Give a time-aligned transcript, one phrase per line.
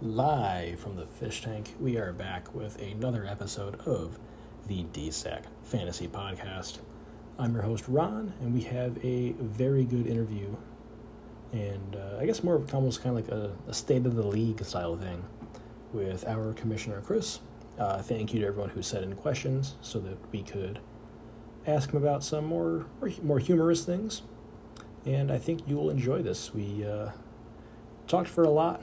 [0.00, 4.16] Live from the fish tank, we are back with another episode of
[4.68, 6.78] the DSAC Fantasy Podcast.
[7.36, 10.54] I'm your host, Ron, and we have a very good interview,
[11.50, 14.24] and uh, I guess more of almost kind of like a, a, state of the
[14.24, 15.24] league style thing
[15.92, 17.40] with our commissioner, Chris.
[17.76, 20.78] Uh, thank you to everyone who sent in questions so that we could
[21.66, 22.86] ask him about some more,
[23.20, 24.22] more humorous things.
[25.04, 26.54] And I think you'll enjoy this.
[26.54, 27.10] We uh,
[28.06, 28.80] talked for a lot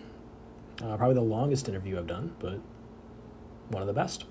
[0.82, 2.60] uh, probably the longest interview I've done, but
[3.70, 4.26] one of the best.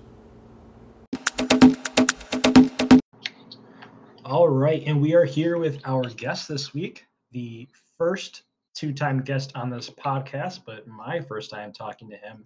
[4.23, 9.21] All right, and we are here with our guest this week, the first two time
[9.21, 12.45] guest on this podcast, but my first time talking to him.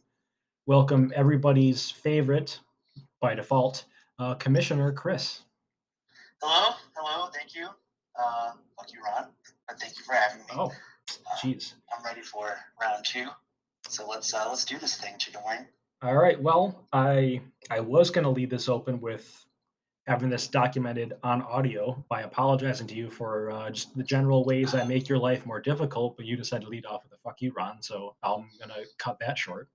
[0.66, 2.60] Welcome, everybody's favorite,
[3.22, 3.86] by default,
[4.20, 5.42] uh, Commissioner Chris.
[6.42, 7.68] Hello, hello, thank you.
[8.22, 9.30] Uh, fuck you, Ron,
[9.68, 10.46] but thank you for having me.
[10.52, 10.72] Oh,
[11.42, 11.74] jeez.
[11.74, 13.28] Uh, I'm ready for round two.
[13.90, 15.66] So let's uh, let's do this thing, Chicken Wing.
[16.02, 16.42] All right.
[16.42, 19.46] Well, I I was going to leave this open with
[20.08, 24.74] having this documented on audio by apologizing to you for uh, just the general ways
[24.74, 27.42] I make your life more difficult, but you decided to lead off with a "fuck
[27.42, 29.68] you, Ron," so I'm going to cut that short.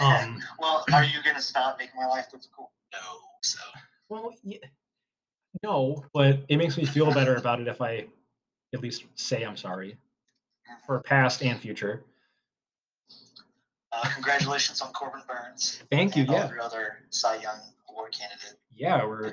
[0.00, 2.70] Um, well, are you going to stop making my life difficult?
[2.92, 2.98] No.
[3.42, 3.60] So.
[4.08, 4.58] Well, yeah,
[5.62, 8.06] no, but it makes me feel better about it if I
[8.74, 10.86] at least say I'm sorry mm-hmm.
[10.86, 12.04] for past and future.
[13.98, 15.82] Uh, congratulations on Corbin Burnes.
[15.90, 16.24] Thank you.
[16.24, 16.48] yeah.
[16.48, 18.54] Your other Cy Young Award candidate.
[18.74, 19.32] Yeah, we're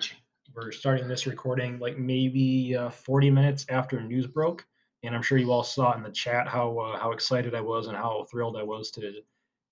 [0.55, 4.65] we're starting this recording like maybe uh, 40 minutes after news broke,
[5.03, 7.87] and I'm sure you all saw in the chat how uh, how excited I was
[7.87, 9.21] and how thrilled I was to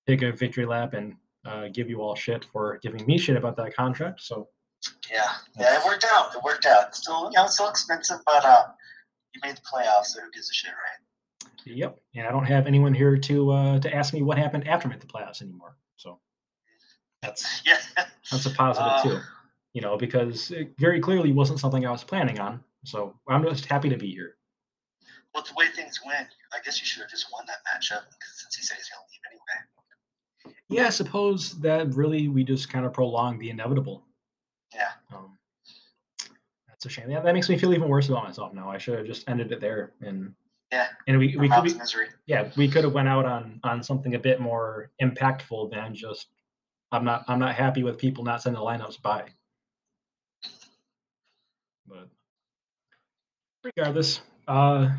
[0.06, 3.58] take a victory lap and uh, give you all shit for giving me shit about
[3.58, 4.22] that contract.
[4.22, 4.48] So.
[5.10, 6.36] Yeah, yeah, it worked out.
[6.36, 6.94] It worked out.
[6.94, 8.66] Still, you know, still expensive, but uh,
[9.34, 11.00] you made the playoffs, so who gives a shit, right?
[11.66, 14.88] Yep, and I don't have anyone here to uh, to ask me what happened after
[14.88, 15.78] I made the playoffs anymore.
[15.96, 16.20] So
[17.22, 17.78] that's yeah.
[18.30, 19.20] that's a positive uh, too.
[19.74, 22.64] You know, because it very clearly wasn't something I was planning on.
[22.86, 24.36] So I'm just happy to be here.
[25.34, 28.34] Well, the way things went, I guess you should have just won that matchup because
[28.36, 30.58] since he said he's going to leave anyway.
[30.70, 34.04] Yeah, I suppose that really we just kind of prolonged the inevitable.
[34.76, 34.90] Yeah.
[35.12, 35.38] Um,
[36.68, 37.10] that's a shame.
[37.10, 38.70] Yeah, that makes me feel even worse about myself now.
[38.70, 40.36] I should have just ended it there and
[40.74, 40.88] yeah.
[41.08, 41.80] And we, we could
[42.26, 46.28] yeah, we could have went out on on something a bit more impactful than just
[46.92, 49.26] I'm not I'm not happy with people not sending the lineups by.
[51.88, 52.10] But
[53.64, 54.90] regardless, uh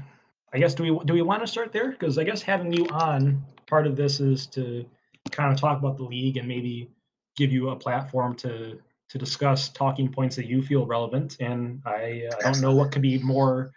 [0.53, 1.91] I guess do we do we want to start there?
[1.91, 4.87] Because I guess having you on part of this is to
[5.33, 6.89] kind of talk about the league and maybe
[7.37, 11.37] give you a platform to to discuss talking points that you feel relevant.
[11.41, 13.73] And I, uh, I don't know what could be more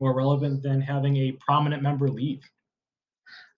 [0.00, 2.42] more relevant than having a prominent member leave.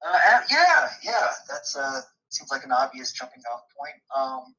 [0.04, 3.96] Uh, yeah, yeah, that's uh, seems like an obvious jumping off point.
[4.16, 4.54] Um,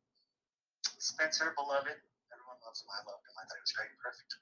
[1.00, 1.97] Spencer, beloved,
[2.30, 2.90] everyone loves him.
[2.94, 3.34] I loved him.
[3.38, 4.36] I thought he was great, perfect.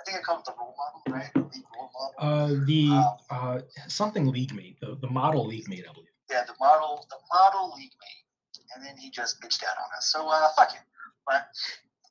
[0.00, 1.32] I think I called it the role model, right?
[1.32, 2.14] The role model.
[2.18, 3.58] Uh, the um, uh,
[3.88, 6.08] something league mate, the, the model league mate, I believe.
[6.30, 10.12] Yeah, the model, the model league mate, and then he just bitched out on us.
[10.12, 10.82] So uh, fuck him.
[11.26, 11.48] But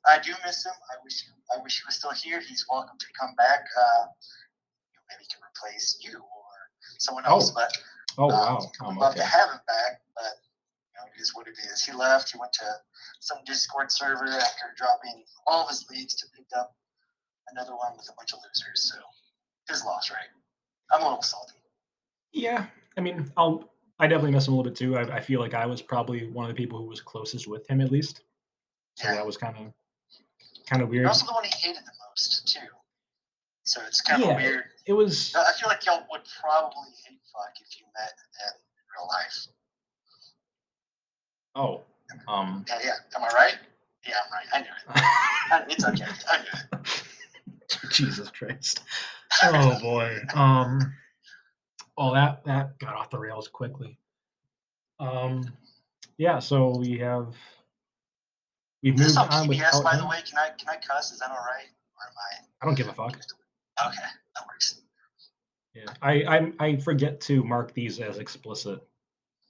[0.08, 0.72] I do miss him.
[0.90, 1.24] I wish,
[1.54, 2.40] I wish he was still here.
[2.40, 3.64] He's welcome to come back.
[3.78, 4.06] Uh,
[5.10, 6.54] maybe can replace you or
[6.98, 7.50] someone else.
[7.50, 7.54] Oh.
[7.54, 7.72] But
[8.18, 9.20] oh wow, um, would love okay.
[9.20, 10.34] to have him back, but
[10.90, 11.84] you know, it is what it is.
[11.84, 12.32] He left.
[12.32, 12.66] He went to
[13.20, 16.76] some Discord server after dropping all of his leads to pick up
[17.50, 18.92] another one with a bunch of losers.
[18.92, 18.96] So
[19.68, 20.28] his loss, right?
[20.92, 21.54] I'm a little salty.
[22.32, 22.66] Yeah,
[22.96, 24.96] I mean, I'll I definitely miss him a little bit too.
[24.96, 27.68] I, I feel like I was probably one of the people who was closest with
[27.68, 28.22] him at least.
[28.96, 29.14] So yeah.
[29.14, 29.72] that was kind of
[30.66, 31.02] kind of weird.
[31.02, 32.60] You're also the one he hated the most too.
[33.64, 34.64] So it's kind of yeah, weird.
[34.86, 35.34] It was.
[35.34, 38.12] I feel like y'all would probably hate fuck if you met
[38.46, 38.52] in
[38.96, 39.46] real life.
[41.54, 41.82] Oh.
[42.28, 42.64] Um.
[42.68, 42.92] Yeah, yeah.
[43.16, 43.56] Am I right?
[44.06, 44.46] Yeah, I'm right.
[44.52, 45.72] I knew it.
[45.72, 46.04] it's okay.
[46.30, 47.90] I knew it.
[47.90, 48.82] Jesus Christ.
[49.42, 50.16] Oh boy.
[50.34, 50.94] Um.
[51.98, 53.98] Oh, that that got off the rails quickly.
[55.00, 55.44] Um.
[56.18, 56.38] Yeah.
[56.38, 57.34] So we have.
[58.84, 59.82] We've moved on, PBS, with.
[59.82, 61.10] By the way, can I can I cuss?
[61.10, 61.66] Is that all right?
[61.96, 62.44] Or am I?
[62.62, 63.16] I don't give a fuck.
[63.16, 63.96] Okay,
[64.36, 64.80] that works.
[65.74, 68.80] Yeah, I, I I forget to mark these as explicit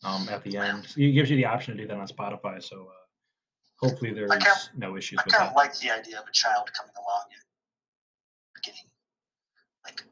[0.03, 0.87] um, at the end.
[0.97, 4.51] It gives you the option to do that on Spotify, so uh, hopefully there's kinda,
[4.77, 5.23] no issues I.
[5.27, 8.89] I kind of like the idea of a child coming along and getting
[9.85, 10.03] like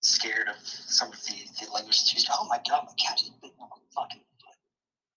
[0.00, 2.28] scared of some of the, the language that's used.
[2.32, 4.22] Oh my god, my cat is big on my fucking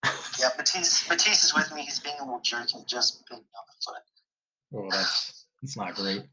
[0.04, 0.40] foot.
[0.40, 1.84] yeah, Matisse Matisse is with me.
[1.84, 4.04] He's being a little jerk and just big on the foot.
[4.72, 6.24] Well, that's that's not great.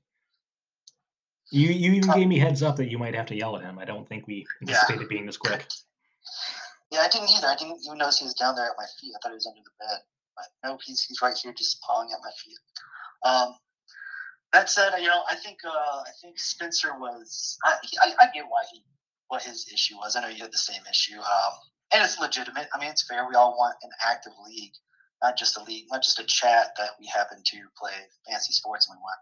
[1.50, 3.78] You you even gave me heads up that you might have to yell at him.
[3.78, 5.08] I don't think we anticipated yeah.
[5.08, 5.66] being this quick.
[6.90, 7.46] Yeah, I didn't either.
[7.46, 9.12] I didn't even notice he was down there at my feet.
[9.14, 10.00] I thought he was under the bed.
[10.36, 12.58] But nope, he's he's right here, just pawing at my feet.
[13.24, 13.54] Um,
[14.52, 17.58] that said, you know, I think uh, I think Spencer was.
[17.64, 18.82] I, I, I get why he
[19.28, 20.16] what his issue was.
[20.16, 21.52] I know you had the same issue, um,
[21.92, 22.68] and it's legitimate.
[22.74, 23.26] I mean, it's fair.
[23.28, 24.74] We all want an active league,
[25.22, 27.92] not just a league, not just a chat that we happen to play
[28.28, 29.18] fancy sports and we want,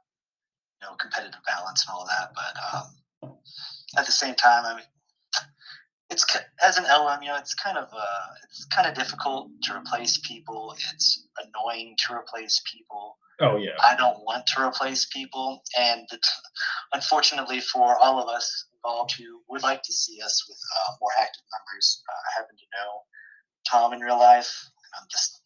[0.81, 2.33] you know, competitive balance and all that.
[2.35, 3.37] But um,
[3.99, 4.85] at the same time, I mean,
[6.11, 6.25] it's
[6.65, 10.19] as an LM, you know, it's kind of uh, it's kind of difficult to replace
[10.19, 10.75] people.
[10.93, 13.19] It's annoying to replace people.
[13.41, 13.73] Oh yeah.
[13.83, 16.07] I don't want to replace people, and
[16.93, 21.11] unfortunately for all of us involved who would like to see us with uh, more
[21.21, 23.01] active members, uh, I happen to know
[23.69, 25.41] Tom in real life, and I'm just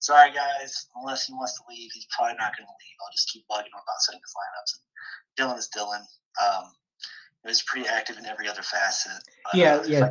[0.00, 0.86] sorry, guys.
[0.96, 2.96] Unless he wants to leave, he's probably not going to leave.
[3.00, 4.72] I'll just keep bugging him about setting his lineups.
[4.76, 4.84] And
[5.36, 6.00] Dylan is Dylan.
[6.42, 6.72] Um,
[7.44, 9.22] he was pretty active in every other facet.
[9.54, 10.10] Yeah, uh, yeah.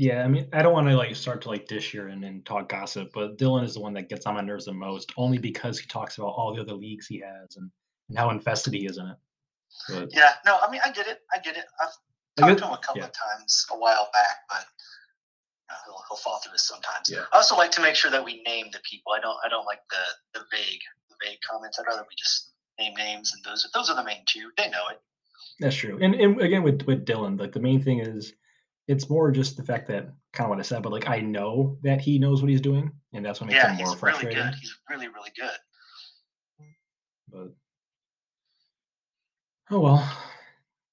[0.00, 2.46] Yeah, I mean, I don't want to like start to like dish here and, and
[2.46, 5.38] talk gossip, but Dylan is the one that gets on my nerves the most, only
[5.38, 7.68] because he talks about all the other leagues he has and,
[8.08, 9.16] and how invested he is in it.
[9.88, 11.22] But, yeah, no, I mean, I get it.
[11.34, 11.64] I get it.
[11.82, 11.94] I've
[12.36, 13.06] talked to him a couple yeah.
[13.06, 14.66] of times a while back, but
[15.84, 17.10] he'll, he'll fall through this sometimes.
[17.10, 17.24] Yeah.
[17.32, 19.12] I also like to make sure that we name the people.
[19.12, 19.36] I don't.
[19.44, 21.78] I don't like the the vague the vague comments.
[21.78, 24.50] I'd rather we just name names, and those those are the main two.
[24.56, 25.00] They know it.
[25.60, 25.98] That's true.
[26.00, 28.32] And, and again, with with Dylan, like the main thing is
[28.86, 31.78] it's more just the fact that kind of what I said, but like I know
[31.82, 34.38] that he knows what he's doing, and that's what makes yeah, him more frustrating.
[34.38, 34.58] Really good.
[34.60, 35.58] He's really, really good.
[37.30, 37.54] But
[39.70, 40.18] oh well,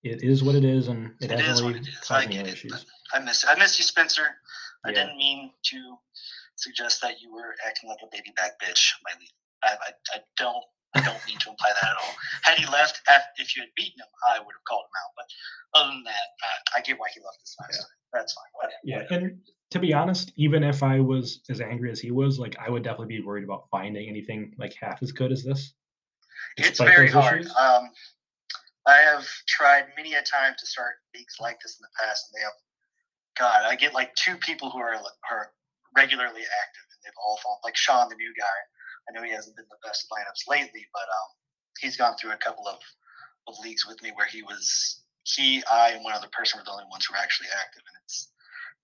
[0.04, 2.12] it is what it is, and it, it hasn't is really what it is.
[2.12, 2.54] I get it.
[2.54, 2.86] Issues.
[3.14, 4.28] I miss I miss you, Spencer.
[4.86, 5.06] I yeah.
[5.06, 5.98] didn't mean to
[6.56, 9.30] suggest that you were acting like a baby back bitch, Miley.
[9.64, 10.64] I, I, I don't
[10.96, 12.16] I don't mean to imply that at all.
[12.44, 13.02] Had he left,
[13.38, 15.12] if you had beaten him, I would have called him out.
[15.18, 17.82] But other than that, uh, I get why he left this last yeah.
[17.82, 17.90] time.
[18.14, 18.46] That's fine.
[18.54, 18.80] Whatever.
[18.86, 19.40] Yeah, and
[19.72, 22.84] to be honest, even if I was as angry as he was, like I would
[22.84, 25.74] definitely be worried about finding anything like half as good as this.
[26.58, 27.46] It's very hard.
[27.60, 27.90] Um,
[28.88, 32.40] I have tried many a time to start leagues like this in the past, and
[32.40, 32.54] they have.
[33.38, 35.52] God, I get like two people who are are
[35.96, 37.60] regularly active, and they've all fallen.
[37.64, 38.58] Like Sean, the new guy
[39.08, 41.30] I know he hasn't been the best lineups lately, but um,
[41.80, 42.80] he's gone through a couple of,
[43.48, 46.72] of leagues with me where he was he, I, and one other person were the
[46.72, 48.30] only ones who were actually active, and it's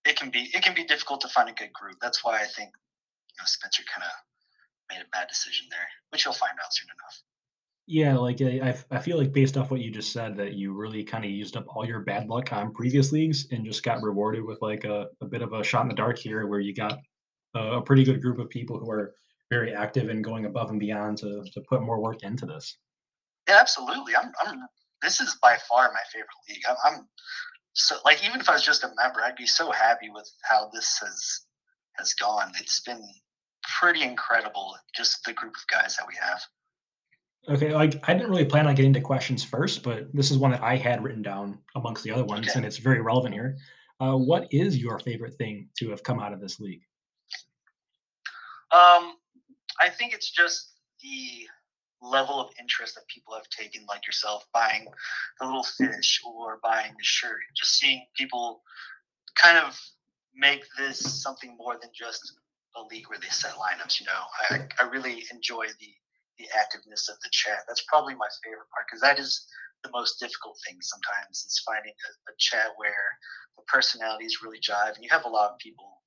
[0.05, 1.97] it can be it can be difficult to find a good group.
[2.01, 4.13] That's why I think you know Spencer kind of
[4.89, 7.17] made a bad decision there, which you'll find out soon enough.
[7.87, 11.03] Yeah, like I, I feel like based off what you just said, that you really
[11.03, 14.45] kind of used up all your bad luck on previous leagues and just got rewarded
[14.45, 16.99] with like a, a bit of a shot in the dark here, where you got
[17.55, 19.13] a, a pretty good group of people who are
[19.49, 22.77] very active and going above and beyond to to put more work into this.
[23.47, 24.15] Yeah, absolutely.
[24.15, 24.59] I'm, I'm
[25.01, 26.63] this is by far my favorite league.
[26.69, 27.07] I'm, I'm
[27.73, 30.69] so like even if I was just a member, I'd be so happy with how
[30.73, 31.41] this has
[31.97, 32.51] has gone.
[32.59, 33.03] It's been
[33.79, 36.41] pretty incredible, just the group of guys that we have.
[37.49, 40.51] Okay, like I didn't really plan on getting to questions first, but this is one
[40.51, 42.57] that I had written down amongst the other ones, okay.
[42.57, 43.57] and it's very relevant here.
[43.99, 46.81] Uh, what is your favorite thing to have come out of this league?
[48.71, 49.15] Um,
[49.81, 51.47] I think it's just the
[52.01, 54.85] level of interest that people have taken, like yourself, buying
[55.39, 57.39] the little fish or buying the shirt.
[57.55, 58.61] Just seeing people
[59.35, 59.79] kind of
[60.35, 62.33] make this something more than just
[62.75, 63.99] a league where they set lineups.
[63.99, 65.93] You know, I, I really enjoy the
[66.41, 67.61] the activeness of the chat.
[67.67, 69.45] That's probably my favorite part because that is
[69.83, 73.17] the most difficult thing sometimes is finding a, a chat where
[73.57, 76.01] the personalities really jive and you have a lot of people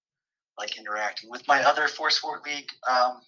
[0.58, 1.30] like interacting.
[1.30, 3.20] With my other four sport league, um,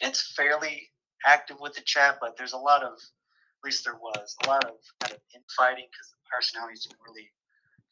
[0.00, 0.90] it's fairly
[1.26, 4.64] active with the chat, but there's a lot of, at least there was a lot
[4.64, 7.30] of kind of infighting because the personalities didn't really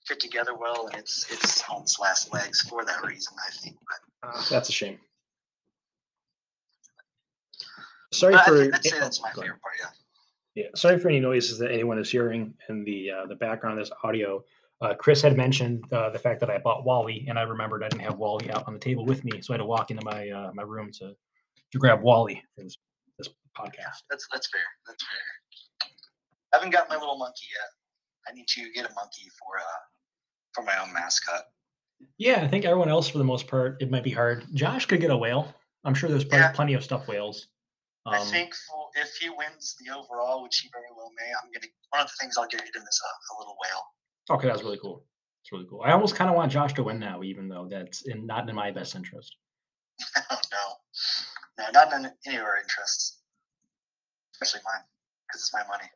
[0.07, 3.77] fit together well, and it's it's on its last legs for that reason, I think.
[3.87, 4.99] But uh, that's a shame.
[8.12, 8.75] Sorry for.
[8.75, 9.75] I'd say that's my favorite part.
[9.81, 9.88] Yeah.
[10.55, 10.69] Yeah.
[10.75, 13.93] Sorry for any noises that anyone is hearing in the uh, the background of this
[14.02, 14.45] audio.
[14.81, 17.88] Uh, Chris had mentioned uh, the fact that I bought Wally, and I remembered I
[17.88, 20.05] didn't have Wally out on the table with me, so I had to walk into
[20.05, 21.14] my uh, my room to
[21.73, 22.76] to grab Wally for this
[23.19, 24.02] this podcast.
[24.09, 24.62] That's that's fair.
[24.87, 25.90] That's fair.
[26.52, 27.69] I haven't got my little monkey yet.
[28.29, 29.81] I need to get a monkey for uh
[30.52, 31.43] for my own mascot.
[32.19, 34.47] Yeah, I think everyone else, for the most part, it might be hard.
[34.55, 35.55] Josh could get a whale.
[35.85, 36.52] I'm sure there's plenty, yeah.
[36.52, 37.49] plenty of stuffed whales.
[38.07, 41.50] Um, I think for, if he wins the overall, which he very well may, I'm
[41.52, 44.37] gonna one of the things I'll get him is a, a little whale.
[44.37, 45.04] Okay, that's really cool.
[45.42, 45.83] It's really cool.
[45.85, 48.54] I almost kind of want Josh to win now, even though that's in, not in
[48.54, 49.37] my best interest.
[50.30, 50.35] no,
[51.59, 53.19] no, not in any of our interests,
[54.35, 54.85] especially mine,
[55.28, 55.90] because it's my money.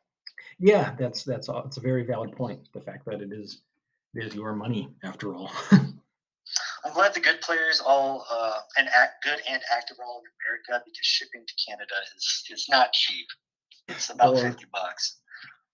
[0.59, 2.67] Yeah, that's that's it's a very valid point.
[2.73, 3.61] The fact that it is
[4.13, 5.51] it is your money after all.
[6.85, 10.83] I'm glad the good players all uh, and act good and active all in America
[10.85, 13.25] because shipping to Canada is is not cheap.
[13.87, 15.19] It's about Or- fifty bucks.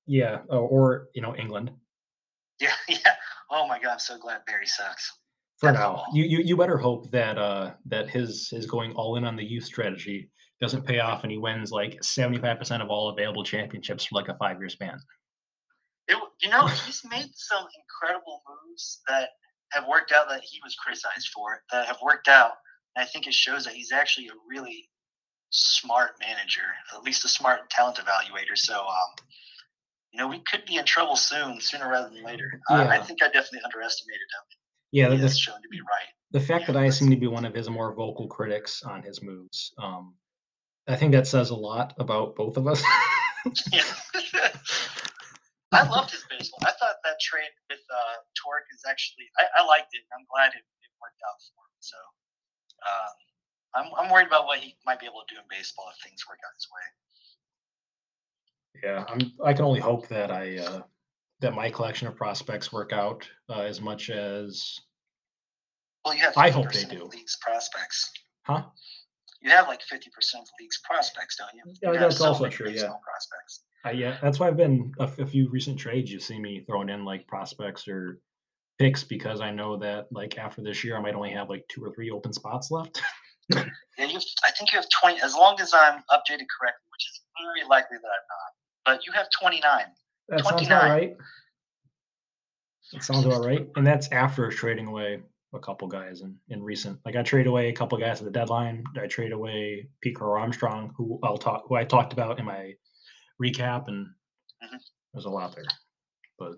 [0.08, 1.72] Yeah, or, or you know England
[2.60, 3.16] Yeah, yeah.
[3.50, 5.12] Oh my god, I'm so glad Barry sucks.
[5.60, 6.04] for now.
[6.14, 9.44] You, you you better hope that uh that his his going all in on the
[9.44, 10.30] youth strategy
[10.62, 14.16] doesn't pay off and he wins like seventy five percent of all available championships for
[14.16, 14.98] like a five year span.
[16.08, 19.30] It, you know, he's made some incredible moves that
[19.72, 22.52] have worked out that he was criticized for that have worked out.
[22.96, 24.90] And I think it shows that he's actually a really
[25.50, 26.62] smart manager,
[26.96, 28.56] at least a smart talent evaluator.
[28.58, 29.26] So, um,
[30.12, 32.60] you know, we could be in trouble soon, sooner rather than later.
[32.70, 34.58] I, I think I definitely underestimated him.
[34.92, 36.10] Yeah, He the, has the, shown to be right.
[36.32, 39.22] the fact that I seem to be one of his more vocal critics on his
[39.22, 40.16] moves, um,
[40.88, 42.84] I think that says a lot about both of us.
[43.74, 43.82] Yeah.
[45.72, 46.60] I loved his baseball.
[46.64, 50.04] I thought that trade with uh, Torque is actually, I, I liked it.
[50.04, 51.80] and I'm glad it, it worked out for him.
[51.80, 51.98] So
[52.84, 53.10] uh,
[53.80, 56.24] I'm, I'm worried about what he might be able to do in baseball if things
[56.28, 56.86] work out his way.
[58.84, 59.32] Yeah, I'm.
[59.46, 60.82] I can only hope that I uh,
[61.42, 64.80] that my collection of prospects work out uh, as much as
[66.06, 67.04] Well, you have 50% I hope they do.
[67.06, 68.10] league's prospects.
[68.44, 68.64] Huh?
[69.42, 71.74] You have like 50% of the league's prospects, don't you?
[71.82, 72.88] Yeah, You that's so also true, yeah.
[73.04, 73.64] Prospects.
[73.84, 76.12] I, yeah, that's why I've been a, f- a few recent trades.
[76.12, 78.20] You see me throwing in like prospects or
[78.80, 81.84] picks because I know that like after this year I might only have like two
[81.84, 83.02] or three open spots left.
[83.52, 83.68] Mm-hmm.
[83.98, 87.06] Yeah, you have, I think you have 20, as long as I'm updated correctly, which
[87.10, 88.96] is very likely that I'm not.
[88.98, 89.62] But you have 29.
[90.30, 90.90] That sounds about 29.
[90.90, 91.18] right.
[92.94, 93.68] That sounds about right.
[93.76, 95.20] And that's after trading away
[95.54, 97.00] a couple guys in, in recent.
[97.06, 98.84] Like I trade away a couple guys at the deadline.
[99.00, 102.74] I trade away Pete Pico Armstrong, who I'll talk who I talked about in my
[103.42, 104.08] recap, and
[104.64, 104.80] Mhm.
[105.14, 105.66] there's a lot there.
[106.38, 106.54] But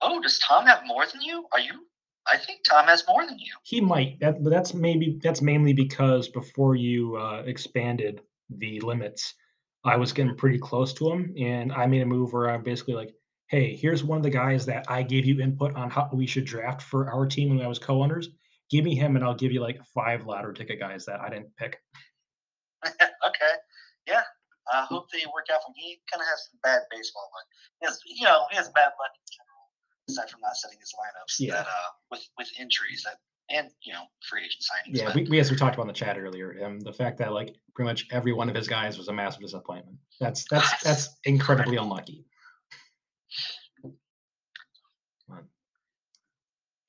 [0.00, 1.46] Oh, does Tom have more than you?
[1.52, 1.86] Are you?
[2.30, 3.52] I think Tom has more than you.
[3.64, 4.18] he might.
[4.20, 9.34] That but that's maybe that's mainly because before you uh, expanded the limits,
[9.84, 12.94] I was getting pretty close to him, and I made a move where I'm basically
[12.94, 13.14] like,
[13.48, 16.44] "Hey, here's one of the guys that I gave you input on how we should
[16.44, 18.28] draft for our team when I was co-owners.
[18.70, 21.54] Give me him, and I'll give you like five ladder ticket guys that I didn't
[21.56, 21.80] pick."
[22.84, 23.52] okay.
[24.06, 24.22] Yeah.
[24.70, 25.76] I hope they work out for him.
[25.76, 27.46] He kind of has some bad baseball luck.
[27.80, 29.64] He has, you know, he has bad luck in general,
[30.08, 31.40] aside from not setting his lineups.
[31.40, 31.62] Yeah.
[31.62, 33.18] That uh, with with injuries that
[33.50, 34.98] and you know free agent signings.
[34.98, 37.18] Yeah, but, we, we as we talked about in the chat earlier, um, the fact
[37.18, 39.96] that like pretty much every one of his guys was a massive disappointment.
[40.20, 42.24] That's that's that's incredibly unlucky.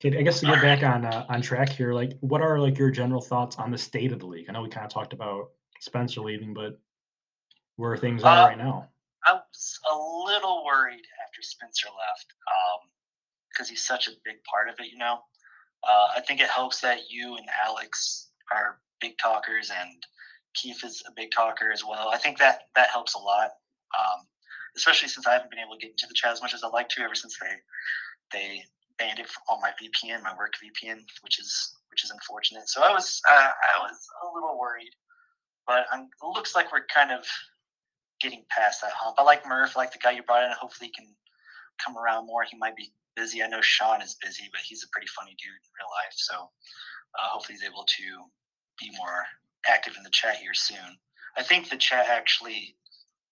[0.04, 2.78] Okay, I guess to get back on uh, on track here, like what are like
[2.78, 4.46] your general thoughts on the state of the league?
[4.48, 5.50] I know we kind of talked about
[5.80, 6.78] Spencer leaving, but
[7.76, 8.88] where things are Uh, right now?
[9.26, 12.88] I was a little worried after Spencer left um,
[13.50, 14.90] because he's such a big part of it.
[14.90, 15.24] You know,
[15.88, 20.06] uh, I think it helps that you and Alex are big talkers, and
[20.54, 22.10] Keith is a big talker as well.
[22.10, 23.50] I think that that helps a lot,
[23.98, 24.26] um,
[24.76, 26.68] especially since I haven't been able to get into the chat as much as I'd
[26.68, 27.56] like to ever since they
[28.32, 28.64] they
[28.98, 32.68] banned it on my VPN, my work VPN, which is which is unfortunate.
[32.68, 34.92] So I was uh, I was a little worried,
[35.66, 37.24] but I'm, it looks like we're kind of
[38.24, 39.16] getting past that hump.
[39.18, 40.50] I like Murph, I like the guy you brought in.
[40.58, 41.14] Hopefully, he can
[41.84, 42.42] come around more.
[42.42, 43.42] He might be busy.
[43.42, 46.16] I know Sean is busy, but he's a pretty funny dude in real life.
[46.16, 48.06] So uh, hopefully, he's able to
[48.80, 49.24] be more
[49.68, 50.98] active in the chat here soon.
[51.36, 52.76] I think the chat actually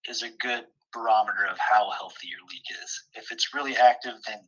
[0.09, 3.05] is a good barometer of how healthy your league is.
[3.15, 4.39] If it's really active, then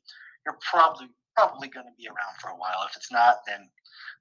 [0.45, 2.87] you're probably probably going to be around for a while.
[2.89, 3.61] If it's not, then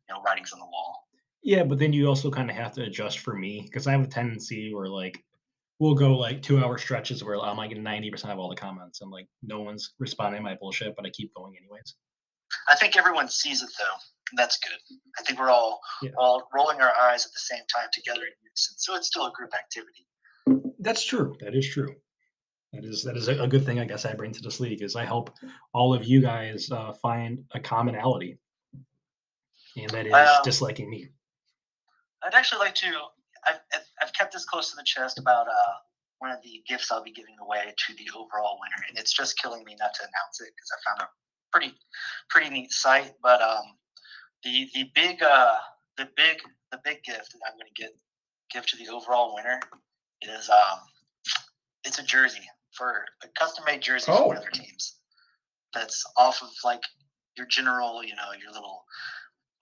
[0.08, 1.08] you know writing's on the wall.
[1.44, 4.04] Yeah, but then you also kind of have to adjust for me because I have
[4.04, 5.22] a tendency where like
[5.84, 9.02] we'll go like two hour stretches where I'm like ninety percent of all the comments
[9.02, 11.96] and like no one's responding to my bullshit, but I keep going anyways.
[12.70, 13.96] I think everyone sees it though.
[14.32, 14.98] And that's good.
[15.20, 16.12] I think we're all Yeah.
[16.18, 18.76] all rolling our eyes at the same time together in unison.
[18.78, 20.08] So it's still a group activity.
[20.80, 21.36] That's true.
[21.42, 21.94] That is true.
[22.72, 24.82] That is that is a, a good thing I guess I bring to this league
[24.82, 25.32] is I help
[25.74, 28.40] all of you guys uh, find a commonality,
[29.76, 31.10] and that is Um, disliking me.
[32.24, 32.88] I'd actually like to.
[33.48, 35.74] I've, I've- kept this close to the chest about uh,
[36.20, 39.38] one of the gifts I'll be giving away to the overall winner, and it's just
[39.42, 41.10] killing me not to announce it because I found a
[41.52, 41.76] pretty
[42.30, 43.12] pretty neat site.
[43.22, 43.64] But um,
[44.44, 45.56] the the big uh,
[45.98, 46.38] the big
[46.72, 47.92] the big gift that I'm going to get
[48.52, 49.60] give to the overall winner
[50.22, 50.80] is um,
[51.84, 54.96] it's a jersey for a custom made jersey for one of their teams.
[55.74, 56.82] That's off of like
[57.36, 58.84] your general, you know, your little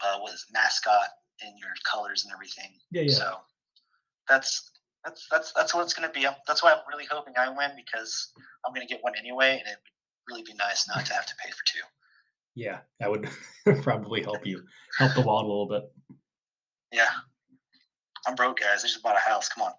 [0.03, 1.07] uh, it, mascot
[1.41, 2.71] and your colors and everything.
[2.91, 3.15] Yeah, yeah.
[3.15, 3.38] So
[4.28, 4.72] that's
[5.04, 6.28] that's that's that's what it's going to be.
[6.48, 8.32] That's why I'm really hoping I win because
[8.66, 11.25] I'm going to get one anyway, and it would really be nice not to have
[11.25, 11.80] to pay for two.
[12.56, 13.30] Yeah, that would
[13.84, 14.63] probably help you
[14.98, 15.92] help the wallet a little bit.
[16.92, 17.10] Yeah.
[18.28, 18.84] I'm broke, guys.
[18.84, 19.50] I just bought a house.
[19.50, 19.72] Come on.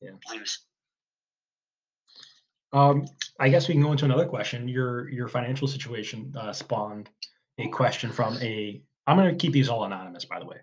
[0.00, 0.10] Yeah.
[0.32, 0.58] Lose.
[2.72, 3.06] Um,
[3.38, 4.68] I guess we can go into another question.
[4.68, 7.10] Your your financial situation uh, spawned
[7.58, 8.82] a question from a.
[9.06, 10.56] I'm going to keep these all anonymous, by the way.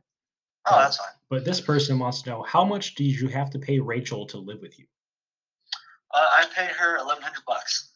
[0.68, 1.08] Oh, that's fine.
[1.30, 4.38] But this person wants to know how much did you have to pay Rachel to
[4.38, 4.86] live with you?
[6.14, 7.92] Uh, I paid her eleven hundred bucks.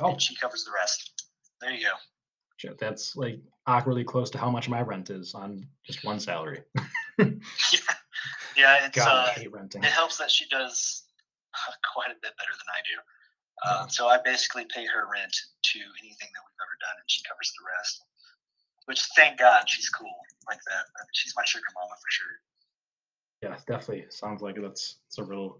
[0.00, 1.24] Oh, And she covers the rest.
[1.60, 1.86] There you
[2.62, 2.74] go.
[2.78, 6.62] that's like awkwardly close to how much my rent is on just one salary.
[7.18, 7.26] yeah,
[8.56, 8.86] yeah.
[8.86, 9.82] It's God, I uh, hate renting.
[9.82, 11.04] it helps that she does
[11.94, 13.00] quite a bit better than I do.
[13.62, 17.22] Uh, so I basically pay her rent to anything that we've ever done, and she
[17.24, 18.02] covers the rest.
[18.86, 20.12] Which, thank God, she's cool
[20.48, 20.84] like that.
[21.12, 22.26] She's my sugar mama for sure.
[23.42, 25.58] Yeah, definitely sounds like that's it's a real,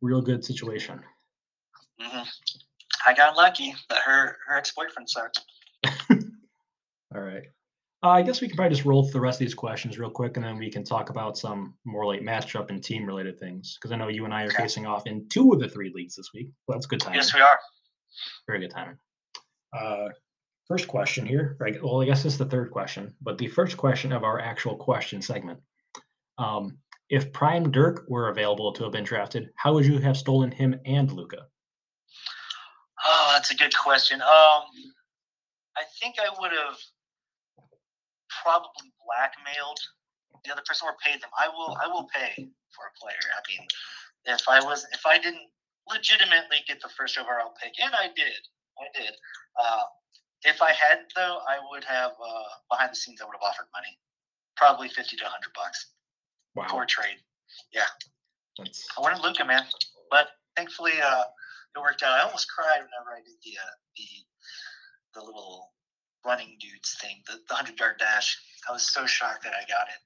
[0.00, 1.00] real good situation.
[2.00, 2.22] hmm
[3.04, 5.40] I got lucky that her her ex boyfriend sucked.
[7.14, 7.44] All right.
[8.02, 10.10] Uh, I guess we can probably just roll through the rest of these questions real
[10.10, 13.78] quick, and then we can talk about some more like matchup and team related things.
[13.80, 14.62] Because I know you and I are Okay.
[14.62, 16.48] facing off in two of the three leagues this week.
[16.66, 17.16] Well, that's good timing.
[17.16, 17.58] Yes, we are.
[18.46, 18.98] Very good timing.
[19.72, 20.08] Uh,
[20.68, 21.56] first question here.
[21.58, 21.82] Right.
[21.82, 25.22] Well, I guess it's the third question, but the first question of our actual question
[25.22, 25.60] segment.
[26.38, 30.50] Um, if Prime Dirk were available to have been drafted, how would you have stolen
[30.50, 31.46] him and Luka?
[33.04, 34.20] Oh, that's a good question.
[34.20, 34.64] Um,
[35.76, 36.76] I think I would have
[38.42, 39.78] probably blackmailed
[40.44, 41.30] the other person or paid them.
[41.38, 41.76] I will.
[41.80, 43.26] I will pay for a player.
[43.30, 43.66] I mean,
[44.26, 45.46] if I was, if I didn't
[45.88, 48.40] legitimately get the first overall pick, and I did,
[48.78, 49.14] I did.
[49.60, 49.82] Uh,
[50.44, 53.20] if I hadn't, though, I would have uh, behind the scenes.
[53.20, 53.98] I would have offered money,
[54.56, 55.86] probably fifty to hundred bucks
[56.54, 57.18] Wow, for a trade.
[58.58, 59.62] that's I wanted Luka, man,
[60.10, 61.24] but thankfully uh,
[61.76, 62.18] it worked out.
[62.18, 65.72] I almost cried whenever I did the uh, the the little
[66.24, 68.36] running dudes thing, the, the hundred yard dash.
[68.68, 70.00] I was so shocked that I got it.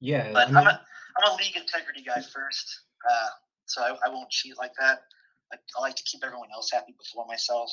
[0.00, 0.32] yeah.
[0.32, 0.80] But I I'm mean, a
[1.18, 3.28] I'm a league integrity guy first, uh,
[3.66, 5.00] so I, I won't cheat like that.
[5.52, 7.70] I, I like to keep everyone else happy before myself.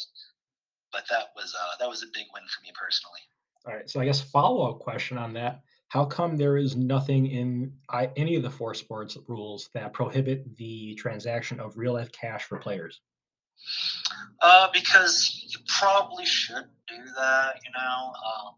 [0.91, 3.21] But that was uh, that was a big win for me personally.
[3.65, 3.89] All right.
[3.89, 8.10] So I guess follow up question on that: How come there is nothing in I,
[8.15, 12.58] any of the four sports rules that prohibit the transaction of real life cash for
[12.58, 13.02] players?
[14.41, 18.13] Uh, because you probably should do that, you know.
[18.13, 18.54] Um,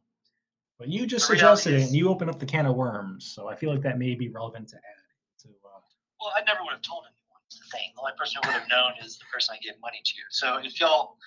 [0.78, 3.32] But you just suggested it, and you open up the can of worms.
[3.34, 5.44] So I feel like that may be relevant to add.
[5.44, 5.80] To uh,
[6.22, 7.16] Well, I never would have told anyone.
[7.50, 7.90] The thing.
[7.96, 10.16] The only person who would have known is the person I gave money to.
[10.30, 11.18] So if y'all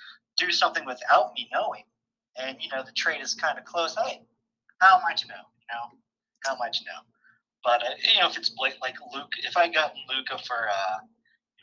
[0.44, 1.84] do something without me knowing,
[2.36, 4.22] and you know the trade is kind of close, hey,
[4.80, 5.44] how am I to know?
[5.58, 5.98] You know,
[6.44, 7.00] how am I to know?
[7.64, 10.98] But uh, you know, if it's blatant, like Luke, if I got Luka for uh,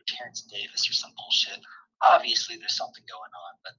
[0.08, 1.60] Terence Davis or some bullshit,
[2.02, 3.54] obviously there's something going on.
[3.64, 3.74] But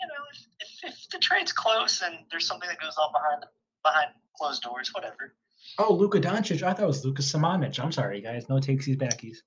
[0.00, 3.44] you know, if, if, if the trade's close and there's something that goes on behind
[3.82, 5.34] behind closed doors, whatever.
[5.78, 6.62] oh, Luka Doncic.
[6.62, 7.82] I thought it was Lucas Samanic.
[7.82, 8.48] I'm sorry, guys.
[8.48, 9.38] No takesies, backies.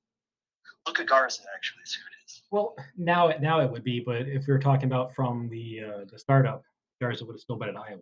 [0.88, 2.19] Luka Garza actually is who it is.
[2.52, 5.82] Well, now it now it would be, but if we were talking about from the
[5.84, 6.64] uh, the startup,
[7.02, 8.00] Garza would have still been at Iowa.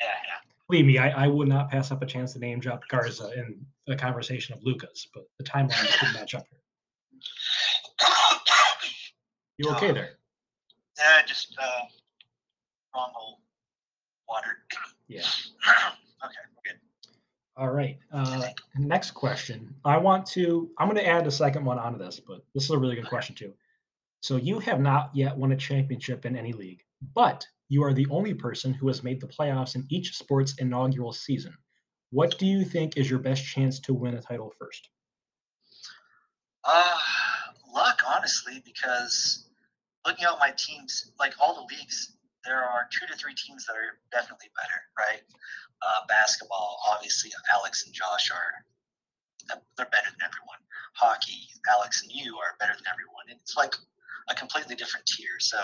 [0.00, 0.52] Yeah, yeah.
[0.68, 3.64] Believe me, I, I would not pass up a chance to name drop Garza in
[3.88, 6.60] a conversation of Lucas, but the timelines didn't match up here.
[9.58, 10.10] You okay Uh, there?
[10.98, 11.80] Yeah, just uh,
[12.94, 13.40] wrong hole.
[14.28, 14.58] Water.
[15.08, 15.22] Yeah.
[16.24, 16.78] okay, good.
[17.56, 17.98] All right.
[18.12, 19.74] Uh, next question.
[19.84, 20.70] I want to.
[20.78, 23.08] I'm going to add a second one onto this, but this is a really good
[23.08, 23.54] question too.
[24.20, 26.82] So you have not yet won a championship in any league,
[27.14, 31.12] but you are the only person who has made the playoffs in each sport's inaugural
[31.12, 31.54] season.
[32.10, 34.88] What do you think is your best chance to win a title first?
[36.64, 36.98] Uh,
[37.72, 39.48] luck, honestly, because
[40.04, 42.15] looking at my teams, like all the leagues,
[42.46, 45.22] there are two to three teams that are definitely better, right?
[45.82, 48.64] Uh, basketball, obviously, Alex and Josh are
[49.76, 50.58] they're better than everyone.
[50.94, 53.26] Hockey, Alex and you are better than everyone.
[53.28, 53.74] It's like
[54.28, 55.38] a completely different tier.
[55.38, 55.58] So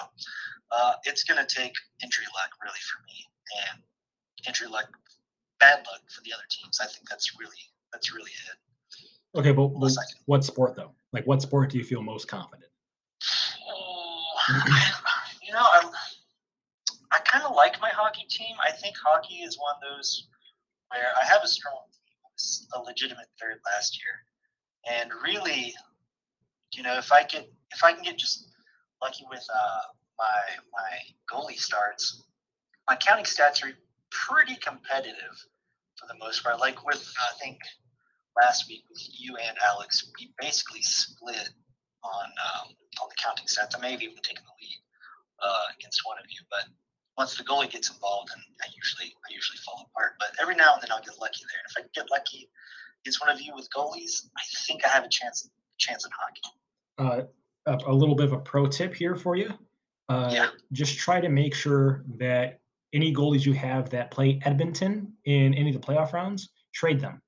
[0.70, 3.26] uh, it's going to take injury luck, really, for me,
[3.66, 3.82] and
[4.46, 4.86] injury luck,
[5.58, 6.78] bad luck for the other teams.
[6.80, 9.38] I think that's really that's really it.
[9.38, 10.92] Okay, but, Unless I can what sport though?
[11.12, 12.70] Like, what sport do you feel most confident?
[13.68, 14.22] Oh,
[15.42, 15.90] you know, I'm,
[17.12, 18.56] I kind of like my hockey team.
[18.66, 20.28] I think hockey is one of those
[20.90, 22.68] where I have a strong team.
[22.74, 25.74] A legitimate third last year, and really,
[26.74, 28.48] you know, if I get if I can get just
[29.02, 29.80] lucky with uh,
[30.18, 30.98] my my
[31.32, 32.24] goalie starts,
[32.88, 33.72] my counting stats are
[34.10, 35.36] pretty competitive
[35.98, 36.60] for the most part.
[36.60, 37.58] Like with I think
[38.42, 41.50] last week with you and Alex, we basically split
[42.04, 42.68] on um,
[43.02, 43.76] on the counting stats.
[43.76, 44.76] I may have even taken the lead.
[45.42, 46.40] uh, against one of you.
[46.50, 46.64] But
[47.18, 50.14] once the goalie gets involved, and I usually I usually fall apart.
[50.18, 51.60] But every now and then I'll get lucky there.
[51.60, 52.48] And if I get lucky
[53.04, 55.48] against one of you with goalies, I think I have a chance
[55.78, 57.28] chance in hockey.
[57.66, 59.50] Uh, a, little bit of a pro tip here for you.
[60.08, 60.48] Uh, Yeah.
[60.72, 62.60] Just try to make sure that
[62.92, 67.20] any goalies you have that play Edmonton in any of the playoff rounds, trade them.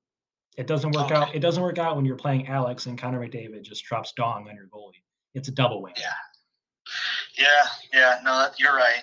[0.56, 1.34] It doesn't work out.
[1.34, 4.54] It doesn't work out when you're playing Alex and Connor McDavid just drops dong on
[4.54, 5.02] your goalie.
[5.34, 5.94] It's a double win.
[5.96, 6.12] Yeah.
[7.36, 7.46] Yeah,
[7.92, 9.02] yeah, no, you're right.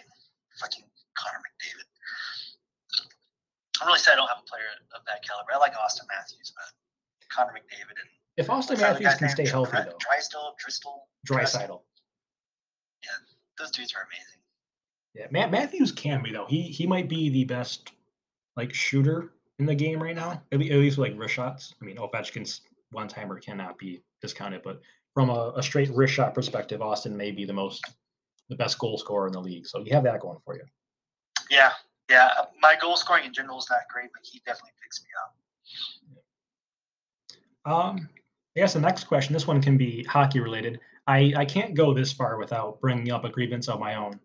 [0.61, 0.85] Fucking
[1.17, 1.87] Connor McDavid.
[3.81, 5.49] I'm really sad I don't have a player of that caliber.
[5.53, 6.69] I like Auston Matthews, but
[7.35, 10.55] Connor McDavid and If Auston what's the other Matthews can stay healthy Dry- though, Drysdale,
[10.59, 11.81] Driscoll, Drysidle.
[13.03, 13.09] Yeah,
[13.57, 14.41] those dudes are amazing.
[15.15, 16.45] Yeah, Matt Matthews can be though.
[16.47, 17.91] He he might be the best
[18.55, 20.43] like shooter in the game right now.
[20.51, 21.73] At, le- at least like wrist shots.
[21.81, 24.81] I mean, Ovechkin's one timer cannot be discounted, but
[25.13, 27.83] from a, a straight wrist shot perspective, Auston may be the most
[28.51, 29.65] the best goal scorer in the league.
[29.65, 30.63] So you have that going for you.
[31.49, 31.71] Yeah,
[32.09, 32.29] yeah.
[32.61, 35.33] My goal scoring in general is not great, but he definitely picks me up.
[37.73, 38.09] Um,
[38.55, 39.33] I guess the next question.
[39.33, 40.79] This one can be hockey related.
[41.07, 44.19] I I can't go this far without bringing up a grievance of my own.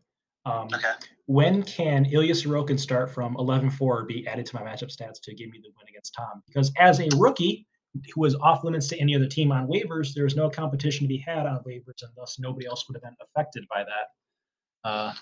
[0.45, 0.93] Um, Okay.
[1.27, 5.51] when can Ilya Sorokin start from 11-4 be added to my matchup stats to give
[5.51, 6.41] me the win against Tom?
[6.47, 7.67] Because as a rookie
[8.15, 11.09] who was off limits to any other team on waivers, there was no competition to
[11.09, 14.89] be had on waivers, and thus nobody else would have been affected by that.
[14.89, 15.13] Uh,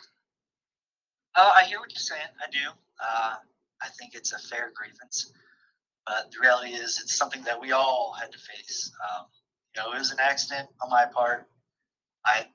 [1.36, 2.30] Uh, I hear what you're saying.
[2.40, 2.70] I do.
[3.00, 3.34] Uh,
[3.82, 5.32] I think it's a fair grievance,
[6.06, 8.92] but the reality is, it's something that we all had to face.
[9.02, 9.26] Um,
[9.74, 11.48] you know, it was an accident on my part.
[12.24, 12.46] I,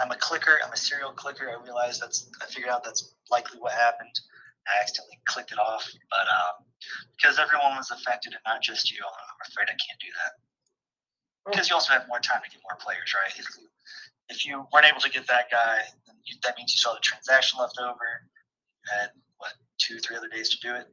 [0.00, 0.58] I'm a clicker.
[0.64, 1.48] I'm a serial clicker.
[1.48, 2.28] I realized that's.
[2.42, 4.18] I figured out that's likely what happened.
[4.66, 6.65] I accidentally clicked it off, but um,
[7.16, 10.32] because everyone was affected and not just you, I'm afraid I can't do that.
[11.50, 13.32] Because you also have more time to get more players, right?
[13.38, 13.66] If you,
[14.28, 17.00] if you weren't able to get that guy, then you, that means you saw the
[17.00, 17.94] transaction left over.
[18.82, 20.86] You had what two, three other days to do it.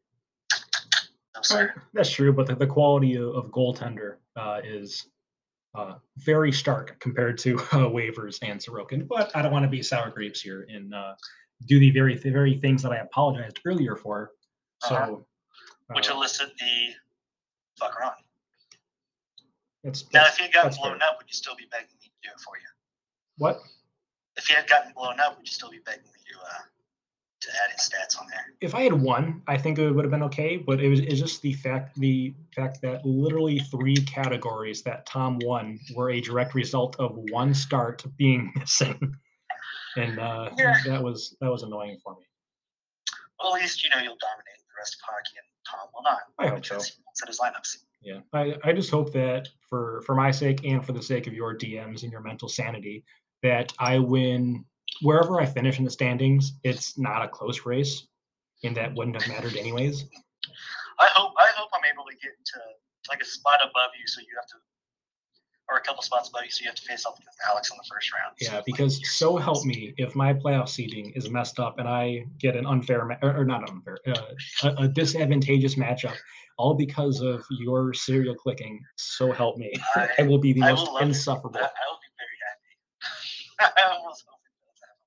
[1.36, 1.74] No, sir.
[1.93, 5.08] that's true, but the, the quality of, of goaltender uh, is
[5.76, 9.08] uh, very stark compared to uh, waivers and Sorokin.
[9.08, 11.15] But I don't want to be sour grapes here and uh,
[11.65, 14.32] do the very the very things that I apologized earlier for.
[14.84, 15.15] So, Uh-huh.
[15.95, 16.93] Which uh, elicit the
[17.82, 18.13] fucker on.
[19.84, 21.10] that's, Now, if he had gotten blown fair.
[21.10, 22.67] up, would you still be begging me to do it for you?
[23.38, 23.62] what
[24.38, 26.62] If he had gotten blown up, would you still be begging me to uh,
[27.41, 28.45] to add his stats on there?
[28.62, 30.56] if I had won, I think it would have been okay.
[30.58, 35.39] But it was it's just the fact the fact that literally three categories that Tom
[35.43, 39.15] won were a direct result of one start being missing,
[39.97, 40.75] and uh, Yeah.
[40.86, 42.25] that was that was annoying for me.
[43.41, 46.19] Well, at least you know you'll dominate the rest of hockey, and Tom will not.
[46.39, 46.76] I hope so.
[46.76, 47.78] he set his lineups.
[48.02, 51.34] Yeah, I, I just hope that for for my sake and for the sake of
[51.34, 53.04] your DMs and your mental sanity,
[53.43, 54.65] that I win
[55.02, 56.54] wherever I finish in the standings.
[56.63, 58.08] It's not a close race,
[58.63, 60.06] and that wouldn't have mattered anyways.
[60.99, 62.60] I hope I hope I'm able to get into
[63.10, 64.56] like a spot above you, so you have to,
[65.69, 67.78] or a couple spots above you, so you have to face off against Alex in
[67.78, 68.36] the first round.
[68.41, 71.88] Yeah, like, because you're so help me, if my playoff seeding is messed up and
[71.88, 74.21] I get an unfair ma- or, not unfair, uh,
[74.63, 76.15] a, a disadvantageous matchup,
[76.58, 78.80] all because of your serial clicking.
[78.97, 81.08] So help me, I- I will be the I most will love it.
[81.08, 81.60] insufferable.
[81.60, 83.73] I, I will be very happy.
[83.80, 85.06] I almost hope it does happen.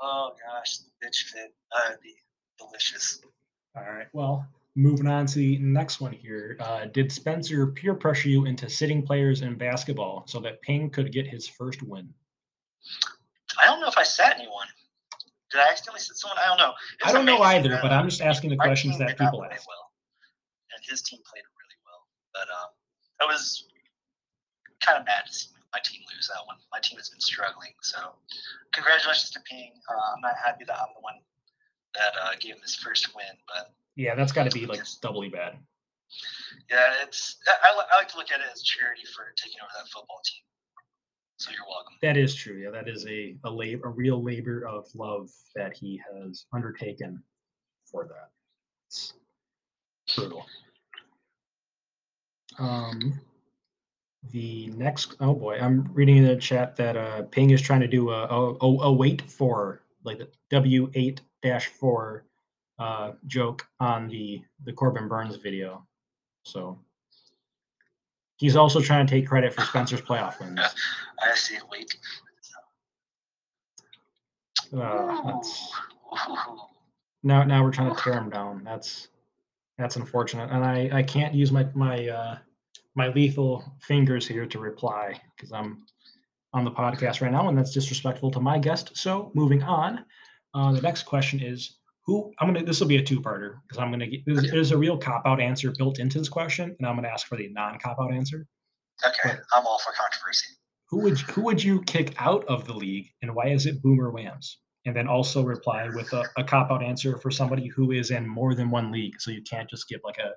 [0.00, 1.54] Oh gosh, the bitch fit.
[1.72, 2.14] That'd be
[2.58, 3.20] delicious.
[3.76, 4.06] All right.
[4.12, 6.56] Well, moving on to the next one here.
[6.60, 11.12] Uh, did Spencer peer pressure you into sitting players in basketball so that Ping could
[11.12, 12.12] get his first win?
[13.60, 14.66] I don't know if I sat anyone.
[15.50, 16.38] Did I accidentally sit someone?
[16.38, 16.74] I don't know.
[17.04, 19.68] I don't know either, but I'm just asking the our questions that people ask.
[19.68, 19.92] well,
[20.74, 22.02] and his team played really well.
[22.34, 22.70] But um,
[23.22, 23.68] I was
[24.80, 26.56] kind of mad to see my team lose that one.
[26.72, 27.98] My team has been struggling, so
[28.72, 29.70] congratulations to Ping.
[29.88, 31.22] Uh, I'm not happy that I'm the one
[31.94, 35.28] that uh, gave him his first win, but Yeah, that's got to be like doubly
[35.28, 35.56] bad.
[36.70, 39.88] yeah, it's I, I, like to look at it as charity for taking over that
[39.88, 40.42] football team.
[41.36, 41.94] So you're welcome.
[42.02, 42.56] That is true.
[42.56, 47.22] Yeah, that is a a, lab, a real labor of love that he has undertaken
[47.90, 48.30] for that.
[48.88, 49.14] It's
[50.16, 50.46] brutal.
[52.58, 53.20] Um,
[54.32, 57.88] the next, oh boy, I'm reading in the chat that uh, Ping is trying to
[57.88, 62.24] do a a, a, wait for like the W eight dash four
[62.78, 65.86] uh, joke on the the Corbin Burnes video.
[66.44, 66.78] So
[68.36, 70.60] he's also trying to take credit for Spencer's playoff wins.
[71.22, 71.62] I see it.
[71.70, 71.96] Wait.
[74.76, 75.72] Uh, that's,
[77.22, 78.62] now now we're trying to tear him down.
[78.64, 79.08] That's
[79.78, 82.38] that's unfortunate, and I I can't use my my uh,
[82.94, 85.84] my lethal fingers here to reply because I'm
[86.52, 88.96] on the podcast right now, and that's disrespectful to my guest.
[88.96, 90.04] So moving on,
[90.54, 92.64] uh, the next question is who I'm gonna.
[92.64, 94.06] This will be a two-parter because I'm gonna.
[94.06, 97.26] Get, there's, there's a real cop-out answer built into this question, and I'm gonna ask
[97.26, 98.46] for the non-cop-out answer.
[99.04, 100.46] Okay, I'm all for controversy.
[100.90, 104.10] Who would who would you kick out of the league, and why is it Boomer
[104.10, 104.58] Whams?
[104.86, 108.54] And then also reply with a, a cop-out answer for somebody who is in more
[108.54, 110.32] than one league, so you can't just give like a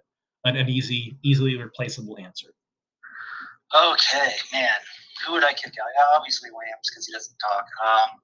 [0.48, 2.48] an, an easy, easily replaceable answer.
[3.76, 4.70] Okay, man.
[5.26, 6.16] Who would I kick out?
[6.16, 7.66] Obviously Whams because he doesn't talk.
[7.86, 8.20] Um,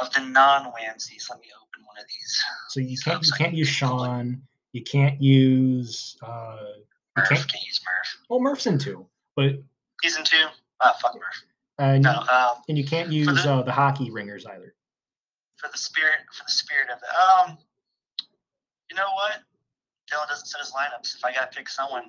[0.00, 2.44] of the non-Whamsies, let me open one of these.
[2.68, 4.42] So you can't you can't use Sean.
[4.72, 6.16] You can't use.
[6.22, 6.82] Uh, you
[7.16, 7.28] Murph.
[7.28, 7.48] can't.
[7.52, 8.26] Can't use Murph.
[8.28, 9.06] Well, Murph's in two,
[9.36, 9.52] but
[10.02, 10.46] He's in two.
[10.82, 11.42] Ah, fuck Murph.
[11.78, 12.20] uh, No.
[12.30, 14.74] Um, and you can't use the- uh, the hockey ringers either.
[15.56, 17.08] for the spirit, for the spirit of it.
[17.50, 17.56] Um,
[18.90, 19.40] you know what?
[20.12, 21.16] Dylan doesn't set his lineups.
[21.16, 22.04] If I gotta pick someone,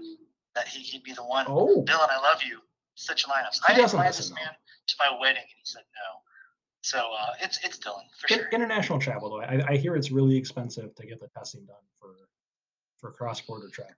[0.53, 1.45] that he, he'd be the one.
[1.47, 2.59] Oh, Dylan, I love you.
[2.95, 3.59] Such lineups.
[3.67, 4.49] He I invited listen, this man
[4.87, 6.21] to my wedding, and he said no.
[6.81, 8.49] So uh, it's it's Dylan for In- sure.
[8.51, 9.41] international travel though.
[9.41, 12.15] I, I hear it's really expensive to get the testing done for
[12.97, 13.93] for cross-border travel.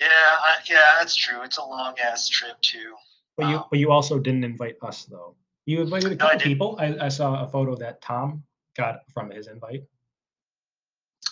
[0.00, 1.42] Yeah, I, yeah, that's true.
[1.42, 2.94] It's a long ass trip too.
[3.36, 3.66] But you Wow.
[3.70, 5.36] but you also didn't invite us though.
[5.66, 6.76] You invited a No, I people.
[6.80, 8.42] I, I saw a photo that Tom
[8.76, 9.82] got from his invite.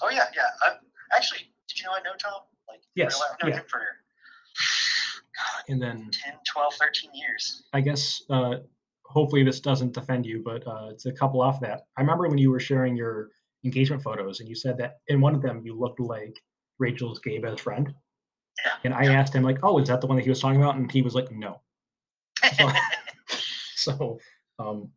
[0.03, 0.43] Oh yeah, yeah.
[0.67, 0.75] I'm,
[1.13, 2.43] actually, did you know I know Tom?
[2.69, 3.21] Like, Yes?
[3.21, 3.59] I've known yeah.
[3.59, 3.81] him for
[5.37, 7.63] God, And then 10, 12, 13 years.
[7.73, 8.57] I guess uh,
[9.11, 11.83] hopefully this doesn't offend you, but uh, it's a couple off that.
[11.97, 13.31] I remember when you were sharing your
[13.65, 16.37] engagement photos, and you said that in one of them you looked like
[16.79, 17.93] Rachel's gay best friend.
[18.65, 18.73] Yeah.
[18.85, 20.77] And I asked him like, "Oh, is that the one that he was talking about?"
[20.77, 21.61] And he was like, "No."
[22.57, 22.71] So,
[23.75, 24.21] so
[24.59, 24.91] um,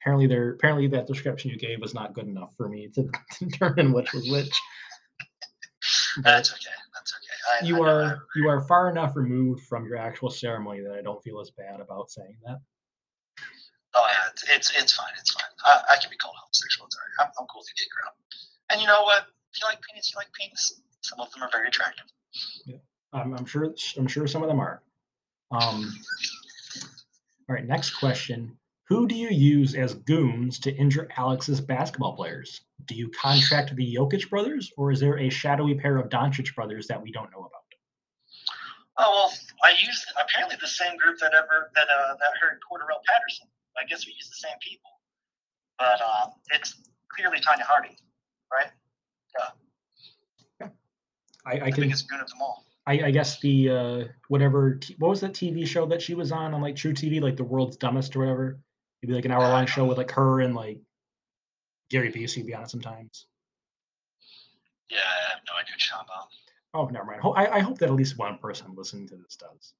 [0.00, 3.92] apparently, there apparently that description you gave was not good enough for me to determine
[3.92, 4.60] which was which.
[6.16, 6.76] But that's okay.
[6.94, 7.64] That's okay.
[7.64, 11.02] I, you I are you are far enough removed from your actual ceremony that I
[11.02, 12.58] don't feel as bad about saying that.
[14.48, 15.12] Yeah, it's it's, it's fine.
[15.18, 15.52] It's fine.
[15.64, 16.86] I, I can be called homosexual.
[16.86, 17.28] It's alright.
[17.28, 18.14] I'm, I'm cool with the gay crowd.
[18.70, 19.26] And you know what?
[19.52, 20.80] If you like penis, you like penis.
[21.02, 22.06] Some of them are very attractive.
[23.12, 24.82] I'm, I'm sure I'm sure some of them are.
[25.50, 25.92] Um,
[27.48, 28.56] all right, next question.
[28.88, 32.62] Who do you use as goons to injure Alex's basketball players?
[32.86, 36.86] Do you contract the Jokic brothers, or is there a shadowy pair of Doncic brothers
[36.88, 37.62] that we don't know about?
[38.98, 39.32] Oh well,
[39.64, 43.48] I used apparently the same group that ever that uh, that hurt Cordarrelle Patterson.
[43.80, 44.90] I guess we use the same people,
[45.78, 47.96] but um, it's clearly Tonya Harding,
[48.52, 48.70] right?
[49.38, 50.68] Yeah.
[51.44, 52.64] I, I The can, biggest goon of them all.
[52.86, 54.74] I, I guess the uh, whatever.
[54.76, 57.44] T- what was that TV show that she was on on like truTV, like the
[57.44, 58.60] World's Dumbest or whatever?
[59.02, 60.78] It'd like an hour long show with like her and like
[61.90, 63.26] Gary Busey would be on it sometimes.
[64.90, 66.28] Yeah, I have no idea what you're talking about.
[66.74, 67.20] Oh, never mind.
[67.36, 69.74] I, I hope that at least one person listening to this does.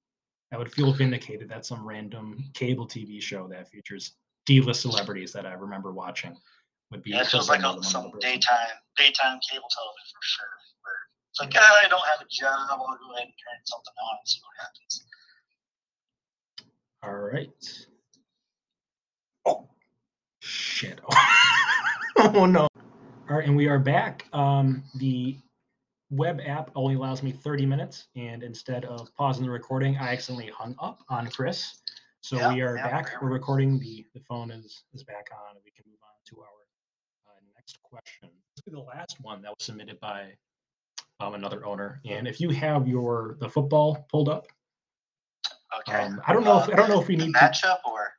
[0.53, 4.13] I would feel vindicated that some random cable TV show that features
[4.45, 6.37] D-list celebrities that I remember watching
[6.91, 7.11] would be.
[7.11, 10.47] Yeah, it feels like a, some daytime daytime cable television for sure.
[10.83, 10.95] Where
[11.31, 12.69] it's like, ah, I don't have a job.
[12.71, 15.05] I'll go ahead and turn something on and see what happens.
[17.05, 17.87] All right.
[19.47, 19.69] Oh,
[20.41, 21.01] shit.
[22.19, 22.69] oh no.
[23.31, 24.27] All right, and we are back.
[24.35, 25.39] Um, the
[26.13, 30.53] web app only allows me 30 minutes, and instead of pausing the recording, I accidentally
[30.55, 31.81] hung up on Chris.
[32.21, 33.21] So Yeah, we are yeah, back.
[33.21, 33.79] We're recording.
[33.81, 37.41] The the phone is is back on, and we can move on to our uh,
[37.57, 38.29] next question.
[38.55, 40.33] This will be the last one that was submitted by
[41.19, 42.01] um, another owner.
[42.05, 44.47] And if you have your the football pulled up,
[45.81, 46.03] Okay.
[46.05, 48.13] um, I don't know if I don't know if we need to matchup or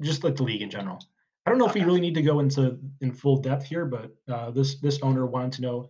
[0.00, 1.00] just like the league in general.
[1.44, 4.14] I don't know if we really need to go into in full depth here, but
[4.28, 5.88] uh, this this owner wanted to know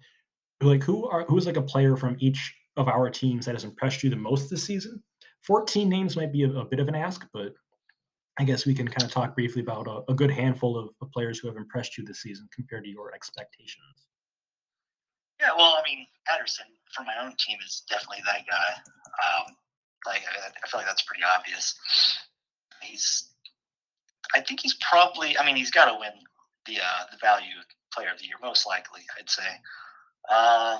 [0.60, 4.02] like who are who's like a player from each of our teams that has impressed
[4.02, 5.02] you the most this season.
[5.42, 7.52] Fourteen names might be a, a bit of an ask, but
[8.38, 11.10] I guess we can kind of talk briefly about a, a good handful of, of
[11.12, 14.06] players who have impressed you this season compared to your expectations.
[15.40, 18.74] Yeah, well, I mean, Patterson for my own team is definitely that guy.
[19.26, 19.56] Um,
[20.06, 21.74] like, I, I feel like that's pretty obvious.
[22.82, 23.30] He's,
[24.34, 25.36] I think he's probably.
[25.38, 26.12] I mean, he's got to win
[26.66, 27.54] the uh, the value
[27.92, 29.02] player of the year, most likely.
[29.18, 29.46] I'd say.
[30.30, 30.78] Um,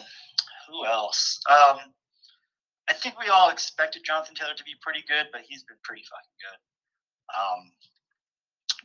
[0.69, 1.41] who else?
[1.49, 1.79] Um,
[2.89, 6.03] I think we all expected Jonathan Taylor to be pretty good, but he's been pretty
[6.03, 6.61] fucking good.
[7.37, 7.73] Um,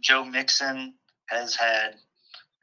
[0.02, 0.94] Joe Mixon
[1.30, 1.96] has had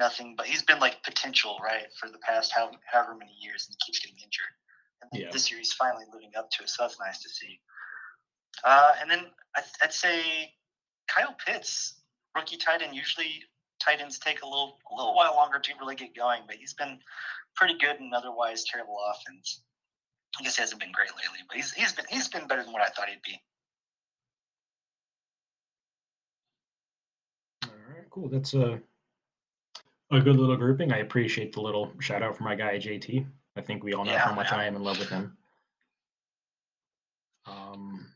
[0.00, 3.74] nothing but he's been like potential right for the past how, however many years and
[3.74, 4.54] he keeps getting injured
[5.02, 5.30] and Yeah.
[5.32, 7.58] this year he's finally living up to it so that's nice to see
[8.64, 9.24] uh, and then
[9.56, 10.52] I, i'd say
[11.08, 12.00] kyle pitts
[12.36, 13.42] rookie tight end usually
[13.80, 16.74] tight ends take a little a little while longer to really get going but he's
[16.74, 16.98] been
[17.54, 19.62] pretty good in otherwise terrible offense
[20.38, 22.72] i guess he hasn't been great lately but he's, he's been he's been better than
[22.72, 23.40] what i thought he'd be
[27.64, 28.28] All right, cool.
[28.28, 28.80] That's a
[30.10, 30.92] a good little grouping.
[30.92, 33.26] I appreciate the little shout out for my guy JT.
[33.56, 34.58] I think we all know Yeah, how much yeah.
[34.58, 35.36] I am in love with him.
[37.46, 38.06] Um,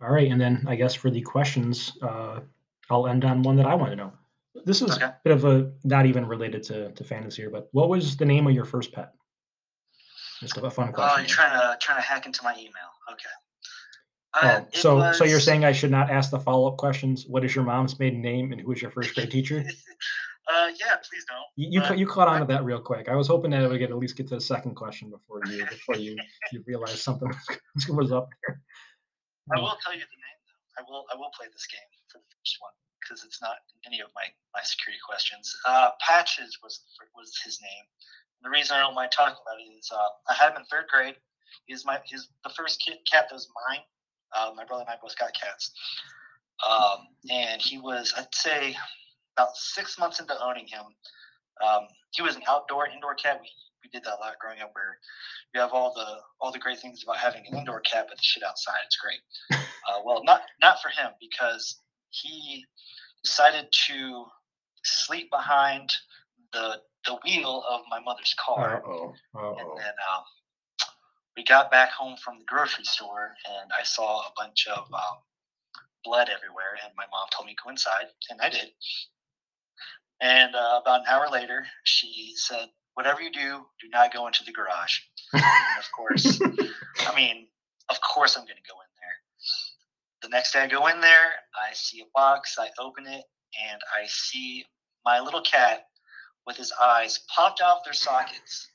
[0.00, 2.40] all right, and then I guess for the questions, uh,
[2.90, 4.12] I'll end on one that I want to know.
[4.64, 5.06] This is Okay.
[5.06, 8.24] a bit of a not even related to, to fantasy here, but what was the
[8.26, 9.12] name of your first pet?
[10.40, 11.20] Just a fun Oh, question.
[11.20, 12.90] you're trying to trying to hack into my email.
[13.10, 13.28] Okay.
[14.34, 17.26] Oh, Uh, it so so you're saying I should not ask the follow up questions?
[17.26, 19.58] What is your mom's maiden name and who is your first grade teacher?
[20.52, 21.46] uh, yeah, please don't.
[21.56, 23.08] You you, Uh, you caught on to that real quick.
[23.08, 25.40] I was hoping that I would get at least get to the second question before
[25.46, 26.16] you before you
[26.52, 27.28] you realize something
[27.88, 28.60] was up there.
[29.54, 30.82] I Oh, will tell you the name though.
[30.82, 34.00] I will I will play this game for the first one because it's not any
[34.00, 35.54] of my my security questions.
[35.66, 36.80] Uh, Patches was
[37.16, 37.84] was his name.
[38.42, 40.86] The reason I don't mind talking about it is uh, I had him in third
[40.88, 41.16] grade.
[41.66, 43.82] He's my he's the first kid, cat that was mine.
[44.34, 45.72] Uh, my brother and I both got cats,
[46.68, 48.76] um, and he was I'd say
[49.36, 50.84] about six months into owning him.
[51.62, 53.38] Um, he was an outdoor indoor cat.
[53.40, 53.48] We,
[53.84, 54.96] we did that a lot growing up, where
[55.54, 58.22] you have all the all the great things about having an indoor cat, but the
[58.22, 59.20] shit outside it's great.
[59.82, 61.81] Uh, well, not not for him because
[62.12, 62.64] he
[63.24, 64.26] decided to
[64.84, 65.92] sleep behind
[66.52, 69.14] the the wheel of my mother's car, Uh oh.
[69.34, 70.22] Uh and then um,
[71.36, 75.18] we got back home from the grocery store, and I saw a bunch of um,
[76.04, 78.70] blood everywhere, and my mom told me to go inside, and I did.
[80.20, 84.44] And uh, about an hour later, she said, "Whatever you do, do not go into
[84.44, 85.00] the garage."
[85.32, 85.42] And
[85.78, 86.40] of course,
[87.08, 87.48] I mean,
[87.88, 88.91] of course, I'm going to go in.
[90.22, 93.24] The next day, I go in there, I see a box, I open it,
[93.70, 94.64] and I see
[95.04, 95.86] my little cat
[96.46, 98.68] with his eyes popped off their sockets,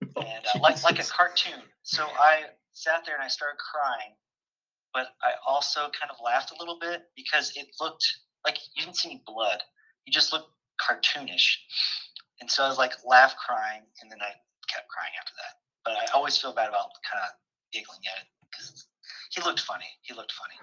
[0.00, 1.62] and uh, like like a cartoon.
[1.82, 4.14] So I sat there and I started crying,
[4.92, 8.04] but I also kind of laughed a little bit because it looked
[8.44, 9.62] like you didn't see any blood.
[10.04, 10.50] You just looked
[10.80, 11.56] cartoonish,
[12.40, 14.32] and so I was like laugh crying, and then I
[14.68, 15.54] kept crying after that.
[15.84, 17.30] But I always feel bad about kind of
[17.72, 18.86] giggling at it because
[19.32, 19.86] he looked funny.
[20.02, 20.54] He looked funny.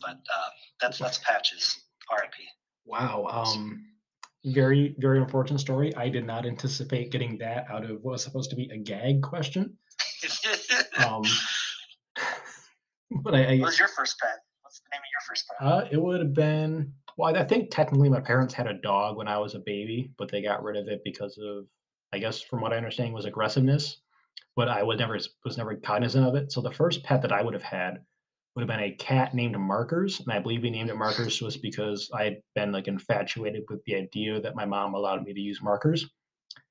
[0.00, 0.48] But uh,
[0.80, 1.78] that's that's patches.
[2.10, 2.44] R.I.P.
[2.84, 3.26] Wow.
[3.30, 3.86] Um,
[4.44, 5.94] very very unfortunate story.
[5.94, 9.22] I did not anticipate getting that out of what was supposed to be a gag
[9.22, 9.76] question.
[10.98, 11.22] Um,
[13.22, 14.38] but I, I what was your first pet?
[14.60, 15.66] What's the name of your first pet?
[15.66, 16.92] Uh, it would have been.
[17.16, 20.30] Well, I think technically my parents had a dog when I was a baby, but
[20.30, 21.66] they got rid of it because of,
[22.12, 23.98] I guess, from what I understand, was aggressiveness.
[24.54, 26.52] But I was never was never cognizant of it.
[26.52, 28.00] So the first pet that I would have had
[28.54, 31.56] would have been a cat named Markers, and I believe we named it Markers was
[31.56, 35.40] because I had been like infatuated with the idea that my mom allowed me to
[35.40, 36.06] use markers.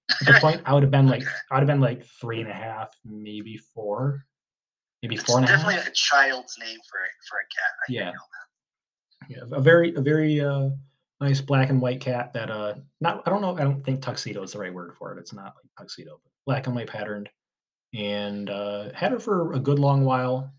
[0.09, 2.49] At the point, I would have been like, I would have been like three and
[2.49, 4.25] a half, maybe four,
[5.01, 5.65] maybe It's four and a half.
[5.65, 7.71] definitely a child's name for a, for a cat.
[7.79, 8.11] I Yeah.
[9.29, 10.69] Yeah, a very a very uh
[11.19, 14.43] nice black and white cat that uh not I don't know I don't think tuxedo
[14.43, 15.19] is the right word for it.
[15.19, 17.29] It's not like tuxedo, but black and white patterned.
[17.93, 20.51] And uh had her for a good long while.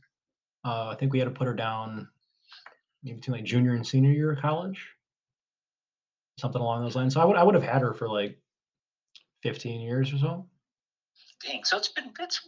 [0.64, 2.08] Uh I think we had to put her down
[3.02, 4.86] maybe between like junior and senior year of college.
[6.38, 7.14] Something along those lines.
[7.14, 8.38] So I would I would have had her for like
[9.42, 10.46] 15 years or so.
[11.44, 11.64] Dang.
[11.64, 12.40] So it's been it's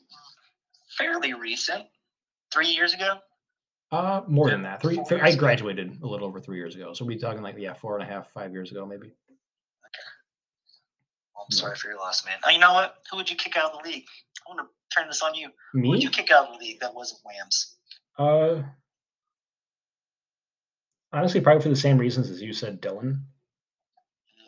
[0.99, 1.85] fairly recent.
[2.53, 3.19] Three years ago.
[3.91, 4.81] Uh more than that.
[4.83, 5.41] three I years ago.
[5.41, 6.93] graduated a little over three years ago.
[6.95, 9.13] So we're talking like yeah, four and a half, five years ago maybe.
[11.45, 11.61] I'm Yeah.
[11.61, 12.39] sorry for your loss, man.
[12.45, 12.97] Oh, you know what?
[13.11, 14.05] Who would you kick out of the league?
[14.47, 15.49] I want to turn this on you.
[15.75, 15.83] Me?
[15.83, 17.77] Who would you kick out of the league that wasn't Whams?
[18.19, 18.63] Uh,
[21.13, 23.21] honestly, probably for the same reasons as you said, Dylan.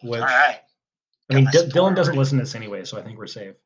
[0.02, 0.60] Which- All right.
[1.30, 3.56] I mean, D- Dylan doesn't listen to this anyway, so I think we're safe.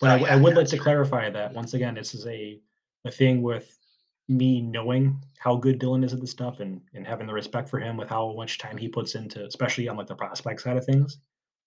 [0.00, 2.14] But Oh, I, w- I yeah, would yeah, like to clarify that once again, this
[2.14, 2.60] is a
[3.06, 3.78] a thing with
[4.28, 7.78] me knowing how good Dylan is at this stuff and and having the respect for
[7.78, 10.84] him with how much time he puts into, especially on like the prospect side of
[10.86, 11.18] things.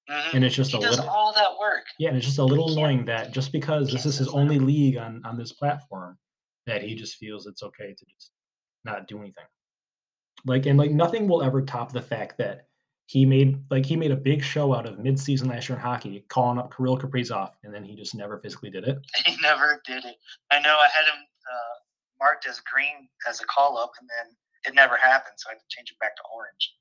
[0.10, 0.34] Mhm.
[0.36, 1.86] And it's just He a does little, all that work.
[2.00, 4.98] yeah, and it's just a little annoying that just because this is his only league
[4.98, 6.18] on on this platform,
[6.66, 8.32] that he just feels it's okay to just
[8.86, 9.46] not do anything.
[10.46, 12.68] Like and like nothing will ever top the fact that
[13.08, 16.24] he made like he made a big show out of midseason last year in hockey,
[16.30, 18.98] calling up Kirill Kaprizov, and then he just never physically did it.
[19.26, 20.16] He never did it.
[20.52, 21.20] I know I had him
[21.52, 21.76] uh,
[22.20, 25.60] marked as green as a call up, and then it never happened, so I had
[25.60, 26.76] to change it back to orange.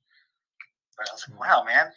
[0.97, 1.41] But I was like, Hmm.
[1.49, 1.91] wow, man,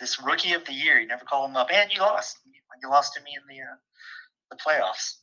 [0.00, 2.38] this rookie of the year, you never call him up, and you lost.
[2.82, 3.76] You lost to me in the uh,
[4.50, 5.16] the playoffs.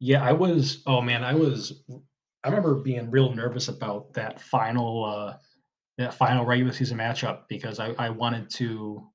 [0.00, 0.82] Yeah, I was.
[0.86, 1.82] Oh man, I was.
[2.44, 5.36] I remember being real nervous about that final, uh
[5.98, 9.08] that final regular season matchup because I, I wanted to.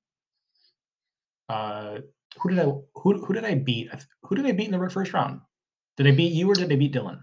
[1.49, 1.97] Uh,
[2.39, 3.89] who did I who who did I beat?
[4.23, 5.41] Who did I beat in the first round?
[5.97, 7.19] Did I beat you or did I beat Dylan?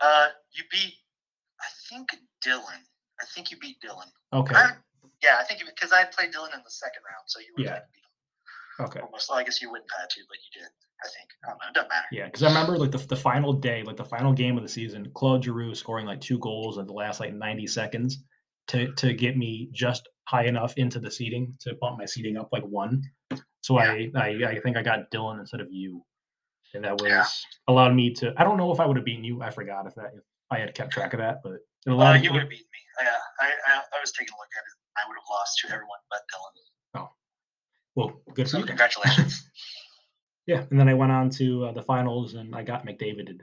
[0.00, 0.94] Uh, you beat,
[1.60, 2.08] I think,
[2.44, 2.82] Dylan.
[3.20, 4.06] I think you beat Dylan.
[4.32, 4.54] Okay.
[4.54, 4.72] I,
[5.22, 7.74] yeah, I think because I played Dylan in the second round, so you would Yeah.
[7.74, 8.86] have beat him.
[8.86, 9.00] Okay.
[9.00, 9.28] Almost.
[9.28, 10.70] Well, I guess you wouldn't have had to, but you did.
[11.04, 11.28] I think.
[11.44, 11.68] I don't know.
[11.68, 12.06] It doesn't matter.
[12.12, 14.68] Yeah, because I remember like the, the final day, like the final game of the
[14.68, 18.18] season, Claude Giroux scoring like two goals in the last like 90 seconds
[18.68, 22.48] to to get me just high enough into the seating to bump my seating up
[22.52, 23.02] like one.
[23.62, 26.04] So I, I I think I got Dylan instead of you,
[26.74, 27.26] and that was Yeah.
[27.68, 28.32] allowed me to.
[28.36, 29.40] I don't know if I would have beaten you.
[29.42, 32.22] I forgot if that if I had kept track of that, but it Uh, allowed
[32.24, 33.04] you would have beaten me.
[33.04, 34.77] Yeah, I, I, I was taking a look at it.
[34.98, 37.02] I would have lost to everyone but Dylan.
[37.02, 37.10] Oh,
[37.94, 38.64] well, good for So you.
[38.66, 39.44] congratulations.
[40.46, 43.40] Yeah, and then I went on to uh, the finals and I got McDavided.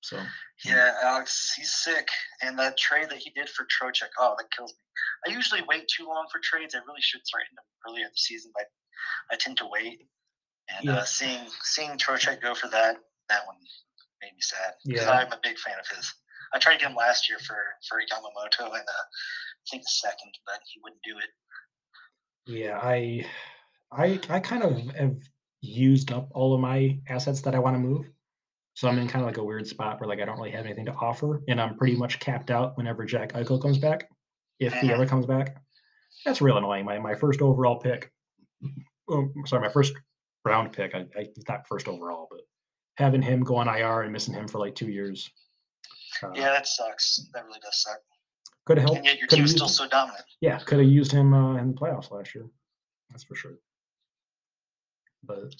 [0.00, 0.18] So
[0.64, 2.08] yeah, Alex, he's sick,
[2.42, 5.30] and that trade that he did for Trocheck, oh, that kills me.
[5.32, 6.74] I usually wait too long for trades.
[6.74, 8.66] I really should threaten them earlier in the season, but
[9.30, 10.08] I tend to wait.
[10.68, 10.96] And Yeah.
[10.96, 12.96] uh, seeing seeing Trocheck go for that,
[13.28, 13.56] that one
[14.20, 15.12] made me sad because Yeah.
[15.12, 16.12] I'm a big fan of his.
[16.52, 17.56] I tried to get him last year for
[17.88, 19.04] for Yamamoto and uh,
[19.70, 21.30] think the second, but he wouldn't do it.
[22.46, 23.26] Yeah, I,
[23.92, 25.16] I, I kind of have
[25.60, 28.06] used up all of my assets that I want to move.
[28.74, 30.64] So I'm in kind of like a weird spot where like I don't really have
[30.64, 34.08] anything to offer, and I'm pretty much capped out whenever Jack Eichel comes back,
[34.60, 34.92] if he Mhm.
[34.92, 35.60] ever comes back.
[36.24, 36.84] That's real annoying.
[36.84, 38.12] My my first overall pick,
[39.10, 39.94] oh, sorry, my first
[40.44, 40.94] round pick.
[40.94, 42.40] I, I not first overall, but
[42.98, 45.28] having him go on IR and missing him for like two years.
[46.22, 47.28] Uh, Yeah, that sucks.
[47.34, 47.98] That really does suck.
[48.68, 48.98] Could have helped.
[48.98, 49.72] And yet your team's still him.
[49.72, 50.24] so dominant.
[50.42, 52.44] Yeah, could have used him uh, in the playoffs last year.
[53.10, 53.54] That's for sure.
[55.24, 55.54] But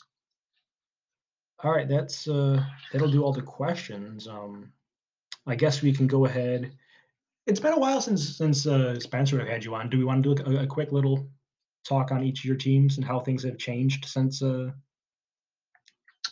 [1.64, 4.28] all right, that's uh that'll do all the questions.
[4.28, 4.70] Um
[5.46, 6.70] I guess we can go ahead.
[7.46, 9.88] It's been a while since since uh, Spencer had you on.
[9.88, 11.26] Do we want to do a, a quick little
[11.88, 14.70] talk on each of your teams and how things have changed since uh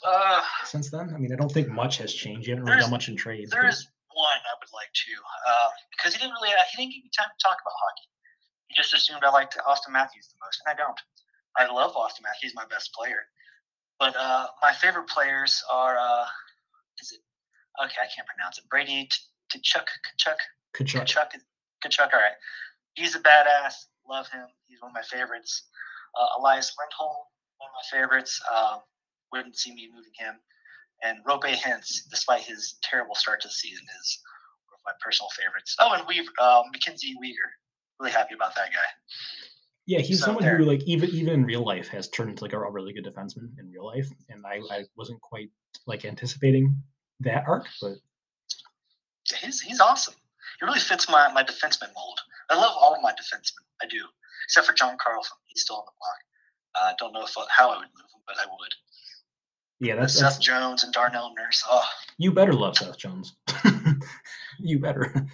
[0.04, 1.14] Uh, since then?
[1.14, 2.46] I mean, I don't think much has changed.
[2.46, 3.50] You haven't really done much in trades.
[3.50, 5.12] there but- is one I would like to,
[5.44, 8.08] uh, because he didn't really, uh, he didn't give me time to talk about hockey.
[8.68, 10.98] He just assumed I liked Auston Matthews the most, and I don't.
[11.56, 13.28] I love Auston Matthews; he's my best player.
[14.00, 16.26] But uh, my favorite players are, uh,
[17.00, 17.20] is it?
[17.84, 18.64] Okay, I can't pronounce it.
[18.68, 19.08] Brady
[19.52, 20.40] Tkachuk, Kachuk,
[20.74, 21.04] Kachuk.
[21.04, 21.30] Kachuk,
[21.84, 22.12] Kachuk.
[22.12, 22.36] All right,
[22.94, 23.92] he's a badass.
[24.08, 24.48] Love him.
[24.66, 25.68] He's one of my favorites.
[26.18, 27.16] Uh, Elias Lindholm,
[27.58, 28.40] one of my favorites.
[28.48, 28.80] Um,
[29.32, 30.34] wouldn't see me moving him.
[31.02, 34.18] And Roope Hintz, despite his terrible start to the season, is
[34.68, 35.76] one of my personal favorites.
[35.78, 37.50] Oh, and Weaver, uh, Mackenzie Weegar.
[38.00, 38.88] Really happy about that guy.
[39.86, 40.58] Yeah, he's So someone there.
[40.58, 43.04] who like even even in real life has turned into like a, a really good
[43.04, 45.50] defenseman in real life, and I, I wasn't quite
[45.86, 46.82] like anticipating
[47.20, 47.96] that arc, but
[49.34, 50.14] He's he's awesome.
[50.60, 52.20] He really fits my, my defenseman mold.
[52.48, 53.66] I love all of my defensemen.
[53.82, 53.98] I do,
[54.44, 55.36] except for John Carlson.
[55.46, 56.20] He's still on the block.
[56.76, 58.74] I uh, don't know if how I would move him, but I would.
[59.80, 61.62] Yeah, that's, Seth that's Jones and Darnell Nurse.
[61.68, 61.84] Oh,
[62.18, 63.34] you better love Seth Jones.
[64.58, 65.26] you better.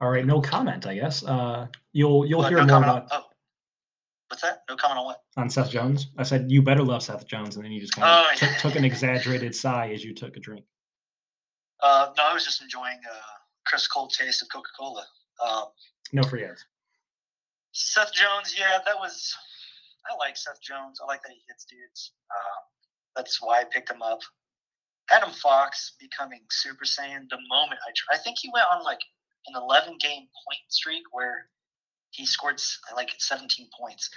[0.00, 0.86] All right, no comment.
[0.86, 3.24] I guess uh, you'll you'll hear no more comment on, about oh,
[4.28, 4.62] what's that?
[4.68, 5.22] No comment on what?
[5.36, 6.08] on Seth Jones.
[6.18, 8.48] I said you better love Seth Jones, and then you just kind of Oh, took,
[8.50, 8.56] yeah.
[8.56, 10.64] took an exaggerated sigh as you took a drink.
[11.80, 13.16] Uh, no, I was just enjoying uh,
[13.66, 15.04] Chris Cold taste of Coca Cola.
[15.44, 15.64] Um,
[16.12, 16.64] No free ads.
[17.72, 19.34] Seth Jones, yeah, that was.
[20.10, 20.98] I like Seth Jones.
[21.02, 22.12] I like that he hits dudes.
[22.30, 22.60] Uh,
[23.16, 24.20] that's why I picked him up.
[25.10, 28.14] Adam Fox becoming Super Saiyan the moment I.
[28.14, 29.00] I think he went on like
[29.46, 31.46] an 11 game point streak where
[32.10, 32.60] he scored
[32.94, 34.10] like 17 points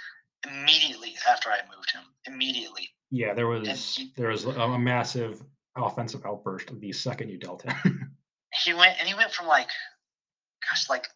[0.46, 2.02] immediately after I moved him.
[2.26, 2.90] Immediately.
[3.10, 5.42] Yeah, there was he- there was a, a massive
[5.76, 8.12] offensive outburst the second you dealt him.
[8.64, 9.68] He went and he went from like,
[10.70, 11.08] gosh, like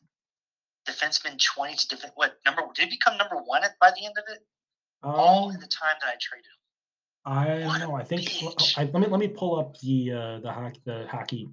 [0.90, 2.12] defenseman 20 to defense.
[2.16, 4.44] What number did he become number one at, by the end of it?
[5.02, 6.60] All Um, in the time that I traded him.
[7.24, 7.96] I What don't know.
[7.96, 8.30] I think.
[8.76, 11.50] I, let me let me pull up the uh, the hockey the hockey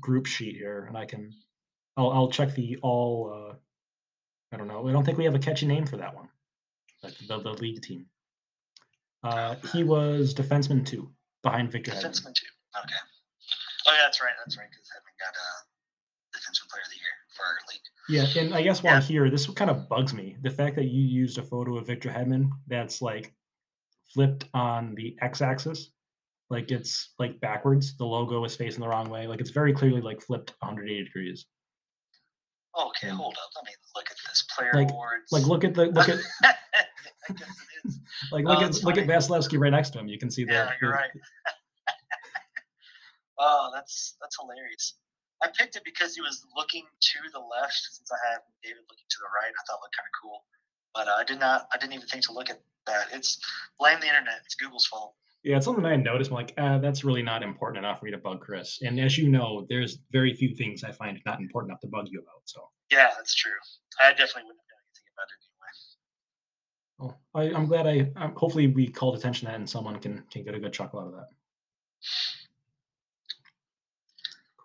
[0.00, 1.32] group sheet here, and I can
[1.96, 3.32] I'll I'll check the all.
[3.32, 3.54] Uh,
[4.52, 4.88] I don't know.
[4.88, 6.28] I don't think we have a catchy name for that one.
[7.02, 8.06] Like the the league team.
[9.22, 11.10] Uh, he was defenseman two
[11.42, 12.10] behind Victor Hedman.
[12.10, 12.50] Defenseman too.
[12.82, 13.00] Okay.
[13.86, 14.34] Oh yeah, that's right.
[14.38, 14.68] That's right.
[14.70, 15.60] Because Hedman got uh,
[16.34, 17.86] defenseman player of the year for our league.
[18.08, 19.00] Yeah, and I guess while Yeah.
[19.00, 20.36] here, this kind of bugs me.
[20.42, 23.34] The fact that you used a photo of Victor Hedman that's like
[24.14, 25.90] flipped on the x-axis,
[26.48, 27.96] like it's like backwards.
[27.96, 29.26] The logo is facing the wrong way.
[29.26, 31.46] Like it's very clearly like flipped 180 degrees.
[32.78, 33.50] Okay, hold up.
[33.56, 35.32] Let me look at this player Like- awards.
[35.32, 37.98] Like look at the look at I guess it is.
[38.30, 39.06] like Oh, look at that's look at.
[39.08, 40.06] Vasilevskiy right next to him.
[40.06, 41.10] You can see the, Yeah, you're right.
[43.38, 44.94] Oh, that's that's hilarious.
[45.42, 49.04] I picked it because he was looking to the left, since I had David looking
[49.08, 49.52] to the right.
[49.52, 50.44] I thought it looked kind of cool,
[50.94, 51.68] but uh, I did not.
[51.72, 53.08] I didn't even think to look at that.
[53.12, 53.38] It's
[53.78, 54.40] blame the internet.
[54.44, 55.14] It's Google's fault.
[55.44, 56.30] Yeah, it's something I noticed.
[56.30, 58.80] I'm like, uh, that's really not important enough for me to bug Chris.
[58.82, 62.08] And as you know, there's very few things I find not important enough to bug
[62.10, 62.42] you about.
[62.46, 63.52] So Yeah, that's true.
[64.02, 65.38] I definitely wouldn't have done anything about it
[66.98, 67.12] anyway.
[67.14, 68.24] well, I, I'm glad I.
[68.24, 71.00] Um, hopefully, we called attention to that, and someone can can get a good chuckle
[71.00, 71.28] out of that.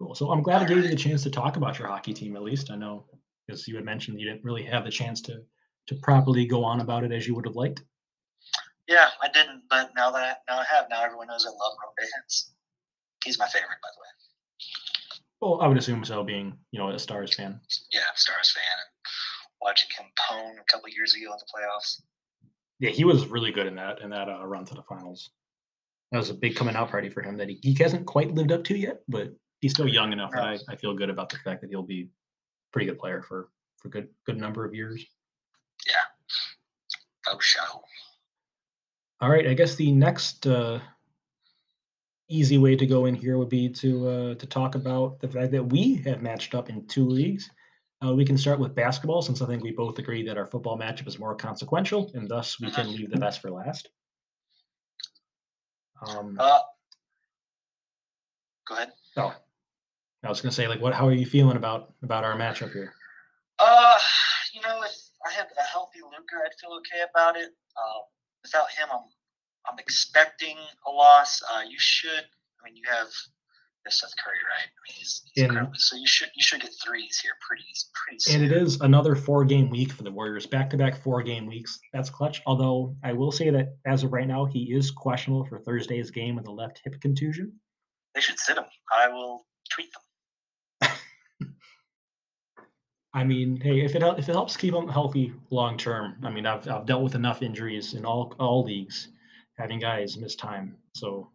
[0.01, 0.15] Cool.
[0.15, 2.35] So I'm glad I gave you the chance to talk about your hockey team.
[2.35, 3.05] At least I know,
[3.45, 5.43] because you had mentioned you didn't really have the chance to
[5.87, 7.83] to properly go on about it as you would have liked.
[8.87, 11.77] Yeah, I didn't, but now that I, now I have, now everyone knows I love
[11.83, 12.49] Ron Bahens.
[13.23, 14.07] He's my favorite, by the way.
[15.39, 17.59] Well, I would assume so, being you know a Stars fan.
[17.91, 19.11] Yeah, Stars fan and
[19.61, 22.01] watching him pwn a couple years ago in the playoffs.
[22.79, 25.29] Yeah, he was really good in that in that uh, run to the finals.
[26.11, 28.51] That was a big coming out party for him that he, he hasn't quite lived
[28.51, 31.37] up to yet, but he's still young enough that I, I feel good about the
[31.37, 32.07] fact that he'll be a
[32.73, 35.05] pretty good player for for good good number of years.
[35.87, 35.93] Yeah.
[37.27, 37.83] Oh, show.
[39.21, 40.79] All right, I guess the next uh,
[42.27, 45.51] easy way to go in here would be to uh, to talk about the fact
[45.51, 47.49] that we have matched up in two leagues.
[48.03, 50.75] Uh, we can start with basketball, since I think we both agree that our football
[50.75, 53.89] matchup is more consequential, and thus we can leave the best for last.
[56.07, 56.59] Um, Uh,
[58.67, 58.91] go ahead.
[59.17, 59.35] oh,
[60.23, 60.93] I was gonna say, like, what?
[60.93, 62.93] How are you feeling about about our matchup here?
[63.59, 63.97] Uh,
[64.53, 64.95] you know, if
[65.25, 67.49] I had a healthy Luka, I'd feel okay about it.
[67.75, 67.99] Uh,
[68.43, 69.03] without him, I'm
[69.67, 70.57] I'm expecting
[70.87, 71.41] a loss.
[71.41, 72.09] Uh, you should.
[72.11, 73.07] I mean, you have
[73.89, 74.67] Seth Curry, right?
[74.67, 75.73] I mean, he's, he's incredible.
[75.75, 78.35] So you should you should get threes here pretty pretty soon.
[78.35, 81.47] And it is another four game week for the Warriors, back to back four game
[81.47, 81.79] weeks.
[81.93, 82.41] That's clutch.
[82.45, 86.35] Although I will say that as of right now, he is questionable for Thursday's game
[86.35, 87.53] with a left hip contusion.
[88.13, 88.65] They should sit him.
[88.95, 90.01] I will tweet them.
[93.13, 96.45] I mean, hey, if it if it helps keep him healthy long term, I mean,
[96.45, 99.09] I've I've dealt with enough injuries in all all leagues,
[99.57, 100.77] having guys miss time.
[100.93, 101.29] So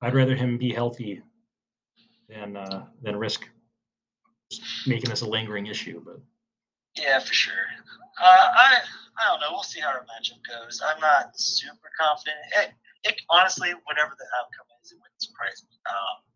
[0.00, 1.22] I'd rather him be healthy
[2.28, 3.48] than uh, than risk
[4.86, 6.00] making this a lingering issue.
[6.04, 6.20] But
[6.96, 7.66] Yeah, for sure.
[8.20, 8.78] Uh, I
[9.20, 9.48] I don't know.
[9.50, 10.80] We'll see how our matchup goes.
[10.84, 12.38] I'm not super confident.
[12.56, 12.72] It,
[13.04, 15.76] it honestly, whatever the outcome is, it wouldn't surprise me.
[15.90, 16.31] Um,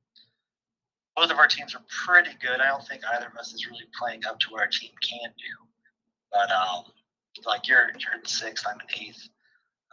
[1.16, 2.60] both of our teams are pretty good.
[2.60, 5.30] I don't think either of us is really playing up to what our team can
[5.38, 5.66] do.
[6.30, 6.84] But um,
[7.46, 9.28] like you're you're in sixth, I'm in eighth.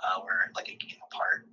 [0.04, 1.48] Uh, we're like a game apart.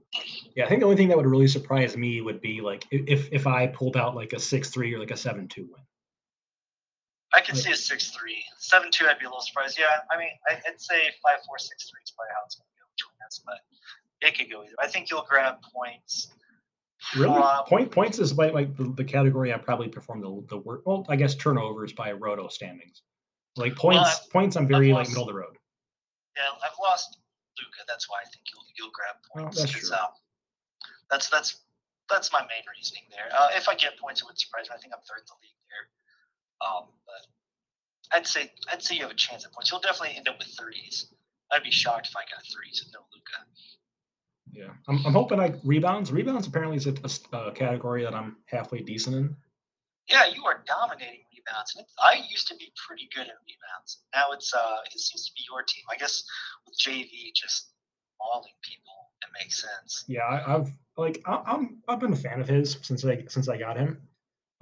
[0.57, 3.29] yeah, I think the only thing that would really surprise me would be like if
[3.33, 5.83] if I pulled out like a six three or like a seven two win.
[7.33, 9.07] I could see a six-three, seven-two.
[9.07, 9.79] I'd be a little surprised.
[9.79, 13.41] Yeah, I mean, I'd say five-four-six-three is probably how it's going to go between us,
[13.47, 13.61] but
[14.21, 14.75] it could go either.
[14.81, 16.35] I think you'll grab points.
[17.17, 20.59] Really, Prob- point points is like like the, the category I probably performed the the
[20.59, 20.87] worst.
[20.87, 23.03] Well, I guess turnovers by roto standings.
[23.57, 24.57] Like points, I've- points.
[24.57, 25.57] I'm very like lost- middle of the road.
[26.37, 27.19] Yeah, I've lost
[27.59, 27.83] Luka.
[27.89, 29.59] That's why I think you'll you'll grab Oh, points.
[29.61, 29.97] that's 'cause, true.
[29.99, 30.11] um,
[31.11, 31.61] that's that's
[32.09, 33.29] that's my main reasoning there.
[33.33, 34.75] Uh, if I get points, it would surprise me.
[34.77, 35.87] I think I'm third in the league there.
[36.69, 37.27] Um, but
[38.17, 39.71] I'd say I'd say you have a chance at points.
[39.71, 41.13] You'll definitely end up with thirties.
[41.51, 43.41] I'd be shocked if I got threes with no Luka.
[44.53, 46.13] Yeah, I'm, I'm hoping like rebounds.
[46.13, 49.37] Rebounds apparently is a category that I'm halfway decent in.
[50.09, 51.77] Yeah, you are dominating rebounds.
[52.03, 54.03] I used to be pretty good at rebounds.
[54.15, 55.85] Now it's uh, it seems to be your team.
[55.91, 56.25] I guess
[56.67, 57.73] with JV just
[58.21, 60.05] mauling people, it makes sense.
[60.09, 63.49] Yeah, I, I've like I, I'm I've been a fan of his since I since
[63.49, 64.01] I got him.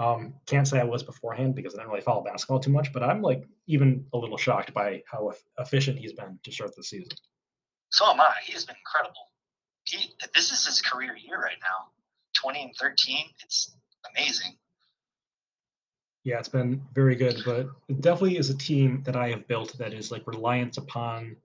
[0.01, 3.03] Um, can't say I was beforehand because I didn't really follow basketball too much, but
[3.03, 7.17] I'm like even a little shocked by how efficient he's been to start the season.
[7.91, 8.33] So am I.
[8.45, 9.29] He has been incredible.
[9.89, 11.89] He this is his career year right now.
[12.35, 13.25] Twenty and thirteen.
[13.43, 13.75] It's
[14.15, 14.57] amazing.
[16.25, 19.79] Yeah, it's been very good, but it definitely is a team that I have built
[19.79, 21.37] that is like reliant upon.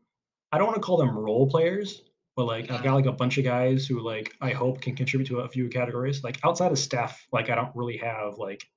[0.52, 2.04] I don't want to call them role players,
[2.36, 5.28] but like I've got like a bunch of guys who like I hope can contribute
[5.28, 6.24] to a few categories.
[6.24, 8.68] Like outside of Steph, like I don't really have like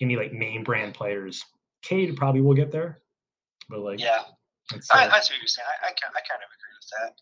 [0.00, 1.44] any like name brand players.
[1.82, 3.02] Cade probably will get there,
[3.68, 4.22] but like Yeah,
[4.90, 5.66] I, uh, I see what you're saying.
[5.82, 7.14] I, I, I kind of agree with that.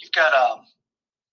[0.00, 0.66] You've got um,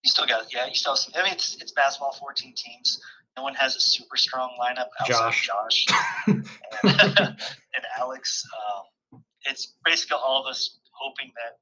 [0.03, 1.13] you still got yeah, you still have some.
[1.15, 3.01] I mean, it's it's basketball, fourteen teams.
[3.37, 5.47] No one has a super strong lineup outside Josh.
[5.47, 5.85] Josh
[6.27, 6.45] and,
[6.83, 8.43] and Alex.
[8.51, 11.59] Um, it's basically all of us hoping that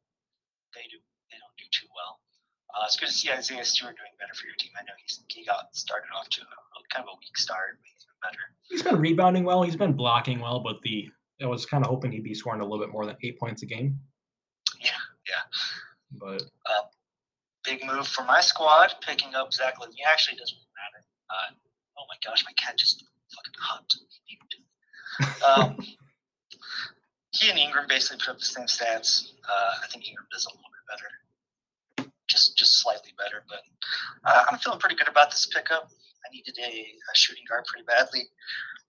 [0.74, 0.98] they do
[1.32, 2.20] they don't do too well.
[2.74, 4.72] Uh, it's good to see Isaiah Stewart doing better for your team.
[4.80, 7.88] I know he's he got started off to a, kind of a weak start, but
[7.94, 8.44] he's been better.
[8.70, 9.64] he's been rebounding well.
[9.64, 11.10] He's been blocking well, but the
[11.42, 13.64] I was kind of hoping he'd be scoring a little bit more than eight points
[13.64, 13.98] a game.
[14.80, 14.92] Yeah,
[15.28, 15.44] yeah.
[16.12, 16.44] But
[17.70, 20.02] Big move for my squad, picking up Zach LaVine.
[20.10, 21.06] Actually, doesn't matter.
[21.30, 21.54] Uh,
[22.00, 23.96] oh my gosh, my cat just fucking hopped.
[25.46, 25.78] Um,
[27.32, 29.34] he and Ingram basically put up the same stats.
[29.46, 32.10] Uh, I think Ingram does a little bit better.
[32.28, 33.44] Just, just just slightly better.
[33.48, 33.62] But
[34.26, 35.92] uh, I'm feeling pretty good about this pickup.
[36.26, 38.26] I needed a, a shooting guard pretty badly.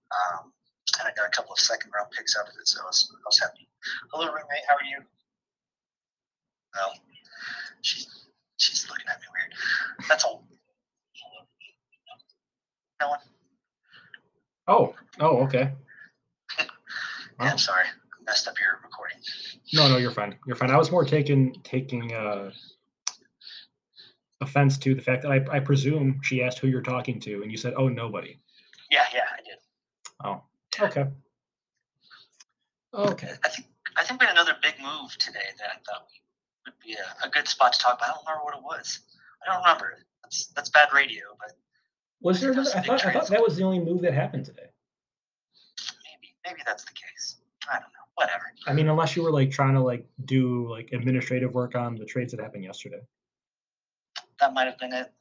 [0.08, 0.54] Um,
[0.98, 3.12] and I got a couple of second round picks out of it, so I was,
[3.12, 3.68] I was happy.
[4.10, 4.64] Hello, roommate.
[4.66, 5.04] How are you?
[6.74, 6.94] Well,
[7.82, 8.19] she's
[8.60, 10.08] she's looking at me weird.
[10.08, 10.44] That's all.
[13.00, 13.18] No one.
[14.68, 15.72] Oh, oh, okay.
[17.38, 17.52] Yeah, Wow.
[17.52, 17.86] I'm sorry.
[17.86, 19.16] I messed up your recording.
[19.72, 20.36] No, no, you're fine.
[20.46, 20.70] You're fine.
[20.70, 22.50] I was more taking taking uh,
[24.42, 27.50] offense to the fact that I, I presume she asked who you're talking to, and
[27.50, 28.38] you said, "Oh, nobody."
[28.90, 29.58] Yeah, yeah, I did.
[30.22, 30.42] Oh,
[30.84, 31.06] okay.
[32.92, 33.32] Okay.
[33.42, 36.20] I think I think we had another big move today that I thought would
[36.90, 38.08] be a, a good spot to talk about.
[38.08, 39.00] I don't remember what it was.
[39.46, 39.98] I don't remember.
[40.22, 41.56] That's that's bad radio, but
[42.20, 42.52] Was there?
[42.52, 44.68] Another, I thought I thought that was the only move that happened today.
[46.04, 47.36] maybe maybe that's the case.
[47.68, 48.06] I don't know.
[48.14, 48.52] Whatever.
[48.66, 52.04] I mean, unless you were like trying to like do like administrative work on the
[52.04, 53.00] trades that happened yesterday.
[54.40, 55.12] That might have been it.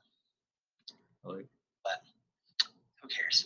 [1.23, 1.45] Like,
[3.01, 3.45] Who cares?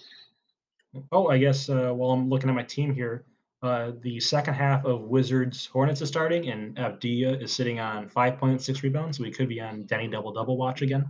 [1.12, 3.26] oh, I guess uh, while I'm looking at my team here,
[3.64, 8.84] uh, the second half of Wizards Hornets is starting, and Avdija is sitting on 5.6
[8.84, 9.18] rebounds.
[9.18, 11.10] So we could be on Deni double double watch again.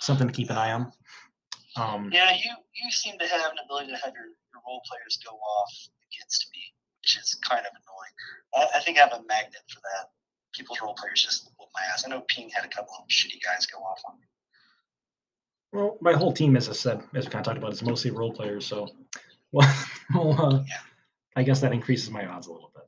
[0.00, 0.92] Something to keep an eye on.
[1.76, 5.18] Um, Yeah, you you seem to have an ability to have your, your role players
[5.24, 5.72] go off
[6.12, 6.60] against me,
[7.00, 8.68] which is kind of annoying.
[8.74, 10.10] I, I think I have a magnet for that.
[10.52, 12.04] People's role players just whoop my ass.
[12.06, 14.26] I know Ping had a couple of shitty guys go off on me.
[15.72, 18.10] Well, my whole team, as I said, as we kind of talked about, is mostly
[18.10, 18.66] role players.
[18.66, 18.88] So,
[19.52, 19.74] well,
[20.14, 20.76] well uh, Yeah.
[21.38, 22.82] I guess that increases my odds a little bit.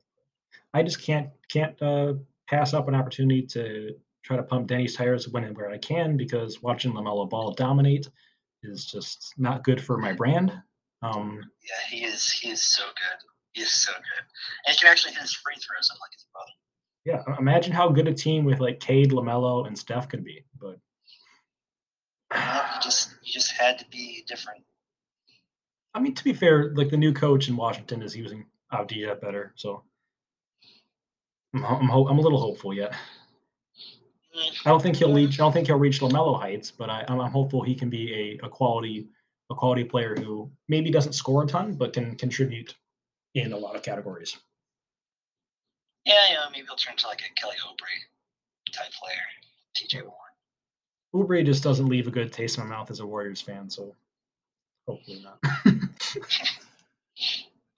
[0.73, 2.15] I just can't can't uh,
[2.49, 3.95] pass up an opportunity to
[4.25, 8.09] try to pump Deni's tires when and where I can because watching Lamelo Ball dominate
[8.61, 10.51] is just not good for my brand.
[11.01, 13.19] Um, Yeah, he is he is so good.
[13.53, 14.25] He is so good.
[14.67, 16.51] And he can actually hit his free throws unlike his brother.
[17.05, 20.43] yeah, imagine how good a team with like Cade, Lamelo, and Steph could be.
[20.59, 20.77] But
[22.31, 24.65] Well, you just you just had to be different.
[25.93, 29.53] I mean, to be fair, like the new coach in Washington is using Avdija better,
[29.55, 29.83] so
[31.53, 32.93] I'm I'm, ho- I'm a little hopeful yet.
[34.65, 35.39] I don't think he'll reach.
[35.39, 38.39] I don't think he'll reach Lamelo heights, but I, I'm, I'm hopeful he can be
[38.41, 39.09] a, a quality
[39.49, 42.73] a quality player who maybe doesn't score a ton, but can contribute
[43.35, 44.37] in a lot of categories.
[46.05, 49.17] Yeah, yeah, maybe he'll turn to like a Kelly Oubre type player.
[49.75, 50.15] TJ Warren.
[51.13, 53.93] Oubre just doesn't leave a good taste in my mouth as a Warriors fan, so
[54.87, 55.39] hopefully not.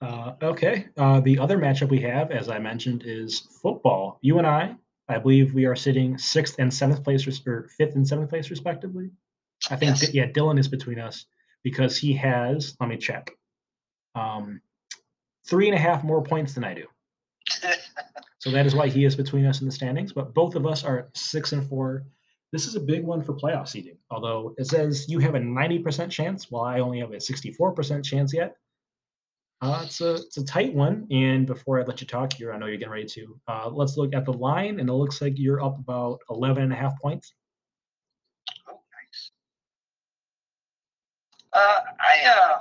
[0.00, 4.18] uh, okay, uh, the other matchup we have, as I mentioned, is football.
[4.22, 4.74] You and I,
[5.08, 8.50] I believe we are sitting sixth and seventh place, res- or fifth and seventh place,
[8.50, 9.10] respectively.
[9.70, 10.10] I think, Yes.
[10.10, 11.26] Di- yeah, Dylan is between us
[11.62, 12.76] because he has.
[12.80, 13.30] Let me check.
[14.14, 14.60] Um,
[15.48, 16.86] three and a half more points than I do.
[18.40, 20.12] So that is why he is between us in the standings.
[20.12, 22.04] But both of us are six and four.
[22.54, 23.96] This is a big one for playoff seeding.
[24.12, 28.32] Although it says you have a 90% chance, while I only have a 64% chance
[28.32, 28.54] yet.
[29.60, 31.08] Uh, it's a it's a tight one.
[31.10, 33.40] And before I let you talk here, I know you're getting ready to.
[33.48, 36.72] Uh, let's look at the line, and it looks like you're up about 11 and
[36.72, 37.34] a half points.
[38.68, 39.32] Oh, nice.
[41.52, 42.58] Uh, I uh,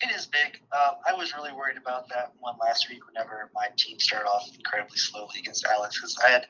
[0.00, 0.62] it is big.
[0.72, 3.06] Um, I was really worried about that one last week.
[3.06, 6.46] Whenever my team started off incredibly slowly against Alex, because I had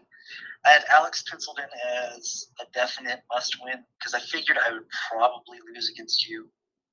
[0.66, 1.68] I had Alex penciled in
[2.14, 6.48] as a definite must-win because I figured I would probably lose against you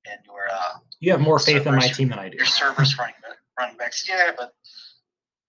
[0.05, 2.37] and your uh, You have more faith in my team than I do.
[2.37, 4.07] your servers running back, running backs.
[4.09, 4.53] Yeah, but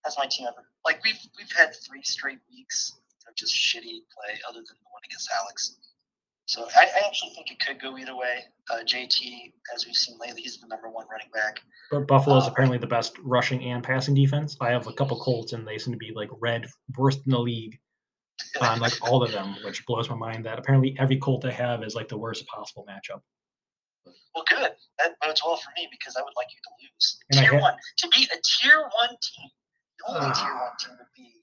[0.03, 0.65] that's my team ever.
[0.85, 2.93] Like we've we've had three straight weeks
[3.27, 5.77] of just shitty play, other than the one against Alex.
[6.45, 8.43] So I, I actually think it could go either way.
[8.69, 11.61] Uh, JT, as we've seen lately, he's the number one running back.
[11.89, 14.57] But Buffalo's Uh, apparently the best rushing and passing defense.
[14.59, 16.67] I have a couple Colts, and they seem to be like red,
[16.97, 17.79] worst in the league
[18.61, 20.45] on like all of them, which blows my mind.
[20.45, 23.21] That apparently every Colt I have is like the worst possible matchup.
[24.35, 24.71] well, good.
[24.99, 27.19] That bodes well for me because I would like you to lose.
[27.31, 29.49] And tier ha- one to beat a tier one team.
[29.99, 30.33] The only Ah.
[30.33, 31.41] tier one team would be.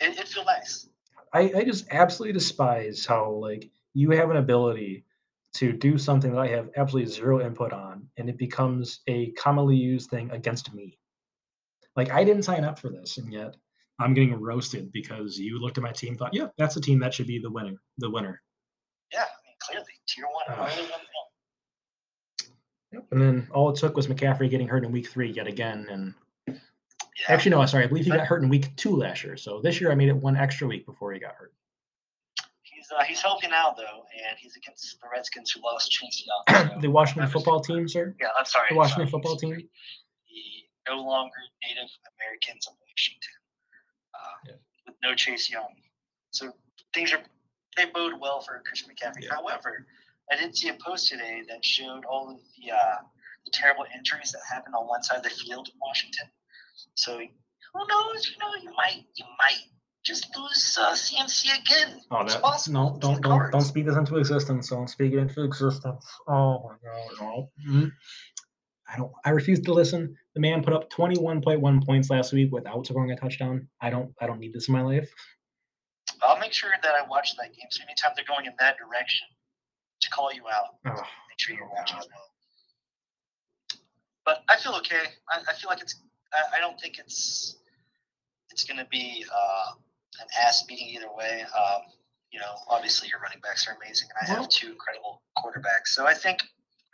[0.00, 0.88] It, it'd feel nice.
[1.32, 5.04] I, I just absolutely despise how like you have an ability
[5.54, 9.76] to do something that I have absolutely zero input on, and it becomes a commonly
[9.76, 10.98] used thing against me.
[11.96, 13.56] Like I didn't sign up for this, and yet
[14.00, 17.12] I'm getting roasted because you looked at my team, thought, yeah, that's a team that
[17.12, 17.74] should be the winner.
[17.98, 18.40] The winner.
[19.12, 20.58] Yeah, I mean clearly tier one.
[20.58, 20.70] One-
[22.92, 23.06] Yep.
[23.10, 25.86] And then all it took was McCaffrey getting hurt in week three yet again.
[25.90, 26.14] And
[26.46, 26.54] Yeah.
[27.28, 29.36] actually, no, I'm sorry, I believe he got hurt in week two last year.
[29.36, 31.52] So this year I made it one extra week before he got hurt.
[32.62, 36.68] He's uh, he's helping out though, and he's against the Redskins who lost Chase Young.
[36.70, 38.14] so the Washington football team, sir.
[38.18, 38.68] Yeah, I'm sorry.
[38.70, 39.50] The Washington sorry, football team.
[39.56, 43.34] The no longer Native Americans of Washington,
[44.18, 44.52] uh, Yeah.
[44.86, 45.74] with no Chase Young.
[46.30, 46.52] So
[46.94, 47.20] things are
[47.76, 49.22] they bode well for Christian McCaffrey.
[49.24, 49.34] Yeah.
[49.34, 49.86] However,
[50.30, 52.96] I did see a post today that showed all of the uh,
[53.44, 56.28] the terrible injuries that happened on one side of the field in Washington.
[56.94, 58.30] So who knows?
[58.30, 59.62] You know, you might you might
[60.04, 62.00] just lose uh, CMC again.
[62.10, 62.74] Oh, It's that possible.
[62.74, 64.68] no, It's in don't don't don't speak this into existence.
[64.70, 66.04] Don't speak it into existence.
[66.26, 67.50] Oh my god, no.
[67.68, 67.92] Mhm.
[68.90, 69.12] I don't.
[69.24, 70.16] I refuse to listen.
[70.34, 73.68] The man put up twenty one point one points last week without scoring a touchdown.
[73.80, 74.14] I don't.
[74.20, 75.10] I don't need this in my life.
[76.22, 77.66] I'll make sure that I watch that game.
[77.70, 79.28] So anytime they're going in that direction,
[80.00, 82.24] to call you out, Oh, make sure you're watching well.
[84.24, 85.02] But I feel okay.
[85.30, 85.96] I, I feel like it's.
[86.32, 87.56] I, I don't think it's.
[88.50, 89.72] It's going to be uh,
[90.20, 91.42] an ass beating either way.
[91.42, 91.82] Um,
[92.32, 95.88] you know, obviously your running backs are amazing, and I have two incredible quarterbacks.
[95.88, 96.40] So I think.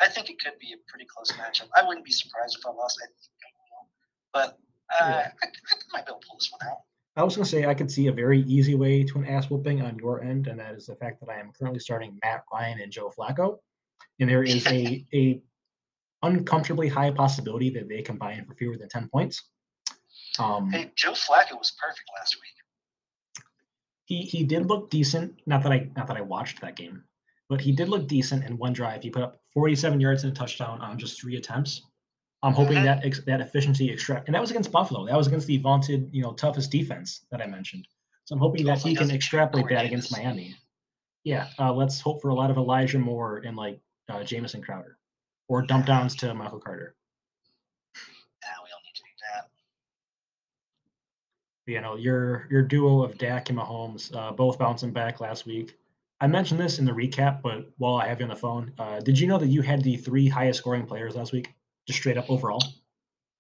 [0.01, 1.69] I think it could be a pretty close matchup.
[1.77, 2.99] I wouldn't be surprised if I lost.
[3.03, 3.89] I think I will.
[4.33, 4.59] But
[5.01, 5.31] uh, Yeah.
[5.43, 5.51] I, I
[5.93, 6.79] might be able to pull this one out.
[7.17, 9.83] I was gonna say I could see a very easy way to an ass whooping
[9.83, 12.81] on your end, and that is the fact that I am currently starting Matt Ryan
[12.81, 13.59] and Joe Flacco,
[14.19, 15.41] and there is a a
[16.25, 19.45] uncomfortably high possibility that they combine for fewer than ten points.
[20.41, 23.45] Um, Hey, Joe Flacco was perfect last week.
[24.07, 25.41] he he did look decent.
[25.47, 27.05] Not that I not that I watched that game,
[27.55, 29.01] but he did look decent in one drive.
[29.01, 31.83] He put up 47 yards and a touchdown on just three attempts.
[32.43, 35.07] I'm hoping that ex, that efficiency extract, and that was against Buffalo.
[35.07, 37.87] That was against the vaunted, you know, toughest defense that I mentioned.
[38.25, 40.11] So I'm hoping that he can extrapolate that against.
[40.11, 40.57] Miami.
[41.23, 43.79] Yeah, uh, let's hope for a lot of Elijah Moore and like
[44.09, 44.99] uh, Jamison Crowder,
[45.47, 46.97] or dump downs to Michael Carter.
[47.95, 49.49] Nah, we don't need to do that.
[51.73, 55.79] you know your your duo of Dak and Mahomes, uh, both bouncing back last week.
[56.25, 58.99] I mentioned this in the recap, but while I have you on the phone, uh,
[58.99, 61.53] did you know that you had the three highest scoring players last week,
[61.87, 62.65] just straight up overall?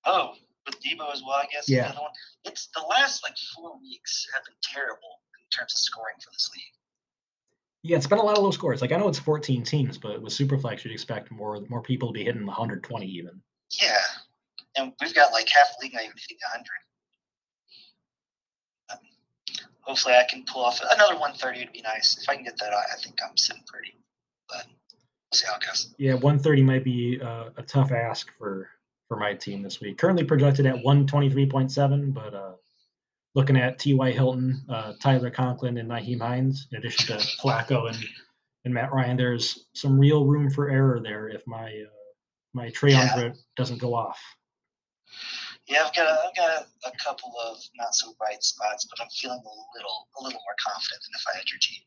[0.05, 0.35] Oh,
[0.66, 1.66] with Deebo as well, I guess.
[1.66, 1.93] Yeah.
[1.93, 2.11] The one.
[2.45, 6.51] It's the last like four weeks have been terrible in terms of scoring for this
[6.55, 6.62] league.
[7.85, 8.82] Yeah, it's been a lot of low scores.
[8.82, 12.12] Like I know it's 14 teams, but with Superflex, you'd expect more more people to
[12.12, 13.41] be hitting 120 even.
[13.80, 13.97] Yeah,
[14.76, 16.68] and we've got like half the league not even hitting 100.
[18.93, 18.99] Um,
[19.85, 21.61] hopefully, I can pull off another 130.
[21.61, 22.72] Would be nice if I can get that.
[22.72, 23.95] I think I'm sitting pretty,
[24.49, 25.95] but we'll see how it goes.
[25.99, 28.68] Yeah, 130 might be uh, a tough ask for
[29.09, 29.99] for my team this week.
[29.99, 32.53] Currently projected at 123.7, but uh,
[33.35, 34.12] looking at T.Y.
[34.12, 37.99] Hilton, uh, Tyler Conklin, and Nyheim Hines, in addition to Flacco and,
[38.64, 41.91] and Matt Ryan, there's some real room for error there if my uh,
[42.55, 43.32] my Trey Yeah.
[43.57, 44.20] Doesn't go off.
[45.66, 49.02] Yeah, I've got a, I've got a, a couple of not so bright spots, but
[49.02, 51.82] I'm feeling a little a little more confident than if I had your team.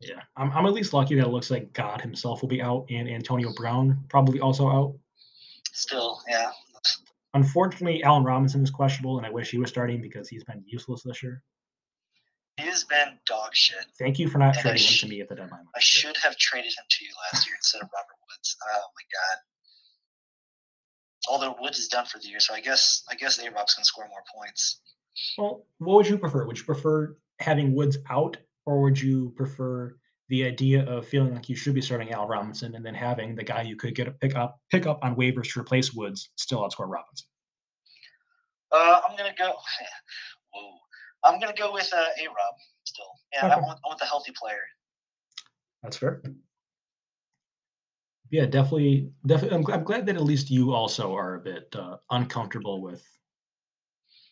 [0.00, 2.86] Yeah, I'm, I'm at least lucky that it looks like God himself will be out
[2.90, 4.96] and Antonio Brown probably also out.
[5.72, 6.50] Still, yeah,
[7.36, 11.02] Unfortunately, Allen Robinson is questionable, and I wish he was starting because he's been useless
[11.02, 11.42] this year.
[12.56, 13.84] he has been dog shit.
[13.98, 15.66] Thank you for not And trading him to me at the deadline.
[15.74, 18.56] I should have traded him to you last year instead of Robert Woods.
[18.64, 19.38] Oh my god.
[21.28, 23.84] Although Woods is done for the year, so I guess I guess A Rob's gonna
[23.84, 24.80] score more points.
[25.38, 26.46] Well, what would you prefer?
[26.46, 29.96] Would you prefer having Woods out, or would you prefer
[30.28, 33.44] the idea of feeling like you should be starting Al Robinson and then having the
[33.44, 36.60] guy you could get a pick up pick up on waivers to replace Woods still
[36.60, 37.26] outscore Robinson?
[38.72, 39.54] Uh, I'm gonna go.
[40.52, 40.72] Whoa,
[41.24, 42.54] I'm gonna go with uh, A Rob
[42.84, 43.04] still.
[43.32, 44.62] Yeah, I want I want the healthy player.
[45.82, 46.22] That's fair.
[48.30, 49.10] Yeah, definitely.
[49.26, 49.56] Definitely.
[49.58, 53.04] I'm, I'm glad that at least you also are a bit uh, uncomfortable with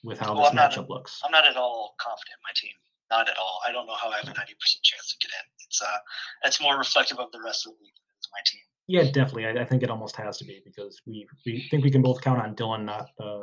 [0.02, 1.20] with how Well, this I'm not- matchup looks.
[1.24, 2.72] I'm not at all confident in my team.
[3.10, 3.60] Not at all.
[3.66, 4.34] I don't know how I have a 90%
[4.82, 5.46] chance to get in.
[5.66, 5.96] It's uh,
[6.44, 8.60] it's more reflective of the rest of the league than my team.
[8.86, 9.46] Yeah, definitely.
[9.46, 12.20] I, I think it almost has to be because we we think we can both
[12.20, 13.40] count on Dylan not uh,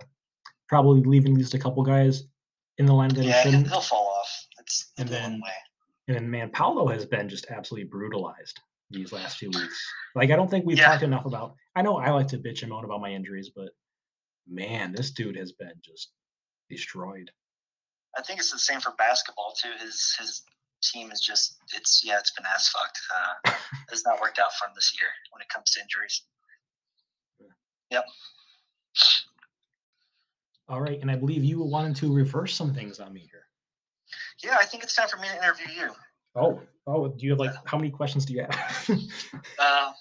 [0.67, 2.23] probably leaving at least a couple guys
[2.77, 3.67] in the line that Yeah, he he'll, shouldn't.
[3.69, 4.47] he'll fall off.
[4.97, 5.51] And the then- way.
[6.07, 8.59] And then, man, Paulo has been just absolutely brutalized
[8.91, 9.83] these last few weeks.
[10.15, 10.87] Like, I don't think we've Yeah.
[10.87, 11.55] talked enough about.
[11.75, 13.69] I know I like to bitch and moan about my injuries, but
[14.47, 16.11] man, this dude has been just
[16.69, 17.31] destroyed.
[18.17, 19.71] I think it's the same for basketball too.
[19.79, 20.43] His his
[20.83, 22.99] team is just it's yeah it's been ass fucked.
[23.15, 23.53] Uh,
[23.91, 26.23] it's not worked out for him this year when it comes to injuries.
[27.89, 28.05] Yep.
[30.69, 33.45] All right, and I believe you wanted to reverse some things on me here.
[34.43, 35.91] Yeah, I think it's time for me to interview you.
[36.35, 38.89] Oh, oh, do you have like how many questions do you have?
[39.59, 39.91] Uh,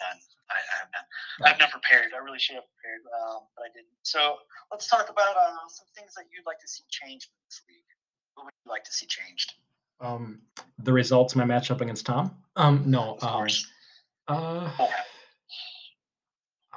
[0.00, 0.18] none.
[0.50, 1.06] I, I have none.
[1.44, 2.12] I have none prepared.
[2.14, 3.88] I really should have prepared, um, but I didn't.
[4.02, 4.36] So
[4.70, 7.90] let's talk about uh, some things that you'd like to see change in this league.
[8.34, 9.54] What would you like to see changed?
[10.00, 10.40] um,
[10.82, 12.34] the results of my matchup against Tom.
[12.56, 13.46] Um, no, um,
[14.28, 14.90] uh, Oh,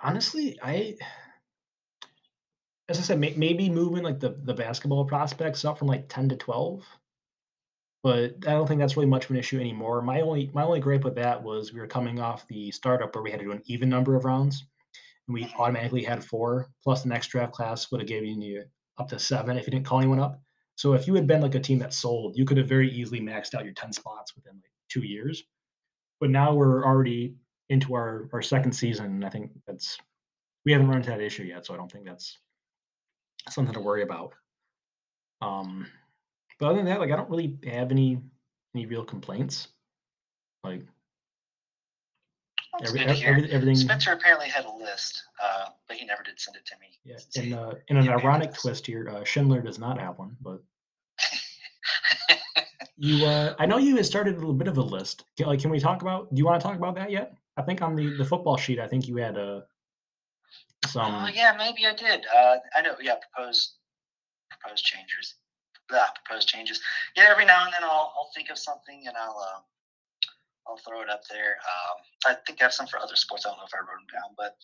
[0.01, 0.95] honestly, I,
[2.89, 6.29] as I said, may, maybe moving like the the basketball prospects up from like ten
[6.29, 6.83] to twelve.
[8.07, 10.01] But I don't think that's really much of an issue anymore.
[10.01, 13.21] My only my only gripe with that was we were coming off the startup where
[13.21, 14.65] we had to do an even number of rounds,
[15.27, 15.59] and we Mhm.
[15.59, 16.71] automatically had four.
[16.85, 18.63] Plus, the next draft class would have given you
[18.97, 20.41] up to seven if you didn't call anyone up.
[20.77, 23.19] So if you had been like a team that sold, you could have very easily
[23.19, 25.43] maxed out your ten spots within like two years.
[26.21, 27.35] But now we're already
[27.67, 29.99] into our our second season, and I think that's
[30.65, 31.65] we haven't run into that issue yet.
[31.65, 32.39] So I don't think that's
[33.49, 34.33] something to worry about.
[35.41, 35.91] Um,
[36.59, 38.19] but other than that, like I don't really have any
[38.75, 39.67] any real complaints.
[40.63, 40.81] Like
[42.83, 43.29] every, good to ev- hear.
[43.29, 46.75] every- everything, Spencer apparently had a list, uh, but he never did send it to
[46.79, 46.99] me.
[47.03, 47.57] yeah.
[47.59, 50.61] Uh, in an ironic twist here, uh, Schindler does not have one, but
[52.97, 55.25] you, uh, I know you had started a little bit of a list.
[55.37, 56.33] Can, like, can we talk about?
[56.33, 57.33] Do you want to talk about that yet?
[57.57, 59.61] I think on the the football sheet, I think you had uh,
[60.85, 61.25] some.
[61.25, 62.25] Oh yeah, maybe I did.
[62.35, 62.95] Uh, I know.
[63.01, 63.77] Yeah, proposed
[64.51, 65.35] proposed changes.
[65.91, 66.81] Yeah, proposed changes.
[67.15, 69.59] Yeah, every now and then I'll I'll think of something and I'll uh,
[70.67, 71.57] I'll throw it up there.
[71.63, 71.97] Um,
[72.33, 73.45] I think I have some for other sports.
[73.45, 74.55] I don't know if I wrote them down, but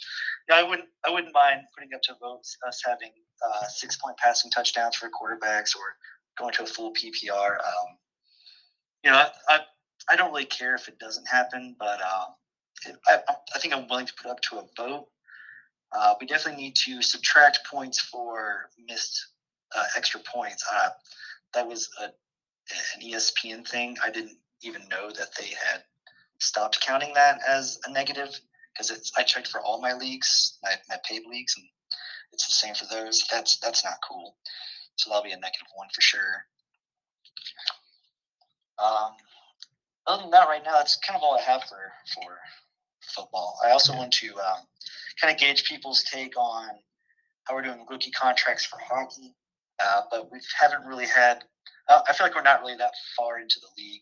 [0.49, 3.11] yeah, I wouldn't I wouldn't mind putting up to votes us having
[3.45, 5.95] uh, six point passing touchdowns for quarterbacks or
[6.37, 7.57] going to a full PPR.
[7.59, 7.97] Um,
[9.03, 9.59] you know, I, I
[10.11, 12.25] I don't really care if it doesn't happen, but uh,
[13.07, 13.19] I
[13.55, 15.07] I think I'm willing to put up to a vote.
[15.95, 19.27] Uh, we definitely need to subtract points for missed
[19.75, 20.63] uh, extra points.
[20.71, 20.89] Uh,
[21.53, 23.97] that was a, an ESPN thing.
[24.03, 25.83] I didn't even know that they had
[26.39, 28.29] stopped counting that as a negative
[28.73, 29.11] because it's.
[29.17, 31.65] I checked for all my leagues, my, my paid leagues, and
[32.31, 33.23] it's the same for those.
[33.31, 34.35] That's that's not cool.
[34.95, 36.45] So that'll be a negative one for sure.
[38.83, 39.11] Um,
[40.07, 42.37] other than that, right now, that's kind of all I have for for
[43.01, 43.57] football.
[43.65, 44.67] I also want to um,
[45.21, 46.69] kind of gauge people's take on
[47.43, 49.35] how we're doing rookie contracts for hockey,
[49.79, 51.43] uh, but we haven't really had.
[51.87, 54.01] Uh, I feel like we're not really that far into the league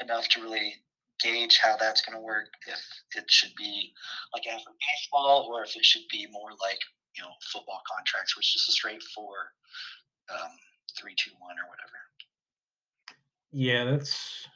[0.00, 0.74] enough to really
[1.20, 2.46] gauge how that's going to work.
[2.66, 2.80] If
[3.16, 3.92] it should be
[4.34, 6.78] like after baseball, or if it should be more like
[7.16, 9.34] you know football contracts, where it's just a straight four,
[10.32, 10.50] um,
[10.98, 11.98] three, two, one, or whatever.
[13.50, 14.46] Yeah, that's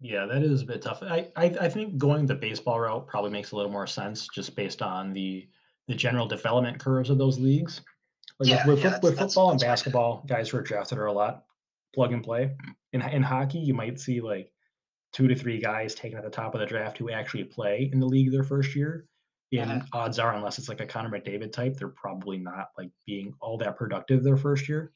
[0.00, 1.02] yeah, that is a bit tough.
[1.02, 4.56] I, I I think going the baseball route probably makes a little more sense just
[4.56, 5.48] based on the
[5.88, 7.82] the general development curves of those leagues.
[8.40, 10.98] Like Yeah, with, yeah, with, with that's- football and that's basketball, guys who are drafted
[10.98, 11.44] are a lot
[11.94, 12.56] plug and play.
[12.92, 14.52] In in hockey, you might see like
[15.12, 17.98] two to three guys taken at the top of the draft who actually play in
[18.00, 19.06] the league their first year.
[19.52, 19.88] And Mhm.
[19.92, 23.58] odds are, unless it's like a Connor McDavid type, they're probably not like being all
[23.58, 24.92] that productive their first year.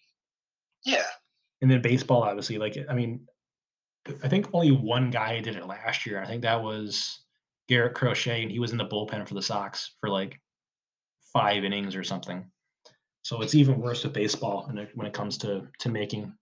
[0.84, 1.02] Yeah,
[1.60, 3.26] And then baseball, obviously, like I mean,
[4.22, 6.22] I think only one guy did it last year.
[6.22, 7.24] I think that was
[7.68, 10.40] Garrett Crochet, and he was in the bullpen for the Sox for like
[11.32, 12.48] five innings or something.
[13.24, 16.32] So it's even worse with baseball when it, when it comes to to making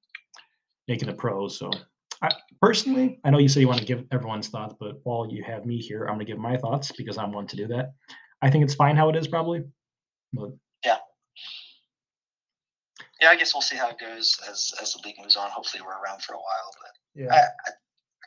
[0.88, 1.56] making the pros.
[1.56, 1.70] So
[2.20, 2.30] I,
[2.60, 5.64] personally, I know you say you want to give everyone's thoughts, but while you have
[5.64, 7.92] me here, I'm going to give my thoughts because I'm one to do that.
[8.42, 9.62] I think it's fine how it is, probably.
[10.32, 10.50] But
[10.84, 10.96] yeah.
[13.20, 13.30] Yeah.
[13.30, 15.50] I guess we'll see how it goes as as the league moves on.
[15.50, 17.72] Hopefully, we're around for a while, but yeah, I, I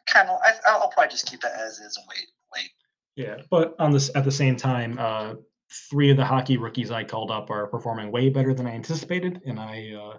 [0.07, 2.69] kind of I, I'll probably just keep it as is and wait, wait.
[3.17, 5.33] Yeah, but on this at the same time, uh,
[5.89, 9.41] three of the hockey rookies I called up are performing way better than I anticipated,
[9.45, 10.17] and I uh,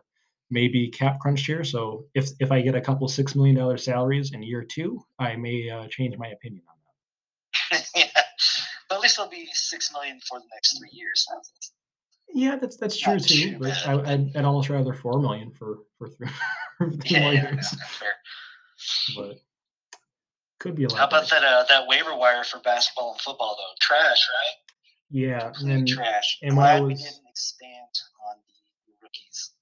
[0.50, 1.64] may be cap crunched here.
[1.64, 5.36] So if if I get a couple six million dollar salaries in year two, I
[5.36, 6.76] may uh, change my opinion on
[7.70, 7.88] that.
[7.94, 8.04] yeah,
[8.88, 11.26] but at least it'll be six million for the next three years.
[12.32, 13.59] Yeah, that's that's true Not too.
[13.59, 16.28] But I, I'd, I'd almost rather four million for for three,
[16.78, 17.76] for three Yeah, more yeah, years.
[19.16, 19.38] But
[20.59, 20.98] could be a lot.
[20.98, 21.40] How about better.
[21.42, 23.74] that uh, that waiver wire for basketball and football though?
[23.80, 24.66] Trash, right?
[25.11, 26.38] Yeah, Complete and trash.
[26.42, 27.94] and Glad we was- didn't expand
[28.28, 28.36] on
[28.86, 29.52] the rookies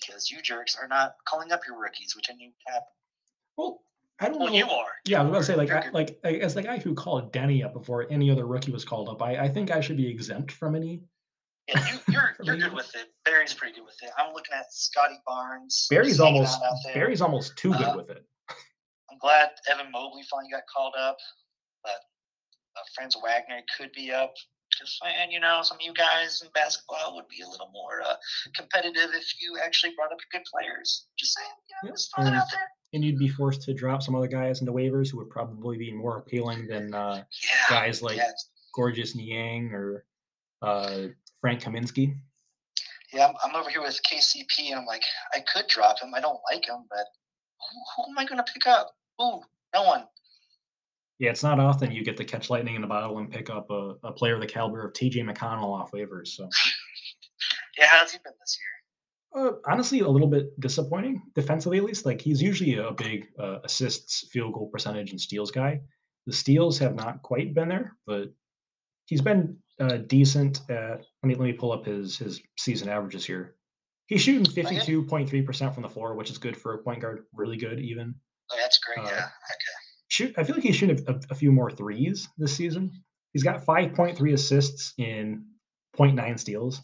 [0.00, 2.86] because you jerks are not calling up your rookies, which I knew would happen.
[3.56, 3.80] well,
[4.20, 4.54] I don't Well, know.
[4.54, 4.86] you are.
[5.06, 7.32] Yeah, I was about to say, like, I, like I- as the guy who called
[7.32, 10.06] Deni up before any other rookie was called up, I, I think I should be
[10.08, 11.02] exempt from any.
[11.66, 13.08] Yeah, you, you're you're good with it.
[13.24, 14.10] Barry's pretty good with it.
[14.18, 15.86] I'm looking at Scottie Barnes.
[15.90, 16.94] Barry's almost out out there.
[16.94, 18.24] Barry's almost too good Uh, with it.
[19.10, 21.16] I'm glad Evan Mobley finally got called up,
[21.82, 21.90] but
[22.76, 24.34] uh, Franz Wagner could be up.
[24.78, 28.02] Just saying, you know, some of you guys in basketball would be a little more
[28.04, 28.14] uh,
[28.56, 31.06] competitive if you actually brought up good players.
[31.18, 32.60] Just saying, you know, Yeah, just throwing it and- out there.
[32.92, 35.90] And you'd be forced to drop some other guys into waivers who would probably be
[35.92, 38.30] more appealing than uh, Yeah, guys like yeah,
[38.76, 40.04] Georges Niang or
[40.62, 41.08] uh,
[41.40, 42.16] Frank Kaminsky.
[43.12, 43.26] yeah.
[43.26, 45.02] I'm, I'm over here with KCP, and I'm like,
[45.34, 46.14] I could drop him.
[46.14, 47.04] I don't like him, but
[47.58, 48.94] who, who am I going to pick up?
[49.20, 49.40] Ooh,
[49.74, 50.04] no one.
[51.18, 53.70] Yeah, it's not often you get to catch lightning in a bottle and pick up
[53.70, 56.28] a, a player of the caliber of TJ McConnell off waivers.
[56.28, 56.48] So
[57.78, 59.46] Yeah, how's he been this year?
[59.46, 62.06] Uh, honestly, a little bit disappointing defensively, at least.
[62.06, 65.80] Like he's usually a big uh, assists, field goal percentage, and steals guy.
[66.26, 68.32] The steals have not quite been there, but
[69.06, 71.04] he's been uh, decent at.
[71.22, 73.56] Let me let me pull up his his season averages here.
[74.06, 76.78] He's shooting fifty two point three percent from the floor, which is good for a
[76.78, 77.24] point guard.
[77.32, 78.14] Really good, even.
[78.52, 79.04] Oh, that's great.
[79.04, 79.16] Uh, yeah.
[79.24, 79.83] Okay.
[80.14, 82.92] Shoot, I feel like he's shooting a, a, few more threes this season.
[83.32, 85.44] He's got five point three assists in
[85.98, 86.80] 0.9 steals.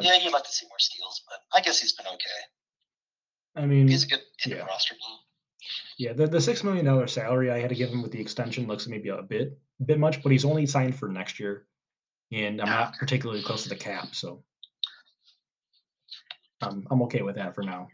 [0.00, 3.62] Yeah, you'd like to see more steals, but I guess he's been okay.
[3.62, 4.64] I mean, he's a good yeah.
[4.64, 4.94] roster.
[5.98, 8.66] Yeah, the, the six million dollar salary I had to give him with the extension
[8.66, 11.66] looks maybe a bit a bit much, but he's only signed for next year,
[12.32, 14.42] and I'm not particularly close to the cap, so
[16.62, 17.88] um, I'm okay with that for now.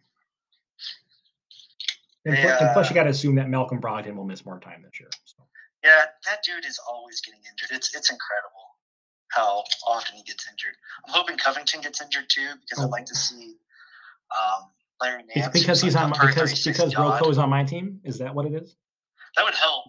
[2.25, 2.59] And, yeah.
[2.61, 5.11] and plus, you got to assume that Malcolm Brogdon will miss more time this year.
[5.25, 5.43] So.
[5.85, 7.77] Yeah, that dude is always getting injured.
[7.77, 8.65] It's it's incredible
[9.31, 10.75] how often he gets injured.
[11.07, 12.87] I'm hoping Covington gets injured too because oh.
[12.87, 13.57] I'd like to see
[14.33, 14.71] um,
[15.03, 15.49] Larry Nance.
[15.49, 18.01] It's because he's on because because Rocco's on my team.
[18.05, 18.77] Is that what it is?
[19.37, 19.87] That would help.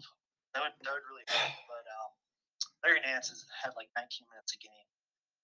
[0.53, 1.53] That would that would really help.
[1.69, 2.11] But um,
[2.83, 4.87] Larry Nance has had like 19 minutes a game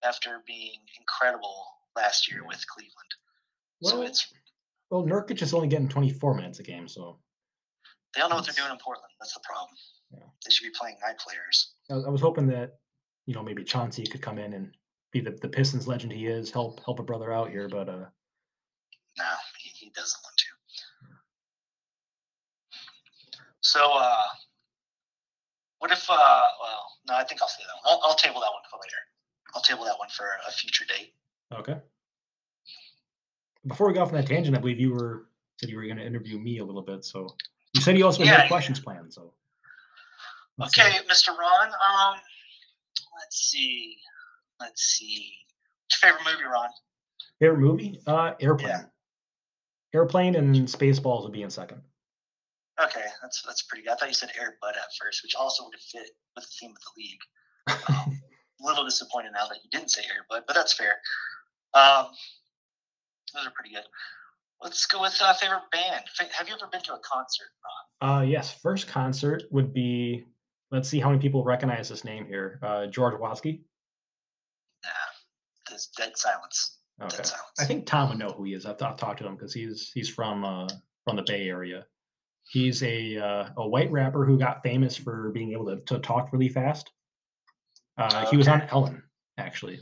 [0.04, 1.66] after being incredible
[1.96, 3.14] last year with Cleveland.
[3.82, 4.28] Well, so it's
[4.92, 7.18] well, Nurkic is only getting 24 minutes a game, so
[8.14, 9.12] they don't know what they're doing in Portland.
[9.20, 9.70] That's the problem.
[10.12, 10.20] Yeah.
[10.46, 11.74] They should be playing night players.
[11.89, 12.76] I was hoping that
[13.26, 14.72] you know, maybe Chauncey could come in and
[15.12, 18.06] be the, the Pistons legend he is, help help a brother out here, but uh
[19.18, 19.26] no,
[19.60, 20.46] he, he doesn't want to.
[23.62, 24.24] So uh
[25.80, 26.14] what if uh
[26.62, 27.94] well no, I think I'll say that one.
[27.94, 28.98] I'll, I'll table that one for later.
[29.56, 31.14] I'll table that one for a future date.
[31.54, 31.78] Okay.
[33.68, 35.26] Before we go off on that tangent, I believe you were
[35.59, 37.05] said you were going to interview me a little bit.
[37.05, 37.36] So
[37.74, 39.14] you said you also yeah, had questions planned.
[39.14, 39.34] So
[40.62, 40.99] okay, see.
[41.09, 41.38] Mr.
[41.38, 41.68] Ron.
[41.68, 42.20] Um,
[43.20, 43.97] let's see.
[44.59, 45.34] Let's see.
[45.86, 46.70] What's your favorite movie, Ron?
[47.39, 47.99] Favorite movie?
[48.07, 48.70] Uh, Airplane.
[48.70, 48.84] Yeah.
[49.93, 51.82] Airplane and Spaceballs would be in second.
[52.82, 53.91] Okay, that's that's pretty good.
[53.91, 56.72] I thought you said Air Bud at first, which also would fit with the theme
[56.72, 57.20] of the league.
[57.89, 58.22] Um,
[58.62, 60.95] a little disappointed now that you didn't say Air Bud, but that's fair.
[61.74, 62.07] Um,
[63.34, 63.84] those are pretty good.
[64.62, 66.04] Let's go with uh, favorite band.
[66.34, 67.48] Have you ever been to a concert,
[68.02, 68.20] Ron?
[68.20, 68.54] Uh, yes.
[68.62, 70.26] First concert would be
[70.72, 72.58] Let's see how many people recognize this name here.
[72.64, 73.60] Uh, George Watsky.
[74.84, 74.90] Nah,
[75.70, 76.78] there's dead silence.
[77.02, 77.18] Okay.
[77.18, 77.60] Dead silence.
[77.60, 78.66] I think Tom would know who he is.
[78.66, 80.70] I've, I've talked to him because he's he's from uh,
[81.04, 81.86] from the Bay Area.
[82.48, 86.32] He's a uh, a white rapper who got famous for being able to, to talk
[86.32, 86.90] really fast.
[87.98, 88.30] Uh, okay.
[88.32, 89.04] He was on Ellen
[89.38, 89.82] actually,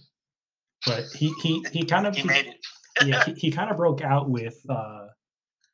[0.87, 2.57] but he he he kind of he, made it.
[3.05, 5.07] Yeah, he, he kind of broke out with uh,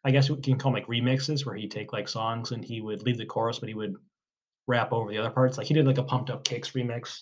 [0.06, 2.80] I guess we can call them like remixes where he'd take like songs and he
[2.80, 3.96] would leave the chorus, but he would
[4.68, 5.58] rap over the other parts.
[5.58, 7.22] Like he did like a Pumped Up Kicks remix.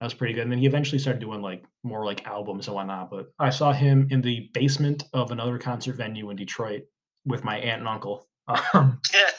[0.00, 0.42] That was pretty good.
[0.42, 3.10] And then he eventually started doing like more like albums and whatnot.
[3.10, 6.82] But I saw him in the basement of another concert venue in Detroit
[7.24, 8.26] with my aunt and uncle.
[8.74, 9.30] Um, yeah.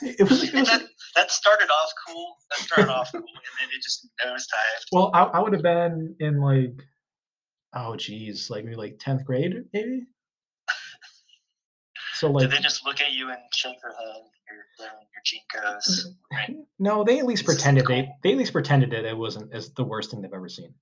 [0.00, 0.82] It was, it was that,
[1.16, 2.36] that started off cool.
[2.50, 3.26] That started off cool, and
[3.60, 4.86] then it just nosedived.
[4.92, 6.82] Well, I, I would have been in like,
[7.74, 10.06] oh geez, like maybe like tenth grade, maybe.
[12.14, 14.22] So like, did they just look at you and shake their head?
[14.50, 14.64] You're
[15.60, 16.14] your uh, JNCOs.
[16.32, 16.56] Right?
[16.78, 17.96] No, they at least this pretended cool.
[17.96, 20.74] they they at least pretended that it wasn't as the worst thing they've ever seen.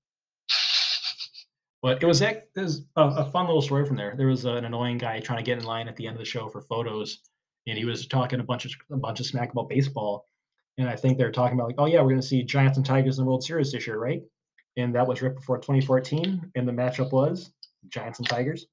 [1.81, 4.15] But it was that there's a, a, fun little story from there.
[4.17, 6.25] There was an annoying guy trying to get in line at the end of the
[6.25, 7.19] show for photos,
[7.67, 10.25] and he was talking a bunch of a bunch of smack about baseball.
[10.79, 12.85] And I think they're talking about like, oh yeah, we're going to see Giants and
[12.85, 14.21] Tigers in the World Series this year, right?
[14.77, 17.51] And that was right before 2014, and the matchup was
[17.89, 18.67] Giants and Tigers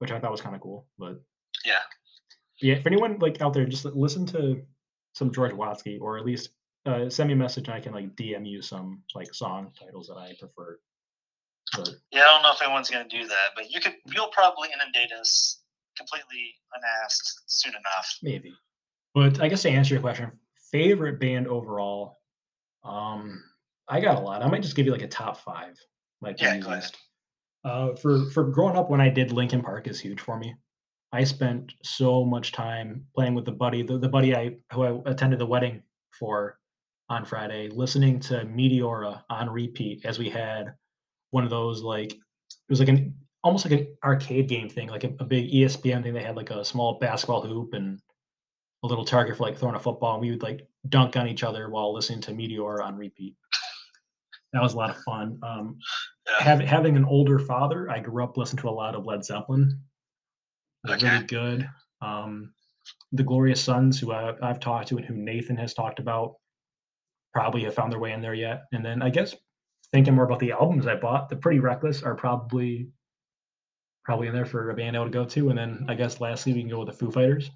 [0.00, 0.86] which I thought was kind of cool.
[0.98, 1.20] But
[1.64, 1.80] yeah,
[2.60, 2.74] yeah.
[2.74, 4.60] If anyone like out there, just listen to
[5.14, 6.50] some George Watsky, or at least
[6.86, 10.08] uh, send me a message, and I can like DM you some like song titles
[10.08, 10.78] that I prefer.
[11.76, 13.94] But, yeah, I don't know if anyone's gonna do that, but you could.
[14.06, 15.60] You'll probably inundate us
[15.96, 18.18] completely unasked soon enough.
[18.22, 18.54] Maybe.
[19.14, 20.32] But I guess to answer your question,
[20.72, 22.18] favorite band overall,
[22.84, 23.42] um,
[23.90, 24.42] I got a lot.
[24.42, 25.76] I might just give you like a top five.
[26.22, 26.90] Like yeah, go ahead.
[27.64, 30.54] Uh, for for growing up, when I did Linkin Park is huge for me.
[31.12, 35.10] I spent so much time playing with the buddy, the, the buddy I who I
[35.10, 35.82] attended the wedding
[36.12, 36.58] for
[37.08, 40.72] on Friday, listening to Meteora on repeat as we had
[41.32, 45.04] one of those like it was like an almost like an arcade game thing, like
[45.04, 46.14] a, a big ESPN thing.
[46.14, 47.98] They had like a small basketball hoop and
[48.82, 50.14] a little target for like throwing a football.
[50.14, 53.36] And we would like dunk on each other while listening to Meteora on repeat.
[54.52, 55.38] That was a lot of fun.
[55.42, 55.78] Um,
[56.26, 56.44] yeah.
[56.44, 59.80] having having an older father, I grew up listening to a lot of Led Zeppelin.
[60.88, 61.08] Okay.
[61.08, 61.68] Really good.
[62.02, 62.52] Um,
[63.12, 66.34] the Glorious Sons, who I, I've talked to and who Nathan has talked about,
[67.32, 68.64] probably have found their way in there yet.
[68.72, 69.34] And then I guess
[69.92, 72.88] thinking more about the albums I bought, the Pretty Reckless are probably
[74.04, 76.52] probably in there for a band I would go to, and then I guess lastly
[76.52, 77.50] we can go with the Foo Fighters.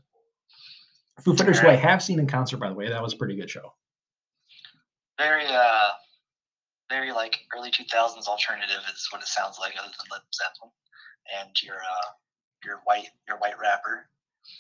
[1.20, 3.36] Foo Fighters, who I have seen in concert by the way, that was a pretty
[3.36, 3.72] good show.
[5.18, 5.88] Very uh,
[6.95, 10.70] very like early two thousands alternative is what it sounds like, other than Led Zeppelin,
[11.40, 12.11] and your uh,
[12.64, 14.07] your white your white rapper.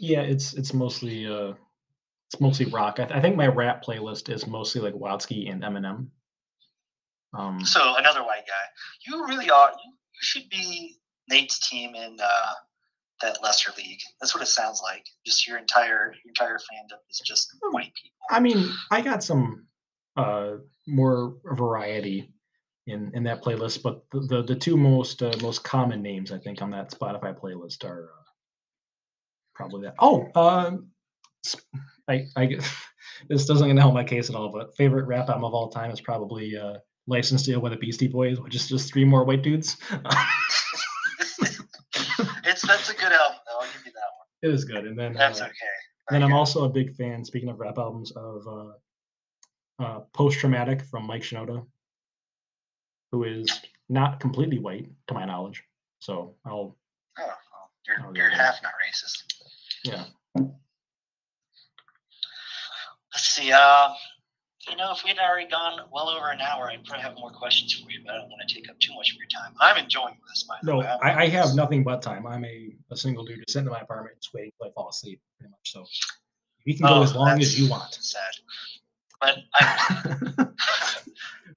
[0.00, 1.54] Yeah, it's it's mostly uh,
[2.32, 2.98] it's mostly rock.
[2.98, 6.08] I, th- I think my rap playlist is mostly like Watsky and Eminem.
[7.36, 8.64] Um, so another white guy.
[9.06, 9.70] You really are.
[9.70, 10.96] You, you should be
[11.28, 12.52] Nate's team in uh,
[13.22, 14.00] that lesser league.
[14.20, 15.04] That's what it sounds like.
[15.26, 17.72] Just your entire your entire fandom is just hmm.
[17.72, 18.18] white people.
[18.30, 19.66] I mean, I got some
[20.16, 20.56] uh,
[20.86, 22.30] more variety
[22.86, 26.38] in in that playlist, but the the, the two most uh, most common names I
[26.38, 28.22] think on that Spotify playlist are uh,
[29.54, 29.94] probably that.
[29.98, 30.88] Oh, um,
[32.08, 32.58] I I
[33.28, 35.90] this doesn't gonna help my case at all, but favorite rap album of all time
[35.90, 36.74] is probably uh,
[37.06, 39.76] License to Ill by the Beastie Boys, which is just three more white dudes.
[42.44, 43.58] it's that's a good album, though.
[43.60, 44.26] I'll give you that one.
[44.42, 45.54] It is good, and then that's uh, okay.
[46.10, 47.24] Then I'm also a big fan.
[47.24, 48.46] Speaking of rap albums, of
[49.78, 51.64] uh, Post Traumatic from Mike Shinoda,
[53.12, 55.62] who is not completely white to my knowledge.
[56.00, 56.76] So I'll.
[57.18, 57.36] Oh, well,
[57.86, 59.24] you're I'll you're half not racist.
[59.84, 60.04] Yeah.
[63.12, 63.52] Let's see.
[63.52, 63.90] Uh,
[64.68, 67.74] you know, if we'd already gone well over an hour, I'd probably have more questions
[67.74, 69.54] for you, but I don't want to take up too much of your time.
[69.60, 70.86] I'm enjoying this, by the no, way.
[70.86, 72.26] I, I have nothing but time.
[72.26, 75.20] I'm a, a single dude sitting in my apartment just waiting until I fall asleep,
[75.38, 75.70] pretty much.
[75.70, 75.84] So
[76.66, 77.94] we can go oh, as long as you want.
[77.94, 78.20] Sad.
[79.24, 80.46] But I,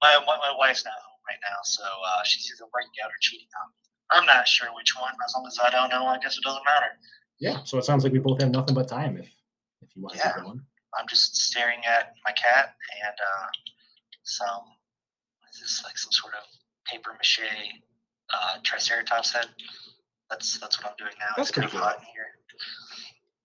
[0.00, 3.48] my, my wife's not home right now, so uh, she's either working out or cheating
[3.60, 3.76] on me.
[4.10, 5.12] I'm not sure which one.
[5.26, 6.86] As long as I don't know, I guess it doesn't matter.
[7.40, 9.28] Yeah, so it sounds like we both have nothing but time if
[9.82, 10.32] if you want yeah.
[10.32, 10.62] to going.
[10.98, 13.46] I'm just staring at my cat and uh,
[14.22, 14.64] some
[15.52, 16.42] is this like some sort of
[16.90, 17.40] paper mache
[18.32, 19.46] uh, triceratops head.
[20.30, 21.34] That's that's what I'm doing now.
[21.36, 22.26] That's it's kind of hot in here.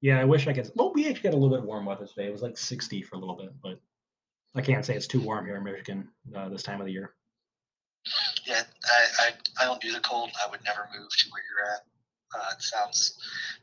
[0.01, 0.69] Yeah, I wish I could.
[0.75, 2.27] Well, we actually got a little bit warm weather today.
[2.27, 3.79] It was like 60 for a little bit, but
[4.55, 7.13] I can't say it's too warm here in Michigan uh, this time of the year.
[8.45, 10.29] Yeah, I, I, I don't do the cold.
[10.45, 11.81] I would never move to where you're at.
[12.35, 13.17] Uh, it sounds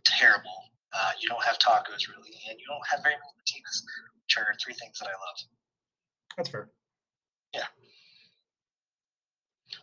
[0.05, 0.65] terrible.
[0.93, 3.85] Uh, you don't have tacos really, and you don't have very many Martinez,
[4.25, 5.37] which are three things that I love.
[6.37, 6.71] That's fair.
[7.55, 7.67] Yeah.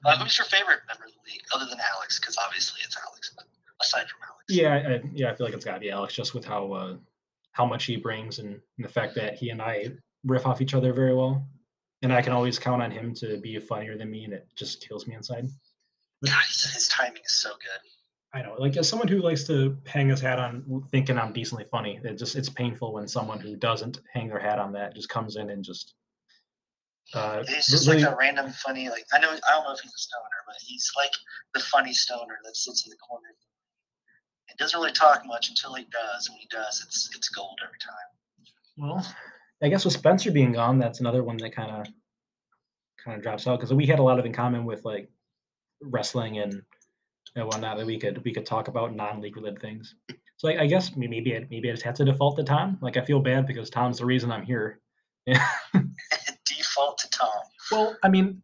[0.04, 2.20] Uh, who's your favorite member of the league, other than Alex?
[2.20, 3.32] Because obviously it's Alex.
[3.36, 3.46] But
[3.82, 4.44] aside from Alex.
[4.50, 6.96] Yeah, I, yeah, I feel like it's got to be Alex, just with how uh,
[7.52, 9.92] how much he brings and, and the fact that he and I
[10.28, 11.48] riff off each other very well,
[12.02, 14.88] and I can always count on him to be funnier than me, and it just
[14.88, 15.48] kills me inside.
[16.26, 17.90] God, his timing is so good.
[18.34, 21.66] I know, like as someone who likes to hang his hat on thinking I'm decently
[21.72, 25.10] funny, it just it's painful when someone who doesn't hang their hat on that just
[25.10, 25.96] comes in and just.
[27.14, 29.80] Uh, he's just really, like a random funny, like I know I don't know if
[29.80, 31.12] he's a stoner, but he's like
[31.54, 33.30] the funny stoner that sits in the corner.
[34.50, 36.28] It doesn't really talk much until he does.
[36.28, 37.94] And when he does, it's it's gold every time.
[38.78, 39.16] Well,
[39.62, 41.88] I guess with Spencer being gone, that's another one that kind of
[43.04, 45.10] kind of drops out because we had a lot of in common with like
[45.82, 46.62] wrestling and
[47.36, 49.96] and whatnot that we could we could talk about non-league related things.
[50.38, 52.78] So I, I guess maybe I, maybe I just have to default to Tom.
[52.82, 54.80] Like I feel bad because Tom's the reason I'm here.
[55.26, 57.30] default to Tom.
[57.72, 58.42] Well, I mean,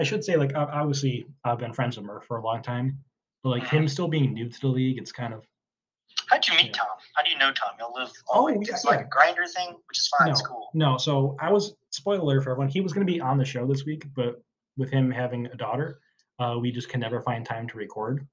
[0.00, 2.98] I should say like obviously I've been friends with Murph for a long time,
[3.42, 3.88] but like him mm-hmm.
[3.88, 5.44] still being new to the league, it's kind of.
[6.28, 6.74] How'd you meet.
[6.74, 6.86] Tom?
[7.14, 7.70] How do you know Tom?
[7.78, 8.90] Y'all live all oh, yeah, it's yeah.
[8.90, 10.28] like a Grindr thing, which is fine.
[10.28, 10.70] No, it's cool.
[10.74, 12.68] No, so I was spoiler for everyone.
[12.68, 14.42] He was going to be on the show this week, but
[14.76, 16.00] with him having a daughter,
[16.38, 18.26] uh, we just can never find time to record.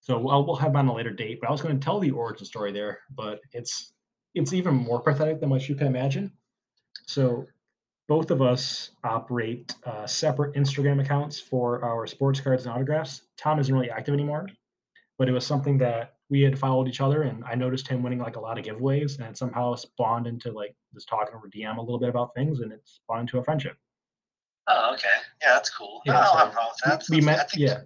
[0.00, 1.40] So we'll, we'll have him on a later date.
[1.40, 3.92] But I was going to tell the origin story there, but it's
[4.34, 6.30] it's even more pathetic than what you can imagine.
[7.06, 7.46] So
[8.06, 13.22] both of us operate uh, separate Instagram accounts for our sports cards and autographs.
[13.38, 14.48] Tom isn't really active anymore,
[15.18, 18.18] but it was something that we had followed each other, and I noticed him winning
[18.18, 21.80] like a lot of giveaways, and somehow spawned into like just talking over DM a
[21.80, 23.76] little bit about things, and it spawned into a friendship.
[24.66, 25.08] Oh, okay.
[25.42, 26.00] Yeah, that's cool.
[26.06, 27.04] Yeah, no, so I don't have a problem with that.
[27.10, 27.80] We, we met, yeah.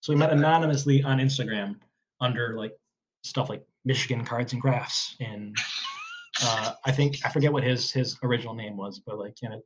[0.00, 1.76] So we met anonymously on Instagram
[2.20, 2.72] under like
[3.22, 5.56] stuff like Michigan Cards and Graphs, and
[6.42, 9.60] uh, I think I forget what his his original name was, but like you know,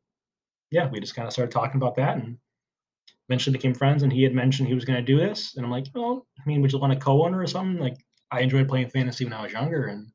[0.71, 2.39] yeah, we just kind of started talking about that, and
[3.33, 4.03] eventually became friends.
[4.03, 6.43] And he had mentioned he was going to do this, and I'm like, oh, I
[6.47, 7.81] mean, would you want a co-owner or something?
[7.81, 7.97] Like,
[8.31, 10.09] I enjoyed playing fantasy when I was younger, and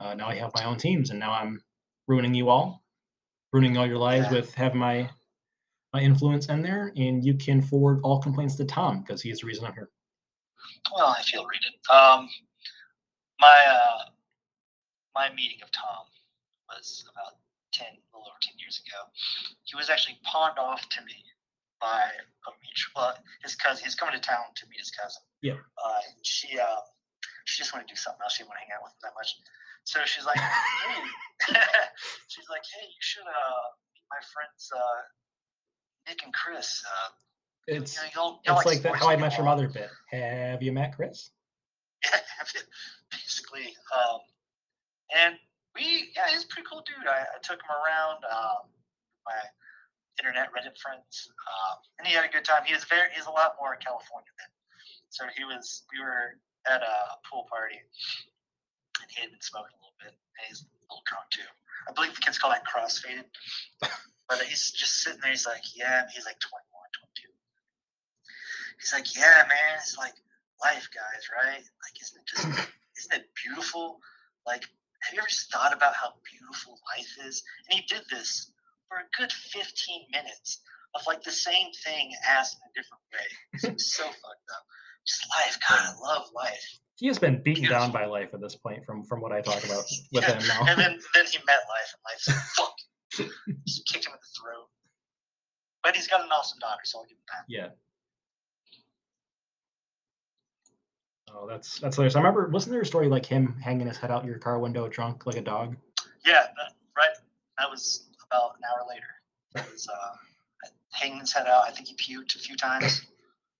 [0.00, 1.62] uh, now I have my own teams, and now I'm
[2.08, 2.82] ruining you all,
[3.52, 4.38] ruining all your lives yeah.
[4.38, 5.08] with having my
[5.92, 9.46] my influence in there, and you can forward all complaints to Tom because he's the
[9.46, 9.90] reason I'm here.
[10.94, 11.92] Well, I feel read it.
[11.92, 12.28] Um,
[13.40, 14.10] my uh,
[15.14, 16.06] my meeting of Tom
[16.68, 17.34] was about
[17.72, 18.98] ten, a little over ten years ago.
[19.64, 21.14] He was actually pawned off to me
[21.82, 22.06] by
[22.46, 23.82] a mutual his cousin.
[23.82, 25.22] He's coming to town to meet his cousin.
[25.42, 25.58] Yeah.
[25.76, 26.80] Uh, she uh,
[27.44, 28.38] she just wanted to do something else.
[28.38, 29.34] She didn't want to hang out with him that much.
[29.84, 31.58] So she's like, hey,
[32.30, 35.02] she's like, hey, you should uh meet my friends uh
[36.06, 36.82] Nick and Chris.
[36.86, 37.10] Uh,
[37.66, 39.68] It's you know, you'll, you'll it's like the sports How I Met Your all." Mother
[39.68, 39.90] bit.
[40.10, 41.30] Have you met Chris?
[42.04, 42.18] Yeah,
[43.10, 43.74] basically.
[43.94, 44.20] Um,
[45.14, 45.34] and
[45.74, 47.06] we, yeah, he's a pretty cool dude.
[47.06, 48.24] I, I took him around.
[48.24, 48.70] Um,
[49.26, 49.34] my
[50.22, 52.62] internet Reddit friends, um, and he had a good time.
[52.62, 54.50] He was very, he's a lot more California than.
[55.10, 55.82] So he was.
[55.90, 56.38] We were
[56.70, 56.94] at a
[57.26, 61.26] pool party, and he had been smoking a little bit, and he's a little drunk
[61.34, 61.50] too.
[61.88, 63.26] I believe the kids call that crossfaded.
[64.28, 65.30] but he's just sitting there.
[65.30, 66.06] He's like, yeah.
[66.14, 66.62] He's like 21,
[67.18, 67.28] 22.
[68.78, 69.76] He's like, yeah, man.
[69.76, 70.14] It's like
[70.62, 71.58] life, guys, right?
[71.58, 72.46] Like, isn't it just,
[72.98, 73.98] isn't it beautiful?
[74.46, 74.62] Like,
[75.02, 77.42] have you ever just thought about how beautiful life is?
[77.68, 78.51] And he did this
[78.92, 80.60] for a good 15 minutes
[80.94, 83.70] of like the same thing asked in a different way.
[83.70, 84.16] It was so fucked
[84.52, 84.64] up.
[85.06, 86.78] Just life, God, I love life.
[86.96, 89.64] He has been beaten down by life at this point from from what I talk
[89.64, 90.66] about with Yeah, him now.
[90.68, 92.74] And then, then he met life, and life said, fuck.
[93.66, 94.68] Just kicked him in the throat.
[95.82, 97.44] But he's got an awesome daughter, so I'll give him that.
[97.48, 97.68] Yeah.
[101.34, 102.14] Oh, that's that's hilarious.
[102.14, 104.86] I remember, wasn't there a story like him hanging his head out your car window,
[104.86, 105.76] drunk like a dog?
[106.24, 107.16] Yeah, that, right.
[107.58, 109.06] That was about an hour later.
[109.54, 110.16] That was uh,
[110.90, 111.64] hanging his head out.
[111.66, 113.02] I think he puked a few times.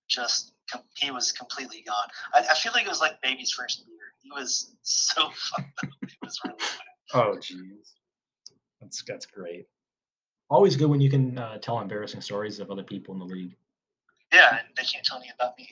[0.09, 2.09] Just com- he was completely gone.
[2.35, 3.97] I, I feel like it was like baby's first beer.
[4.23, 5.91] He was so fucked up.
[6.03, 6.69] It was really bad.
[7.15, 7.93] Oh, jeez.
[8.81, 9.67] That's that's great.
[10.51, 13.57] Always good when you can uh, tell embarrassing stories of other people in the league.
[14.33, 15.69] Yeah, and they can't tell me about me.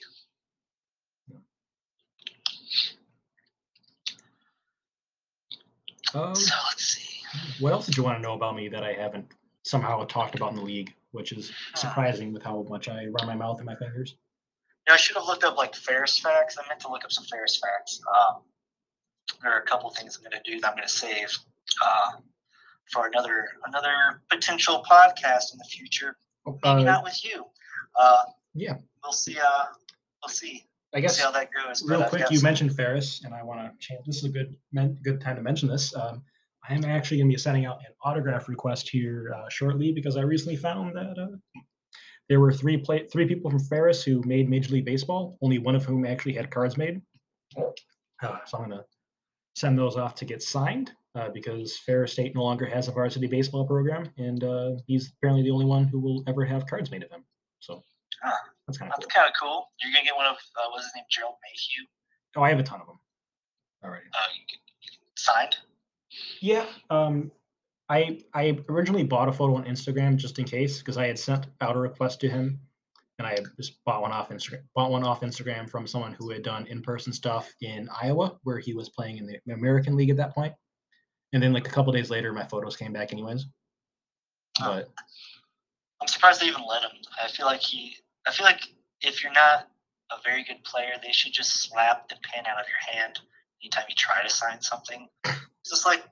[6.15, 7.10] Um, So let's see.
[7.61, 9.27] What else did you want to know about me that I haven't
[9.63, 10.93] somehow talked about in the league?
[11.13, 14.15] Which is surprising with how much I run my mouth and my fingers.
[14.87, 16.57] Know, I should have looked up like Ferris facts.
[16.57, 18.01] I meant to look up some Ferris facts.
[18.17, 18.43] Um,
[19.43, 21.29] there are a couple things I'm going to do that I'm going to save
[21.85, 22.13] uh,
[22.93, 26.17] for another another potential podcast in the future.
[26.47, 27.45] Oh, Maybe uh, not with you.
[27.99, 28.23] Uh,
[28.55, 28.75] yeah.
[29.03, 29.37] we'll see.
[29.37, 29.65] Uh,
[30.23, 30.65] we'll see.
[30.95, 31.83] I We'll guess see how that goes.
[31.85, 34.07] real quick, you some- mentioned Ferris, and I want to change.
[34.07, 35.95] This is a good men, good time to mention this.
[35.95, 36.23] Um,
[36.69, 40.17] I am actually going to be sending out an autograph request here uh, shortly because
[40.17, 41.61] I recently found that uh,
[42.29, 45.39] there were three play, three people from Ferris who made Major League Baseball.
[45.43, 47.01] Only one of whom actually had cards made.
[47.57, 48.85] Uh, so I'm going to
[49.57, 53.27] send those off to get signed uh, because Ferris State no longer has a varsity
[53.27, 57.03] baseball program, and uh, he's apparently the only one who will ever have cards made
[57.03, 57.25] of him.
[57.61, 57.83] So
[58.23, 59.21] Ah, that's kind of That's cool.
[59.23, 59.69] kind of cool.
[59.83, 61.87] You're gonna get one of uh, what's his name, Gerald Mayhew.
[62.37, 62.99] Oh, I have a ton of them
[63.83, 64.03] All right.
[64.15, 65.57] Uh, you can, you can signed.
[66.41, 66.67] Yeah.
[66.89, 67.31] Um,
[67.89, 71.47] I I originally bought a photo on Instagram just in case because I had sent
[71.61, 72.61] out a request to him,
[73.19, 74.63] and I had just bought one off Instagram.
[74.75, 78.75] Bought one off Instagram from someone who had done in-person stuff in Iowa, where he
[78.75, 80.55] was playing in the American League at that point.
[81.33, 83.47] And then like a couple days later, my photos came back anyways.
[84.61, 84.77] Oh.
[84.77, 84.89] But
[86.01, 86.93] I'm surprised they even let him.
[87.23, 87.97] I feel like he.
[88.27, 88.63] I feel like
[89.01, 89.69] if you're not
[90.13, 93.21] a very good player, they should just slap the pen out of your hand
[93.63, 95.09] anytime you try to sign something.
[95.25, 96.03] It's just like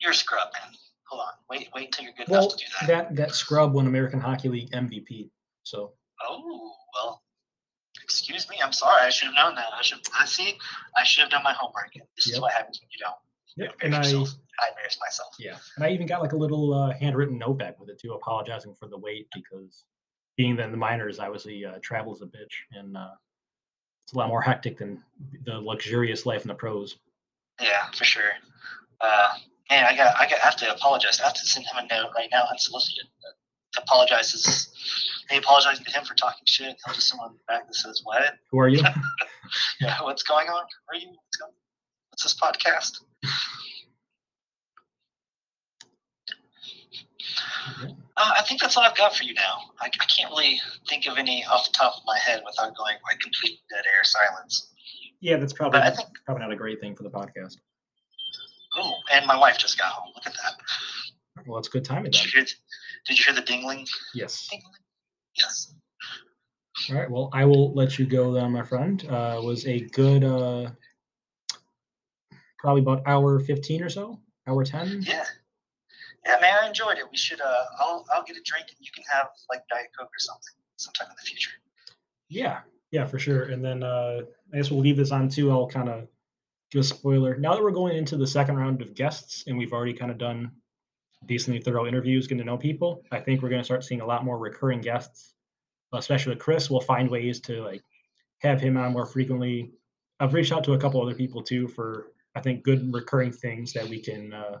[0.00, 0.72] you're a scrub, man.
[1.08, 2.86] Hold on, wait, wait until you're good well, enough to do that.
[2.88, 5.30] that that scrub won American Hockey League MVP.
[5.62, 5.92] So
[6.26, 7.22] Oh well,
[8.02, 8.56] excuse me.
[8.62, 9.02] I'm sorry.
[9.02, 9.66] I should have known that.
[9.78, 9.98] I should.
[10.18, 10.56] I see.
[10.96, 11.92] I should have done my homework.
[12.16, 13.16] This is what happens when you don't.
[13.56, 14.30] yeah, You and I yourself.
[14.62, 15.34] I embarrassed myself.
[15.38, 18.12] Yeah, and I even got like a little uh, handwritten note back with it too,
[18.12, 19.84] apologizing for the wait because
[20.36, 23.10] being in the minors, obviously uh, travel's a bitch, and uh,
[24.04, 25.02] it's a lot more hectic than
[25.44, 26.96] the luxurious life in the pros.
[27.60, 28.32] Yeah, for sure.
[29.00, 29.28] Uh,
[29.70, 30.14] man, I got.
[30.20, 30.40] I got.
[30.40, 31.20] I have to apologize.
[31.20, 33.06] I have to send him a note right now, unsolicited.
[33.78, 34.68] Apologizes.
[35.30, 36.76] He apologizing to him for talking shit.
[36.84, 38.22] He'll just someone back that says, "What?
[38.50, 38.82] Who are you?
[39.80, 40.64] Yeah, what's going on?
[40.86, 41.08] Where are you?
[41.08, 41.52] What's going?
[42.10, 43.00] What's this podcast?"
[48.16, 49.70] Uh, I think that's all I've got for you now.
[49.80, 52.96] I, I can't really think of any off the top of my head without going
[53.04, 54.70] like complete dead air silence.
[55.20, 57.56] yeah, that's probably I think, probably not a great thing for the podcast.
[58.76, 60.12] oh, and my wife just got home.
[60.14, 61.44] Look at that.
[61.46, 63.86] Well, it's good timing Did you hear, did you hear the dingling?
[64.14, 64.48] Yes.
[64.52, 64.78] Dingling?
[65.36, 65.74] Yes.
[66.90, 67.10] All right.
[67.10, 69.04] Well, I will let you go then, my friend.
[69.08, 70.70] Uh, was a good, uh,
[72.58, 75.02] probably about hour fifteen or so, hour ten.
[75.02, 75.24] Yeah.
[76.26, 77.04] Yeah, man, I enjoyed it.
[77.10, 77.40] We should.
[77.40, 80.54] Uh, I'll I'll get a drink and you can have like Diet Coke or something
[80.76, 81.50] sometime in the future.
[82.28, 82.60] Yeah,
[82.90, 83.44] yeah, for sure.
[83.44, 84.20] And then uh,
[84.52, 85.50] I guess we'll leave this on too.
[85.50, 86.08] I'll kind of
[86.70, 87.36] do a spoiler.
[87.36, 90.18] Now that we're going into the second round of guests and we've already kind of
[90.18, 90.50] done
[91.26, 94.06] decently thorough interviews, getting to know people, I think we're going to start seeing a
[94.06, 95.34] lot more recurring guests
[95.98, 96.70] especially with Chris.
[96.70, 97.82] We'll find ways to like
[98.38, 99.72] have him on more frequently.
[100.20, 103.72] I've reached out to a couple other people too for I think good recurring things
[103.74, 104.58] that we can uh,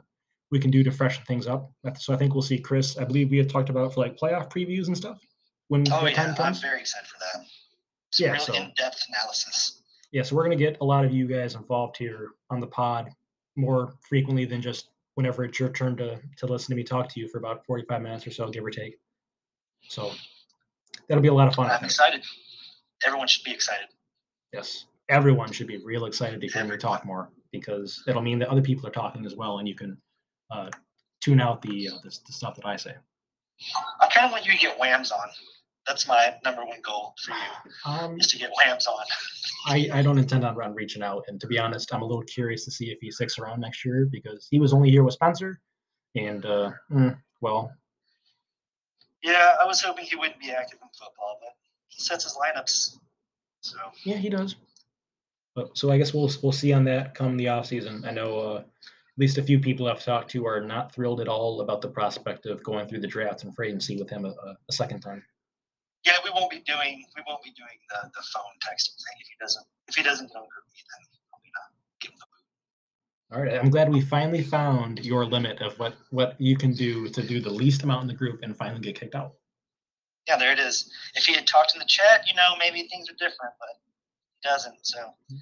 [0.54, 1.72] we can do to freshen things up.
[1.98, 2.96] So I think we'll see Chris.
[2.96, 5.18] I believe we have talked about for like playoff previews and stuff.
[5.66, 7.44] When oh yeah, I'm very excited for that.
[8.12, 9.82] Some yeah, so, in-depth analysis.
[10.12, 13.10] Yeah, so we're gonna get a lot of you guys involved here on the pod
[13.56, 17.20] more frequently than just whenever it's your turn to to listen to me talk to
[17.20, 18.96] you for about 45 minutes or so, give or take.
[19.88, 20.12] So
[21.08, 21.68] that'll be a lot of fun.
[21.68, 22.22] I'm excited.
[23.04, 23.88] Everyone should be excited.
[24.52, 26.76] Yes, everyone should be real excited to hear everyone.
[26.76, 29.74] me talk more because it'll mean that other people are talking as well, and you
[29.74, 29.98] can
[30.50, 30.70] uh,
[31.20, 32.94] tune out the, uh, the, the stuff that I say.
[34.00, 35.28] I kind of want you to get whams on.
[35.86, 39.04] That's my number one goal for you, um, is to get whams on.
[39.66, 42.22] I, I don't intend on, on reaching out, and to be honest, I'm a little
[42.22, 45.14] curious to see if he sticks around next year because he was only here with
[45.14, 45.60] Spencer,
[46.14, 47.70] and uh, mm, well.
[49.22, 51.54] Yeah, I was hoping he wouldn't be active in football, but
[51.88, 52.96] he sets his lineups.
[53.60, 54.56] So yeah, he does.
[55.54, 58.04] But so I guess we'll we'll see on that come the off season.
[58.06, 58.62] I know uh,
[59.16, 62.46] least a few people I've talked to are not thrilled at all about the prospect
[62.46, 64.34] of going through the draft and free agency with him a,
[64.68, 65.22] a second time.
[66.04, 69.26] Yeah, we won't be doing we won't be doing the, the phone texting thing if
[69.28, 71.70] he doesn't if he doesn't get on GroupMe then I'm gonna
[72.00, 73.36] give him the boot.
[73.36, 77.08] All right, I'm glad we finally found your limit of what what you can do
[77.08, 79.34] to do the least amount in the group and finally get kicked out.
[80.28, 80.90] Yeah, there it is.
[81.14, 83.68] If he had talked in the chat, you know, maybe things are different, but
[84.40, 84.86] he doesn't.
[84.86, 84.98] So.
[84.98, 85.36] Mm-hmm.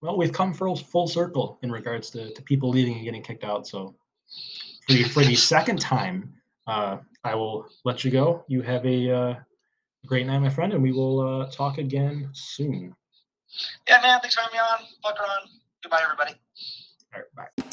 [0.00, 3.44] Well, we've come full full circle in regards to, to people leaving and getting kicked
[3.44, 3.66] out.
[3.66, 3.96] So,
[4.86, 6.32] for the, for the second time,
[6.66, 8.44] uh, I will let you go.
[8.46, 9.34] You have a uh,
[10.06, 12.94] great night, my friend, and we will uh, talk again soon.
[13.88, 14.20] Yeah, man.
[14.20, 14.78] Thanks for having me on.
[15.02, 15.48] Fuck on.
[15.82, 16.34] Goodbye, everybody.
[17.14, 17.68] All right, bye.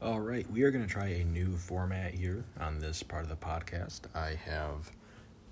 [0.00, 3.28] All right, we are going to try a new format here on this part of
[3.28, 4.02] the podcast.
[4.14, 4.90] I have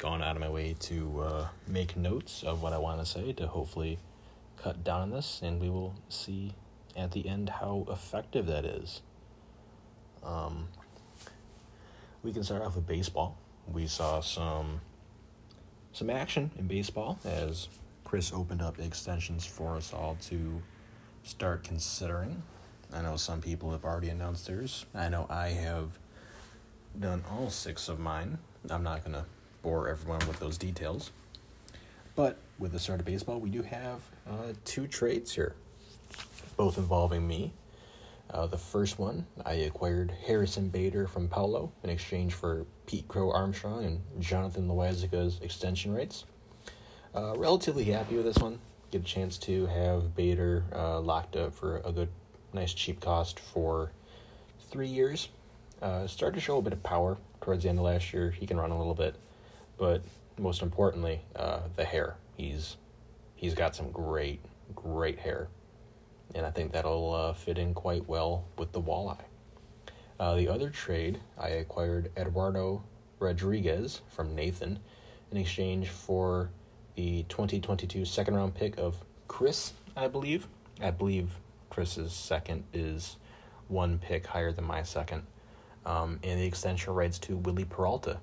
[0.02, 3.32] gone out of my way to uh, make notes of what I want to say
[3.34, 4.00] to hopefully
[4.60, 6.54] cut down on this, and we will see
[6.96, 9.00] at the end how effective that is.
[10.24, 10.66] Um,
[12.24, 13.38] we can start off with baseball.
[13.72, 14.80] We saw some
[15.92, 17.68] some action in baseball as
[18.02, 20.60] Chris opened up extensions for us all to
[21.22, 22.42] start considering.
[22.92, 24.84] I know some people have already announced theirs.
[24.96, 25.96] I know I have
[26.98, 28.38] done all six of mine.
[28.68, 29.24] I'm not to
[29.62, 31.10] bore everyone with those details.
[32.14, 35.54] But with the start of baseball, we do have uh, two trades here,
[36.56, 37.52] both involving me.
[38.30, 43.30] Uh, the first one, I acquired Harrison Bader from Paolo in exchange for Pete Crow
[43.30, 46.24] Armstrong and Jonathan Loaisiga's extension rates.
[47.14, 48.58] Uh, relatively happy with this one.
[48.90, 52.08] Get a chance to have Bader uh, locked up for a good,
[52.52, 53.92] nice cheap cost for
[54.70, 55.28] three years.
[55.80, 58.30] Uh, started to show a bit of power towards the end of last year.
[58.30, 59.16] He can run a little bit
[59.82, 60.00] but
[60.38, 62.14] most importantly, uh, the hair.
[62.36, 62.76] He's
[63.34, 64.38] he's got some great
[64.76, 65.48] great hair,
[66.36, 69.24] and I think that'll uh, fit in quite well with the walleye.
[70.20, 72.84] Uh, the other trade, I acquired Eduardo
[73.18, 74.78] Rodriguez from Nathan
[75.32, 76.50] in exchange for
[76.94, 80.46] the 2022 second round pick of Chris, I believe.
[80.80, 81.32] I believe
[81.70, 83.16] Chris's second is
[83.66, 85.24] one pick higher than my second.
[85.84, 88.20] Um, and the extension rights to Wily Peralta,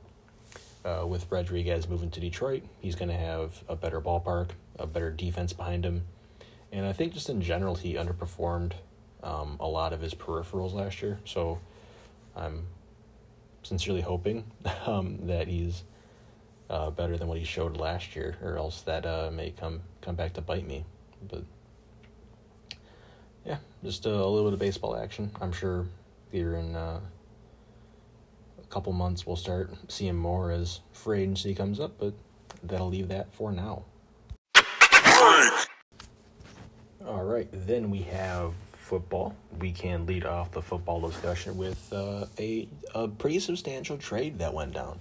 [0.89, 5.11] uh, with Rodriguez moving to Detroit, he's going to have a better ballpark, a better
[5.11, 6.03] defense behind him.
[6.71, 8.73] And I think just in general, he underperformed
[9.23, 11.19] um, a lot of his peripherals last year.
[11.25, 11.59] So
[12.35, 12.65] I'm
[13.63, 14.49] sincerely hoping
[14.85, 15.83] um, that he's
[16.69, 20.15] uh, better than what he showed last year, or else that uh, may come come
[20.15, 20.85] back to bite me.
[21.27, 21.43] But
[23.45, 25.31] yeah, just a, little bit of baseball action.
[25.41, 25.87] I'm sure
[26.31, 26.99] here in uh,
[28.69, 32.13] couple months we'll start seeing more as free agency comes up, but
[32.63, 33.83] that'll leave that for now.
[37.05, 39.35] All right, then we have football.
[39.59, 44.53] We can lead off the football discussion with uh, a, a pretty substantial trade that
[44.53, 44.99] went down.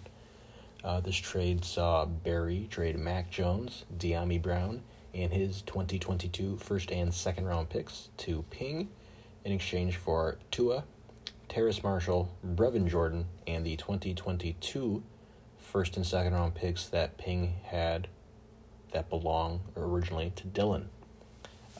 [0.84, 4.82] Uh, this trade saw Barry trade Mac Jones, Dyami Brown,
[5.14, 8.88] and his 2022 first and second round picks to Ping
[9.44, 10.84] in exchange for Tua
[11.48, 15.02] Terrace Marshall, Brevin Jordan, and the 2022
[15.58, 18.08] first and second round picks that Ping had
[18.92, 20.86] that belong originally to Dylan.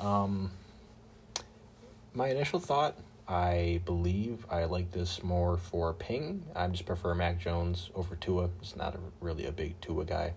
[0.01, 0.51] Um,
[2.15, 2.97] my initial thought,
[3.27, 6.45] I believe I like this more for Ping.
[6.55, 8.49] I just prefer Mac Jones over Tua.
[8.61, 10.33] It's not a, really a big Tua guy.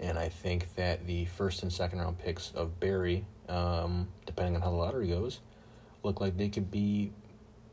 [0.00, 4.62] And I think that the first and second round picks of Barry, um, depending on
[4.62, 5.40] how the lottery goes,
[6.02, 7.12] look like they could be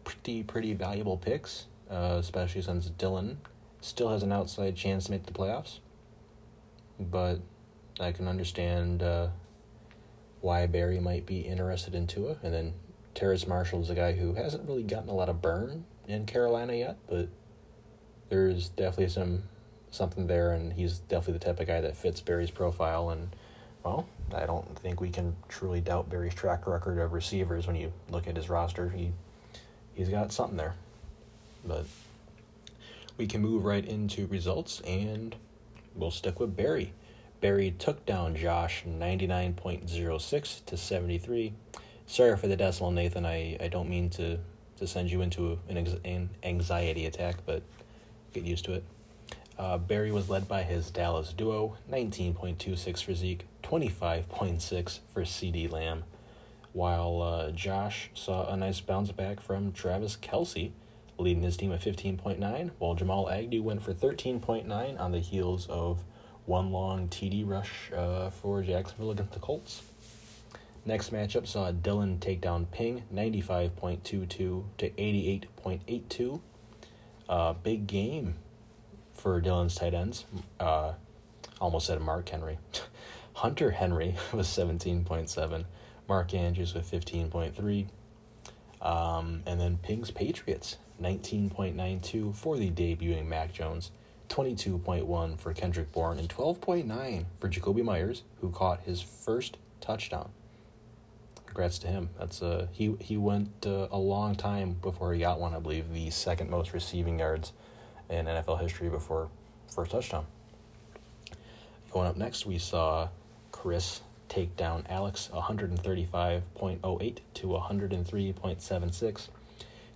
[0.03, 1.65] pretty pretty valuable picks.
[1.93, 3.38] uh, especially since Dylan
[3.81, 5.80] still has an outside chance to make the playoffs.
[6.99, 7.39] But
[7.99, 9.27] I can understand uh,
[10.41, 12.38] why Barry might be interested in Tua.
[12.41, 12.73] And then
[13.13, 16.73] Terrace Marshall is a guy who hasn't really gotten a lot of burn in Carolina
[16.73, 17.30] yet, but
[18.30, 19.43] there's definitely some
[19.91, 23.11] something there, and he's definitely the type of guy that fits Barry's profile.
[23.11, 23.35] And
[23.84, 27.93] well, I don't think we can truly doubt Barry's track record of receivers when you
[28.09, 28.89] look at his roster.
[28.89, 29.11] He
[29.95, 30.76] he's got something there,
[31.65, 31.86] but
[33.18, 35.36] we can move right into results, and
[35.95, 36.94] we'll stick with Barry.
[37.41, 41.53] Barry took down Josh 99.06 to 73.
[42.07, 43.26] Sorry for the decimal, Nathan.
[43.26, 44.40] I, I don't mean to,
[44.78, 47.61] to send you into an, an anxiety attack, but
[48.34, 48.84] get used to it.
[49.57, 56.03] Uh, Barry was led by his Dallas duo, 19.26 for Zeke, 25.6 for CeeDee Lamb,
[56.73, 60.71] while uh, Josh saw a nice bounce back from Travis Kelce,
[61.17, 66.03] leading his team at 15.9, while Jamal Agnew went for 13.9 on the heels of
[66.45, 69.83] one long TD rush uh, for Jacksonville against the Colts.
[70.85, 74.03] Next matchup saw Dillon take down Ping 95.22
[74.77, 76.41] to 88.82.
[77.29, 78.35] Uh, big game
[79.13, 80.25] for Dillon's tight ends.
[80.59, 80.93] Uh,
[81.61, 82.57] almost said Mark Henry.
[83.35, 85.65] Hunter Henry was 17.7.
[86.07, 87.88] Mark Andrews with 15.3.
[88.81, 93.91] Um, and then Ping's Patriots, 19.92 for the debuting Mac Jones,
[94.30, 100.30] 22.1 for Kendrick Bourne, and 12.9 for Jakobi Meyers, who caught his first touchdown.
[101.45, 102.09] Congrats to him.
[102.17, 105.53] That's uh, he he went uh, a long time before he got one.
[105.53, 107.53] I believe the second most receiving yards
[108.09, 109.30] in NFL history before
[109.67, 110.25] first touchdown.
[111.91, 113.07] Going up next, we saw
[113.51, 114.01] Chris
[114.34, 119.27] take down Alex 135.08 to 103.76.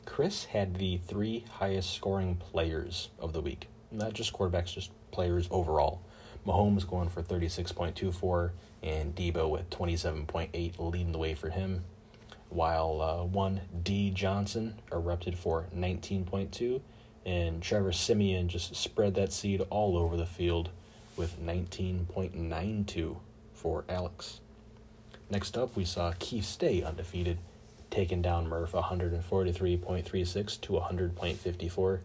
[0.05, 3.67] Chris had the three highest scoring players of the week.
[3.91, 6.03] Not just quarterbacks, just players overall.
[6.45, 8.51] Mahomes going for 36.24
[8.83, 11.83] and Deebo with 27.8 leading the way for him.
[12.49, 16.79] While uh, one D Johnson erupted for 19.2
[17.25, 20.69] and Trevor Siemian just spread that seed all over the field
[21.17, 23.17] with 19.92
[23.57, 24.39] for Alex.
[25.29, 27.39] Next up, we saw Keith stay undefeated,
[27.89, 31.99] taking down Murph 143.36 to 100.54.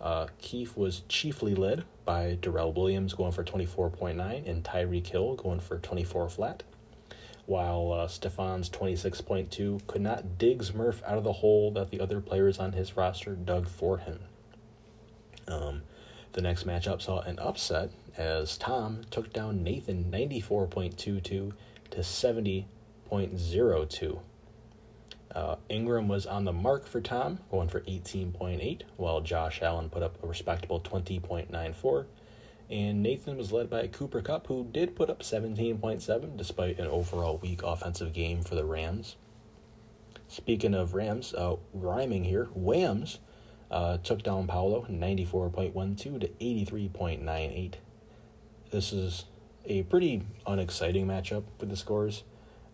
[0.00, 5.60] Uh, Keith was chiefly led by Darrel Williams going for 24.9 and Tyreek Hill going
[5.60, 6.62] for 24 flat,
[7.46, 12.20] while uh, Stefon's 26.2 could not dig Murph out of the hole that the other
[12.20, 14.20] players on his roster dug for him.
[15.48, 15.82] Um,
[16.32, 21.52] the next matchup saw an upset as Tom took down Nathan 94.22
[21.90, 24.18] to 70.02.
[25.34, 30.02] Uh, Ingram was on the mark for Tom, going for 18.8, while Josh Allen put
[30.02, 32.06] up a respectable 20.94.
[32.70, 37.38] And Nathan was led by Cooper Kupp, who did put up 17.7 despite an overall
[37.38, 39.16] weak offensive game for the Rams.
[40.26, 43.20] Speaking of Rams, uh, rhyming here, Whams
[43.70, 47.74] uh, took down Paolo 94.12 to 83.98.
[48.70, 49.26] This is
[49.64, 52.24] a pretty unexciting matchup for the scores.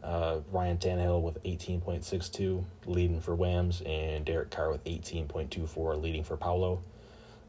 [0.03, 6.37] Uh, Ryan Tannehill with 18.62 leading for Whams, and Derek Carr with 18.24 leading for
[6.37, 6.83] Paolo.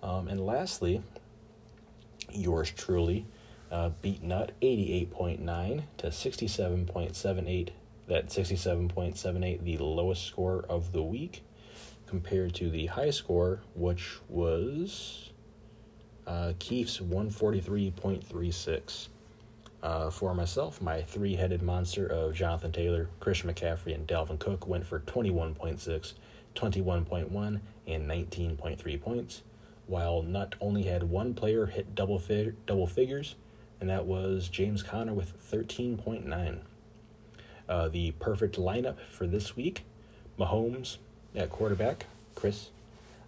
[0.03, 1.01] Um, and lastly,
[2.31, 3.25] yours truly
[3.71, 7.69] uh, beat Nut 88.9 to 67.78.
[8.07, 11.43] That 67.78, the lowest score of the week
[12.05, 15.29] compared to the high score, which was
[16.27, 19.07] uh, Keith's 143.36.
[19.81, 24.65] Uh, for myself, my three headed monster of Jonathan Taylor, Christian McCaffrey, and Dalvin Cook
[24.65, 26.13] went for 21.6,
[26.55, 29.41] 21.1, and 19.3 points,
[29.87, 33.35] while Nut only had one player hit double, fig- double figures,
[33.81, 36.59] and that was James Conner with 13.9.
[37.67, 39.83] Uh, the perfect lineup for this week
[40.39, 40.97] Mahomes,
[41.35, 42.05] at quarterback,
[42.35, 42.69] Chris.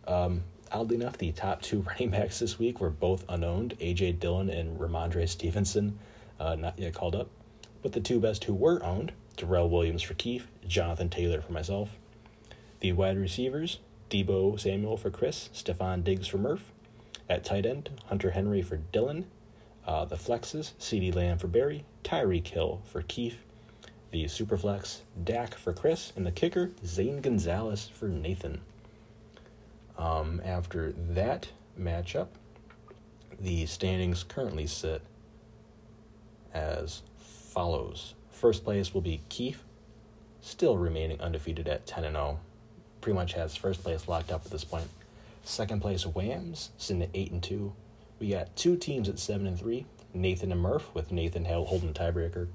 [0.07, 4.13] Um, oddly enough, the top two running backs this week were both unowned A.J.
[4.13, 5.99] Dillon and Rhamondre Stevenson,
[6.39, 7.29] uh, not yet called up.
[7.81, 11.97] But the two best who were owned Darrel Williams for Keith, Jonathan Taylor for myself.
[12.79, 13.79] The wide receivers
[14.09, 16.71] Deebo Samuel for Chris, Stefon Diggs for Murph.
[17.29, 19.25] At tight end, Hunter Henry for Dillon.
[19.85, 23.37] Uh, the flexes, CeeDee Lamb for Barry, Tyreek Hill for Keith,
[24.11, 28.61] the Superflex, Dak for Chris, and the kicker, Zane Gonzalez for Nathan.
[29.97, 31.49] Um, after that
[31.79, 32.27] matchup,
[33.39, 35.01] the standings currently sit
[36.53, 38.15] as follows.
[38.29, 39.63] First place will be Keith,
[40.41, 42.39] still remaining undefeated at 10 and 0.
[43.01, 44.89] Pretty much has first place locked up at this point.
[45.43, 47.73] Second place Whams sitting at eight and two.
[48.19, 49.85] We got two teams at seven and three.
[50.13, 52.47] Nathan and Murph with Nathan holding the tiebreaker.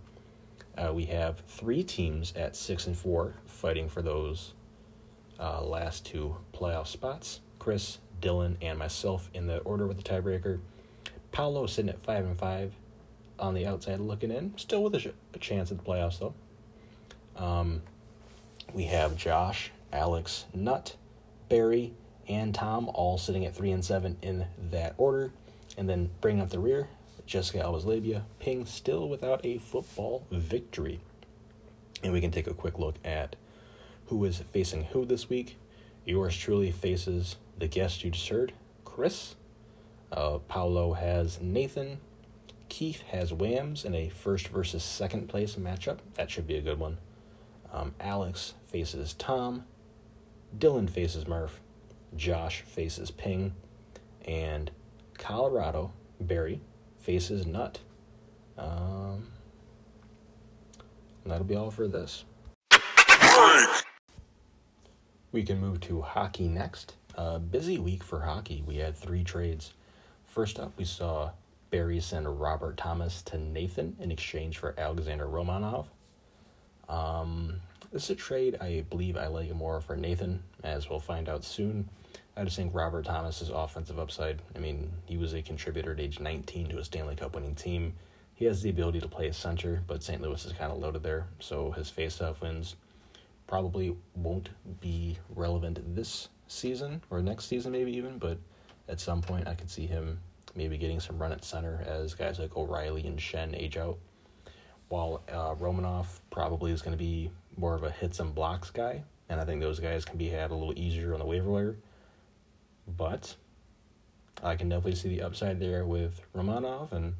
[0.76, 4.54] Uh, we have three teams at six and four fighting for those
[5.40, 7.40] uh, last two playoff spots.
[7.58, 10.60] Chris, Dylan, and myself in the order with the tiebreaker.
[11.32, 12.74] Paolo sitting at five and five
[13.38, 16.34] on the outside looking in, still with a, sh- a chance at the playoffs though.
[17.36, 17.82] Um,
[18.74, 20.96] we have Josh, Alex, Nut,
[21.48, 21.94] Barry,
[22.28, 25.32] and Tom all sitting at three and seven in that order,
[25.76, 26.88] and then bringing up the rear,
[27.26, 31.00] Jessica Alba's Labia, Ping still without a football victory.
[32.02, 33.36] And we can take a quick look at
[34.10, 35.56] who is facing who this week.
[36.04, 38.52] Yours truly faces the guest you just heard,
[38.84, 39.36] Chris.
[40.10, 41.98] Uh, Paolo has Nathan.
[42.68, 45.98] Keith has Whams in a first versus second place matchup.
[46.14, 46.98] That should be a good one.
[47.72, 49.64] Um, Alex faces Tom.
[50.58, 51.60] Dylan faces Murph.
[52.16, 53.54] Josh faces Ping.
[54.24, 54.72] And
[55.18, 56.60] Colorado, Barry,
[56.98, 57.78] faces Nut.
[58.58, 59.28] Um,
[61.24, 62.24] that'll be all for this.
[65.32, 66.94] We can move to hockey next.
[67.14, 68.64] A busy week for hockey.
[68.66, 69.72] We had three trades.
[70.26, 71.30] First up, we saw
[71.70, 75.86] Barry send Robert Thomas to Nathan in exchange for Alexander Romanov.
[76.88, 77.60] Um,
[77.92, 81.44] this is a trade I believe I like more for Nathan, as we'll find out
[81.44, 81.88] soon.
[82.36, 84.42] I just think Robert Thomas's offensive upside.
[84.56, 87.94] I mean, he was a contributor at age 19 to a Stanley Cup winning team.
[88.34, 90.20] He has the ability to play center, but St.
[90.20, 92.74] Louis is kind of loaded there, so his faceoff wins
[93.50, 94.48] probably won't
[94.80, 98.16] be relevant this season or next season, maybe even.
[98.16, 98.38] But
[98.88, 100.20] at some point, I could see him
[100.54, 103.98] maybe getting some run at center as guys like O'Reilly and Schenn age out.
[104.88, 109.02] While uh, Romanov probably is going to be more of a hits and blocks guy,
[109.28, 111.76] and I think those guys can be had a little easier on the waiver wire.
[112.96, 113.34] But
[114.44, 117.14] I can definitely see the upside there with Romanov, and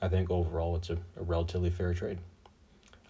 [0.00, 2.18] I think overall it's a, a relatively fair trade.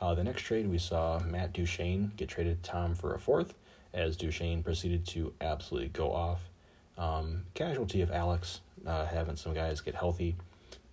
[0.01, 3.55] Uh, the next trade, we saw Matt Duchene get traded to Tom for a fourth,
[3.93, 6.49] as Duchene proceeded to absolutely go off.
[6.97, 10.37] Um, casualty of Alex uh, having some guys get healthy.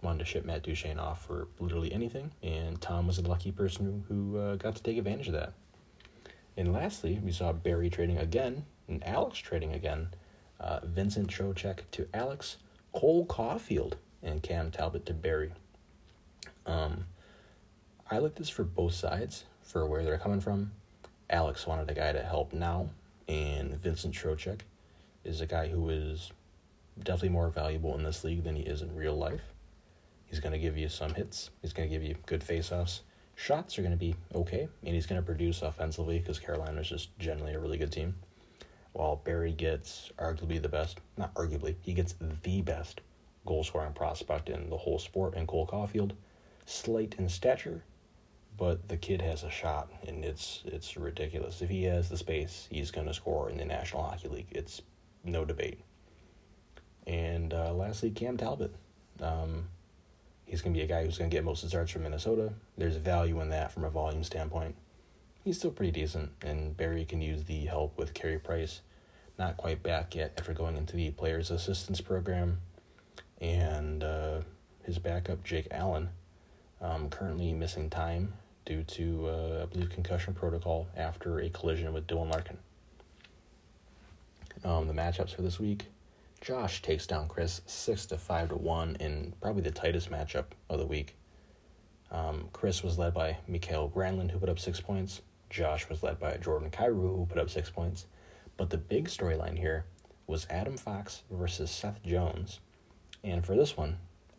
[0.01, 4.03] Wanted to ship Matt Duchene off for literally anything, and Tom was a lucky person
[4.07, 5.53] who, uh, got to take advantage of that.
[6.55, 10.09] And lastly, we saw Barry trading again, and Alex trading again.
[10.59, 12.57] Uh, Vincent Trocheck to Alex,
[12.93, 13.93] Cole Caufield,
[14.23, 15.51] and Cam Talbot to Barry.
[16.65, 17.05] Um,
[18.09, 20.71] I like this for both sides, for where they're coming from.
[21.29, 22.89] Alex wanted a guy to help now,
[23.27, 24.61] and Vincent Trocheck
[25.25, 26.31] is a guy who is
[26.97, 29.51] definitely more valuable in this league than he is in real life.
[30.25, 31.49] He's going to give you some hits.
[31.61, 33.01] He's going to give you good faceoffs.
[33.35, 36.87] Shots are going to be okay, and he's going to produce offensively because Carolina is
[36.87, 38.15] just generally a really good team.
[38.93, 43.01] While Barry gets arguably the best, not arguably, he gets the best
[43.45, 46.13] goal scoring prospect in the whole sport in Cole Caufield.
[46.65, 47.83] Slight in stature,
[48.57, 51.61] but the kid has a shot, and it's it's ridiculous.
[51.61, 54.47] If he has the space, he's going to score in the National Hockey League.
[54.51, 54.81] It's
[55.23, 55.79] no debate.
[57.05, 58.73] And uh, lastly, Cam Talbot.
[59.21, 59.69] Um,
[60.45, 62.03] he's going to be a guy who's going to get most of the starts from
[62.03, 62.51] Minnesota.
[62.77, 64.75] There's value in that from a volume standpoint.
[65.43, 68.81] He's still pretty decent, and Barry can use the help with Carey Price.
[69.39, 72.57] Not quite back yet after going into the Players Assistance Program.
[73.39, 74.41] And uh,
[74.83, 76.09] his backup, Jake Allen,
[76.81, 78.33] um, currently missing time
[78.67, 82.57] due to, uh, I believe, concussion protocol after a collision with Dylan Larkin.
[84.63, 85.85] Um, the matchups for this week
[86.41, 90.79] Josh takes down Chris 6 to 5 to 1 in probably the tightest matchup of
[90.79, 91.15] the week.
[92.11, 95.21] Um, Chris was led by Mikael Granlund, who put up six points.
[95.49, 98.05] Josh was led by Jordan Kyrou, who put up six points.
[98.55, 99.85] But the big storyline here
[100.25, 102.59] was Adam Fox versus Seth Jones.
[103.23, 103.97] And for this one,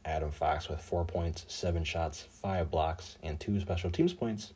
[0.09, 4.55] Adam Fox with four points, seven shots, five blocks, and two special teams points.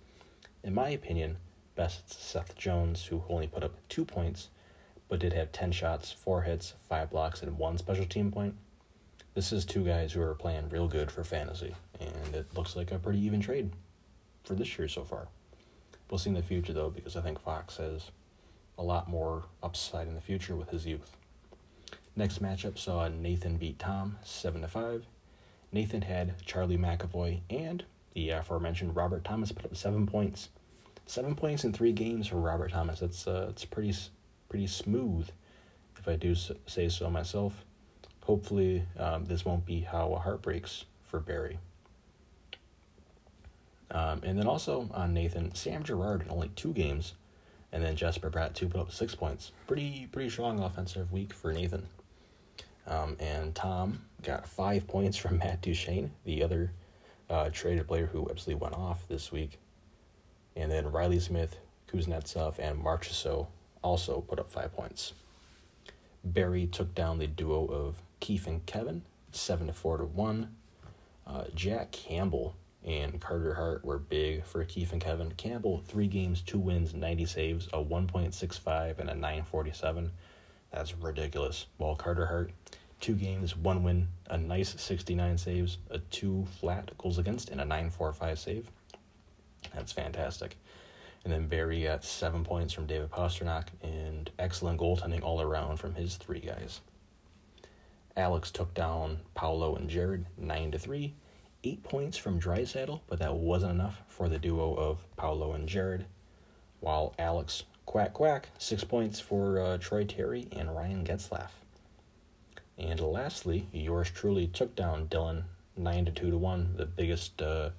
[0.64, 1.36] In my opinion,
[1.74, 4.48] best Seth Jones, who only put up two points,
[5.10, 8.54] but did have 10 shots, four hits, five blocks, and one special team point.
[9.34, 12.90] This is two guys who are playing real good for fantasy, and it looks like
[12.90, 13.72] a pretty even trade
[14.44, 15.28] for this year so far.
[16.10, 18.10] We'll see in the future, though, because I think Fox has
[18.78, 21.14] a lot more upside in the future with his youth.
[22.16, 25.04] Next matchup saw uh, Nathan beat Tom 7 to 5.
[25.72, 27.84] Nathan had Charlie McAvoy and
[28.14, 30.50] the aforementioned Robert Thomas put up seven points.
[31.06, 33.00] Seven points in three games for Robert Thomas.
[33.00, 33.94] That's uh, it's pretty
[34.48, 35.28] pretty smooth,
[35.98, 37.64] if I do say so myself.
[38.24, 41.58] Hopefully, um, this won't be how a heartbreaks for Barry.
[43.90, 47.14] Um, and then also on Nathan, Sam Girard in only two games
[47.72, 49.52] And then Jesper Bratt two put up six points.
[49.66, 51.88] Pretty pretty strong offensive week for Nathan.
[52.86, 56.72] Um, and Tom got five points from Matt Duchene, the other
[57.30, 59.58] uh, traded player who absolutely went off this week.
[60.56, 61.56] And then Reilly Smith,
[61.88, 63.46] Kuznetsov, and Marchessault
[63.82, 65.14] also put up five points.
[66.24, 70.54] Barry took down the duo of Keith and Kevin, seven to four to one.
[71.26, 72.54] Uh, Jack Campbell
[72.84, 75.32] and Carter Hart were big for Keith and Kevin.
[75.32, 80.10] Campbell, three games, two wins, 90 saves, a 1.65 and a 947.
[80.72, 81.66] That's ridiculous.
[81.76, 82.52] While Carter Hart,
[83.02, 87.64] two games, one win, a nice 69 saves, a two flat goals against, and a
[87.64, 88.70] 945 save.
[89.74, 90.56] That's fantastic.
[91.24, 95.94] And then Barry got seven points from David Pastrnak and excellent goaltending all around from
[95.94, 96.80] his three guys.
[98.16, 101.14] Alex took down Paolo and Jared nine to three
[101.64, 106.06] eight points from Draisaitl, but that wasn't enough for the duo of Paolo and Jared.
[106.80, 111.50] While Alex quack quack six points for uh, Troy Terry and Ryan Getzlaf.
[112.82, 115.44] And lastly, yours truly took down Dylan
[115.76, 117.70] nine to two to one, the biggest uh,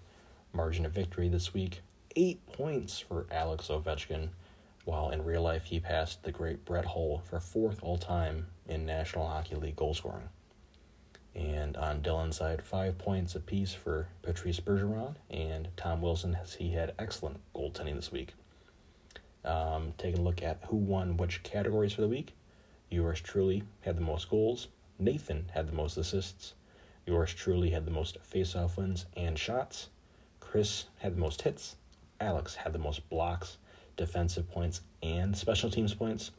[0.54, 1.82] margin of victory this week.
[2.16, 4.30] Eight points for Alex Ovechkin,
[4.86, 8.86] while in real life he passed the great Brett Hull for fourth all time in
[8.86, 10.30] National Hockey League goal scoring.
[11.36, 16.72] And on Dylan's side, five points apiece for Patrice Bergeron and Tom Wilson, as he
[16.72, 18.36] had excellent goaltending this week.
[19.44, 22.34] Um, taking a look at who won which categories for the week.
[22.90, 24.70] Yours truly had the most goals.
[25.00, 26.54] Nathan had the most assists.
[27.06, 29.90] Yours truly had the most face-off wins and shots.
[30.40, 31.76] Chris had the most hits.
[32.20, 33.58] Alex had the most blocks,
[33.98, 36.32] defensive points, and special teams points.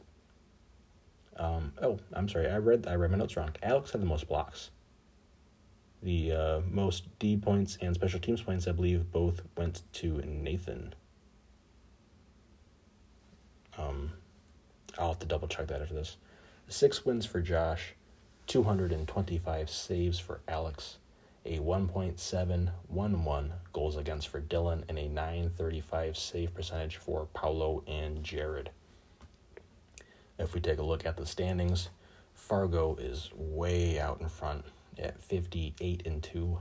[1.37, 2.49] Um, oh, I'm sorry.
[2.49, 3.51] I read I read my notes wrong.
[3.61, 4.71] Alex had the most blocks.
[6.01, 10.95] The uh, most D points and special teams points, I believe, both went to Nathan.
[13.77, 14.11] Um,
[14.97, 16.17] I'll have to double check that after this.
[16.67, 17.93] Six wins for Josh,
[18.47, 20.97] 225 saves for Alex,
[21.45, 28.69] a 1.711 goals against for Dylan, and a 935 save percentage for Paolo and Jared.
[30.37, 31.89] If we take a look at the standings,
[32.33, 34.65] Fargo is way out in front
[34.99, 36.59] at 58 and 2.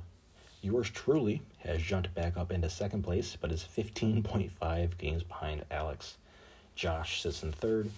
[0.63, 6.17] Yours truly has jumped back up into second place, but is 15.5 games behind Alex.
[6.75, 7.91] Josh sits in third.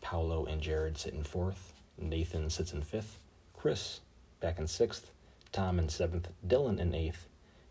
[0.00, 1.74] Paolo and Jared sit in fourth.
[1.98, 3.18] Nathan sits in fifth.
[3.54, 4.00] Chris
[4.40, 5.10] back in sixth.
[5.52, 6.28] Tom in seventh.
[6.46, 7.26] Dylan in eighth.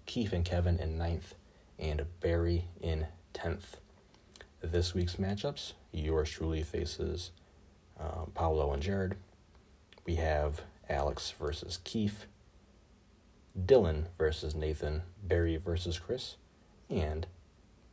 [0.05, 1.35] Keith and Kevin in ninth.
[1.79, 3.77] And Barry in tenth.
[4.61, 7.31] This week's matchups yours truly faces
[7.99, 9.15] uh, Paolo and Jared.
[10.05, 12.25] We have Alex versus Keith,
[13.59, 16.37] Dylan versus Nathan, Barry versus Chris,
[16.89, 17.27] and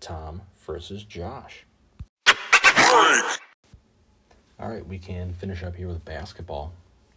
[0.00, 1.66] Tom versus Josh.
[4.64, 6.72] All right, we can finish up here with basketball.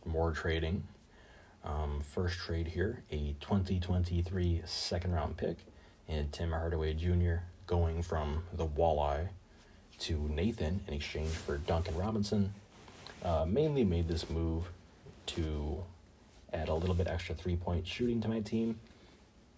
[0.06, 0.84] More trading.
[1.64, 5.56] Um, first trade here a 2023 second round pick
[6.10, 7.36] and Tim Hardaway Jr.
[7.66, 9.30] going from the Walleye
[10.00, 12.54] to Nathan in exchange for Duncan Robinson.
[13.24, 14.70] Uh, mainly made this move
[15.28, 15.82] to
[16.52, 18.78] add a little bit extra three point shooting to my team.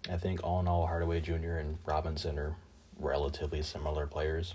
[0.08, 1.58] I think all in all, Hardaway Jr.
[1.58, 2.56] and Robinson are
[3.00, 4.54] relatively similar players,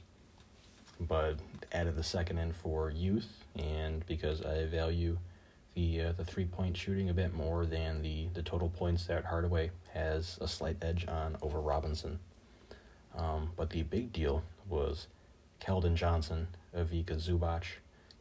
[1.01, 1.37] but
[1.73, 5.19] added the second in for youth and because I value
[5.75, 9.25] the uh, the three point shooting a bit more than the the total points that
[9.25, 12.19] Hardaway has a slight edge on over Robinson.
[13.17, 15.07] Um, but the big deal was
[15.61, 17.65] Keldon Johnson, Ivica Zubac,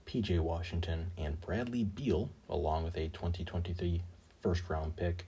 [0.05, 4.01] PJ Washington, and Bradley Beal, along with a 2023
[4.41, 5.25] first round pick,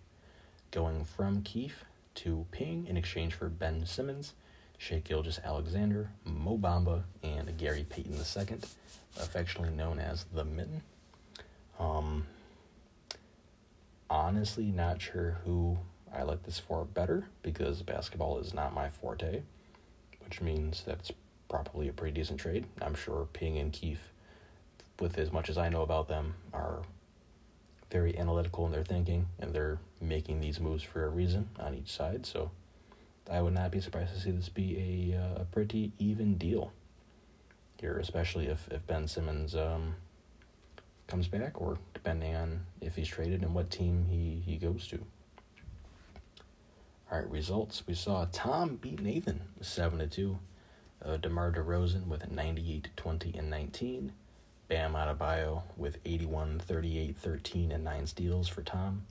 [0.72, 1.86] going from Keefe
[2.16, 4.34] to Ping in exchange for Ben Simmons,
[4.78, 8.58] Shai Gilgeous-Alexander, Mo Bamba, and Gary Payton II,
[9.20, 10.82] affectionately known as the Mitten.
[11.80, 12.26] Um,
[14.10, 15.78] honestly, not sure who
[16.14, 19.42] I like this for better because basketball is not my forte,
[20.24, 21.12] which means that's
[21.50, 22.66] probably a pretty decent trade.
[22.82, 24.12] I'm sure Ping and Keefe
[25.00, 26.82] with as much as I know about them, are
[27.92, 31.92] very analytical in their thinking and they're making these moves for a reason on each
[31.92, 32.26] side.
[32.26, 32.52] So
[33.32, 36.72] I would not be surprised to see this be a, uh, a pretty even deal
[37.80, 39.96] here, especially if, if Ben Simmons um,
[41.08, 45.00] comes back or depending on if he's traded and what team he, he goes to.
[47.12, 47.84] All right, results.
[47.86, 50.40] We saw Tom beat Nathan 7 to 2.
[51.04, 54.12] Uh, DeMar DeRozan with 98, 20, and 19.
[54.68, 59.06] Bam Adebayo with 81, 38, 13, and 9 steals for Tom,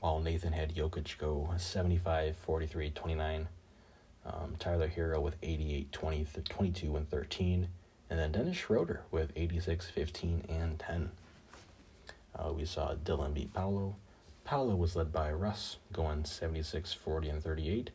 [0.00, 3.48] while Nathan had Jokic go 75, 43, 29.
[4.26, 7.68] Um, Tyler Herro with 88, 20, 22, and 13.
[8.10, 11.10] And then Dennis Schroeder with 86, 15, and 10.
[12.36, 13.96] Uh, we saw Dylan beat Paolo.
[14.44, 17.90] Paolo was led by Russ, going 76, 40, and 38,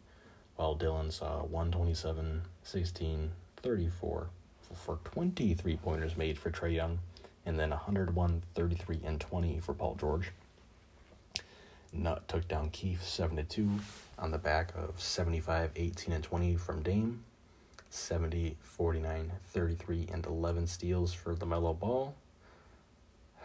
[0.56, 4.30] while Dylan saw 127, 16, 34
[4.74, 7.00] for 23 pointers made for Trae Young,
[7.46, 10.32] and then 101, 33, and 20 for Paul George.
[11.94, 13.70] Nutt took down Keith 7 to 2
[14.18, 17.24] on the back of 75, 18, and 20 from Dame.
[17.90, 22.15] 70, 49, 33, and 11 steals for LaMelo Ball.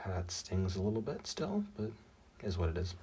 [0.06, 1.90] That stings a little bit still, but
[2.42, 2.94] is what it is.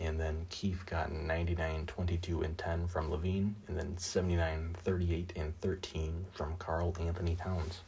[0.00, 5.60] And then Keith got 99, 22, and 10 from LaVine, and then 79, 38, and
[5.60, 7.80] 13 from Karl-Anthony Towns.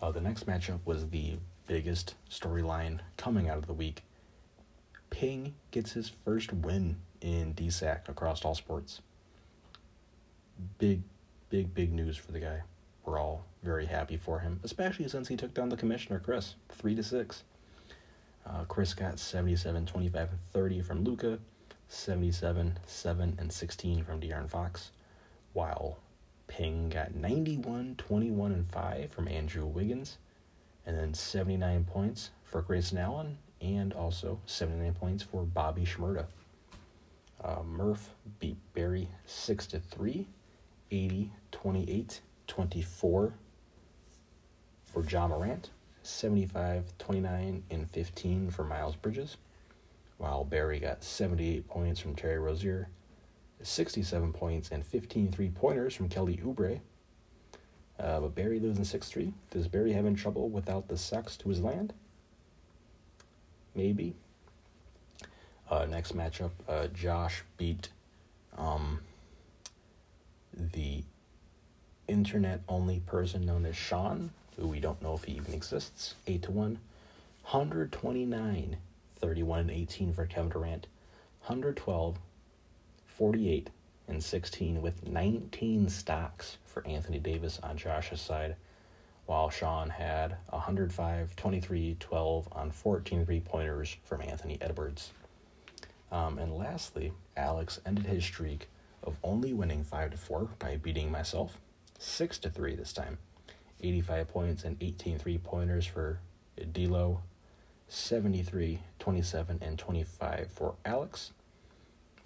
[0.00, 1.36] Uh, the next matchup was the
[1.66, 4.02] biggest storyline coming out of the week.
[5.10, 9.00] Ping gets his first win in DSAC across all sports.
[10.78, 11.02] Big,
[11.50, 12.62] big, big news for the guy.
[13.04, 16.94] We're all very happy for him, especially since he took down the commissioner, Chris, 3
[16.96, 17.44] to 6.
[18.46, 21.38] Uh, Chris got 77, 25, and 30 from Luka,
[21.88, 24.90] 77, 7, and 16 from De'Aaron Fox,
[25.52, 25.98] while
[26.46, 30.18] Ping got 91, 21, and 5 from Andrew Wiggins,
[30.84, 36.26] and then 79 points for Grayson Allen, and also 79 points for Bobby Shmurda.
[37.42, 40.26] Uh, Murph beat Barry 6 to 3,
[40.90, 43.34] 80, 28, 24
[44.84, 45.70] for Ja Morant.
[46.06, 49.36] 75, 29, and 15 for Miles Bridges,
[50.18, 52.88] while Barry got 78 points from Terry Rozier,
[53.62, 56.80] 67 points, and 15 three pointers from Kelly Oubre.
[57.98, 59.32] Uh, but Barry losing 6 3.
[59.50, 61.92] Does Barry have any trouble without the sex to his land?
[63.76, 64.14] Maybe.
[65.70, 67.90] Uh, next matchup, uh, Josh beat
[68.56, 69.00] um,
[70.72, 71.04] the
[72.08, 76.42] internet only person known as Sean who we don't know if he even exists, 8
[76.42, 76.78] to 1.
[77.50, 78.76] 129,
[79.20, 80.86] 31 and 18 for Kevin Durant.
[81.42, 82.18] 112,
[83.06, 83.70] 48
[84.08, 88.56] and 16 with 19 stocks for Anthony Davis on Josh's side,
[89.26, 95.12] while Sean had 105, 23, 12 on 14 three pointers from Anthony Edwards.
[96.12, 98.68] Um, and lastly, Alex ended his streak
[99.02, 101.58] of only winning 5 to 4 by beating myself
[101.98, 103.18] 6 to 3 this time.
[103.80, 106.18] 85 points and 18 three pointers for
[106.72, 107.20] D'Lo,
[107.88, 111.32] 73, 27, and 25 for Alex,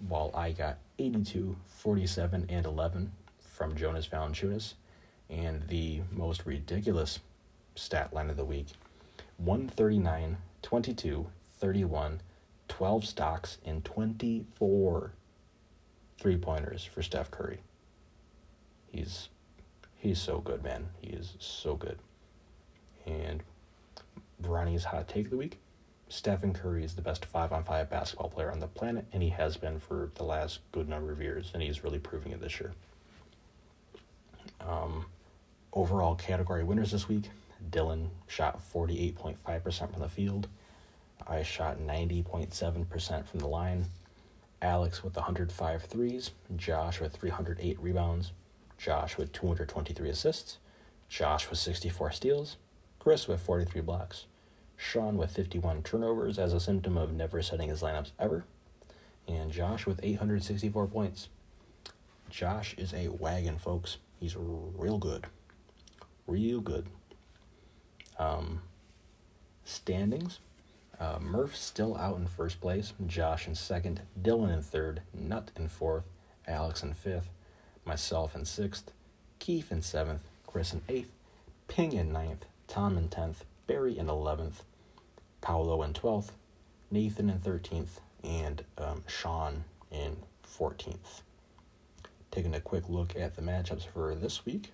[0.07, 3.11] while I got 82, 47, and 11
[3.41, 4.75] from Jonas Valanciunas,
[5.31, 7.19] and the most ridiculous
[7.75, 8.67] stat line of the week
[9.37, 11.27] 139, 22,
[11.59, 12.21] 31,
[12.67, 15.11] 12 stocks, and 24
[16.17, 17.59] three pointers for Steph Curry.
[18.91, 19.29] He's
[19.97, 20.87] He's so good, man.
[20.99, 21.99] He is so good.
[23.05, 23.43] And
[24.41, 25.59] Ronnie's hot take of the week
[26.11, 29.29] Stephen Curry is the best five on five basketball player on the planet, and he
[29.29, 32.59] has been for the last good number of years, and he's really proving it this
[32.59, 32.73] year.
[34.59, 35.05] Um,
[35.73, 37.29] overall category winners this week
[37.69, 40.47] Dylan shot 48.5% from the field.
[41.27, 43.85] I shot 90.7% from the line.
[44.61, 46.31] Alex with 105 threes.
[46.55, 48.31] Josh with 308 rebounds.
[48.81, 50.57] Josh with 223 assists,
[51.07, 52.57] Josh with 64 steals,
[52.97, 54.25] Chris with 43 blocks,
[54.75, 58.43] Sean with 51 turnovers as a symptom of never setting his lineups ever,
[59.27, 61.29] and Josh with 864 points.
[62.31, 63.97] Josh is a wagon, folks.
[64.19, 65.27] He's real good.
[66.27, 66.87] Real good.
[68.19, 68.61] Um,
[69.63, 70.39] standings.
[70.99, 72.93] Uh, Murph still out in first place.
[73.07, 74.01] Josh in second.
[74.21, 75.01] Dylan in third.
[75.13, 76.05] Nut in fourth.
[76.47, 77.29] Alex in fifth
[77.85, 78.91] myself in sixth,
[79.39, 81.11] Keith in seventh, Chris in eighth,
[81.67, 84.63] Ping in ninth, Tom in tenth, Barry in eleventh,
[85.41, 86.33] Paolo in twelfth,
[86.89, 91.21] Nathan in thirteenth, and um, Sean in fourteenth.
[92.29, 94.71] Taking a quick look at the matchups for this week,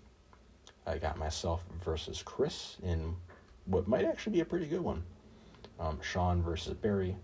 [0.88, 3.16] I got myself versus Chris in
[3.66, 5.04] what might actually be a pretty good one.
[5.80, 7.16] Um, Sean versus Barry,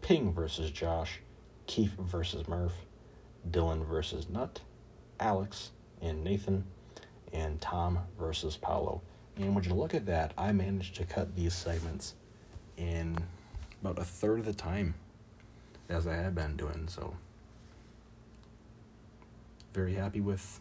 [0.00, 1.20] Ping versus Josh,
[1.66, 2.74] Keith versus Murph,
[3.50, 4.60] Dylan versus Nut,
[5.20, 5.70] Alex
[6.00, 6.64] and Nathan
[7.32, 9.02] and Tom versus Paolo.
[9.36, 12.14] And when you look at that, I managed to cut these segments
[12.76, 13.16] in
[13.82, 14.94] about a third of the time
[15.88, 16.88] as I had been doing.
[16.88, 17.14] So
[19.72, 20.60] very happy with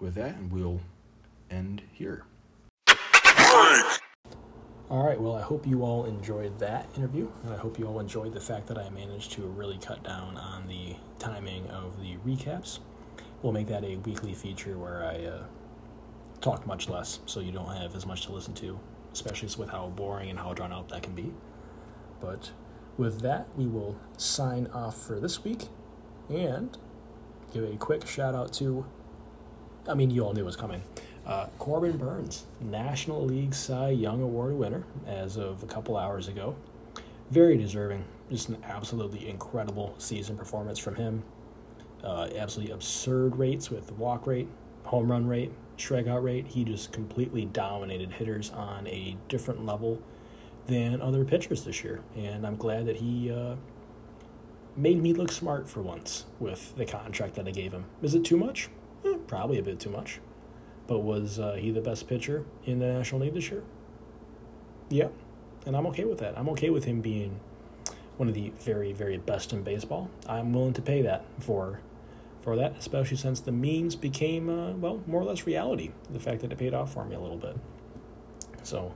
[0.00, 0.80] with that, and we'll
[1.50, 2.24] end here.
[4.90, 8.00] All right, well, I hope you all enjoyed that interview, and I hope you all
[8.00, 12.16] enjoyed the fact that I managed to really cut down on the timing of the
[12.26, 12.78] recaps
[13.42, 15.44] we'll make that a weekly feature where I uh,
[16.40, 18.78] talk much less, so you don't have as much to listen to,
[19.12, 21.32] especially with how boring and how drawn out that can be.
[22.20, 22.50] But
[22.96, 25.68] with that, we will sign off for this week
[26.28, 26.76] and
[27.52, 28.84] give a quick shout out to,
[29.88, 30.82] I mean, you all knew it was coming.
[31.28, 36.56] Uh, Corbin Burnes, National League Cy Young Award winner as of a couple hours ago.
[37.30, 38.02] Very deserving.
[38.30, 41.22] Just an absolutely incredible season performance from him.
[42.02, 44.48] Uh, absolutely absurd rates with walk rate,
[44.84, 46.46] home run rate, strikeout rate.
[46.46, 50.00] He just completely dominated hitters on a different level
[50.66, 52.00] than other pitchers this year.
[52.16, 53.56] And I'm glad that he uh,
[54.76, 57.84] made me look smart for once with the contract that I gave him.
[58.00, 58.70] Is it too much?
[59.04, 60.20] Eh, probably a bit too much.
[60.88, 63.62] But was uh, he the best pitcher in the National League this year?
[64.88, 65.08] Yeah.
[65.64, 66.36] And I'm okay with that.
[66.36, 67.38] I'm okay with him being
[68.16, 70.10] one of the very, very best in baseball.
[70.26, 71.80] I'm willing to pay that for
[72.40, 75.90] for that, especially since the memes became, uh, well, more or less reality.
[76.10, 77.56] The fact that it paid off for me a little bit.
[78.62, 78.94] So,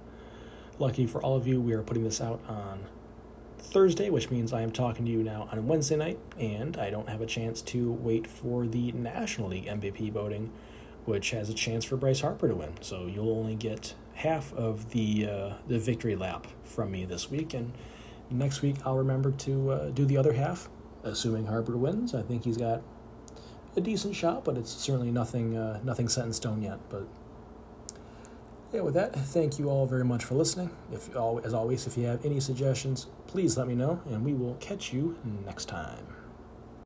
[0.79, 2.85] lucky for all of you, we are putting this out on
[3.59, 7.09] Thursday, which means I am talking to you now on Wednesday night, and I don't
[7.09, 10.53] have a chance to wait for the National League MVP voting,
[11.05, 12.73] which has a chance for Bryce Harper to win.
[12.81, 17.55] So you'll only get half of the uh, the victory lap from me this week,
[17.55, 17.73] and
[18.31, 20.69] next week I'll remember to uh, do the other half,
[21.03, 22.15] assuming Harper wins.
[22.15, 22.83] I think he's got
[23.77, 26.79] a decent shot, but it's certainly nothing uh, nothing set in stone yet.
[26.89, 27.07] But
[28.73, 30.71] yeah, with that, thank you all very much for listening.
[30.93, 31.11] If
[31.45, 34.93] as always, if you have any suggestions, please let me know, and we will catch
[34.93, 36.07] you next time.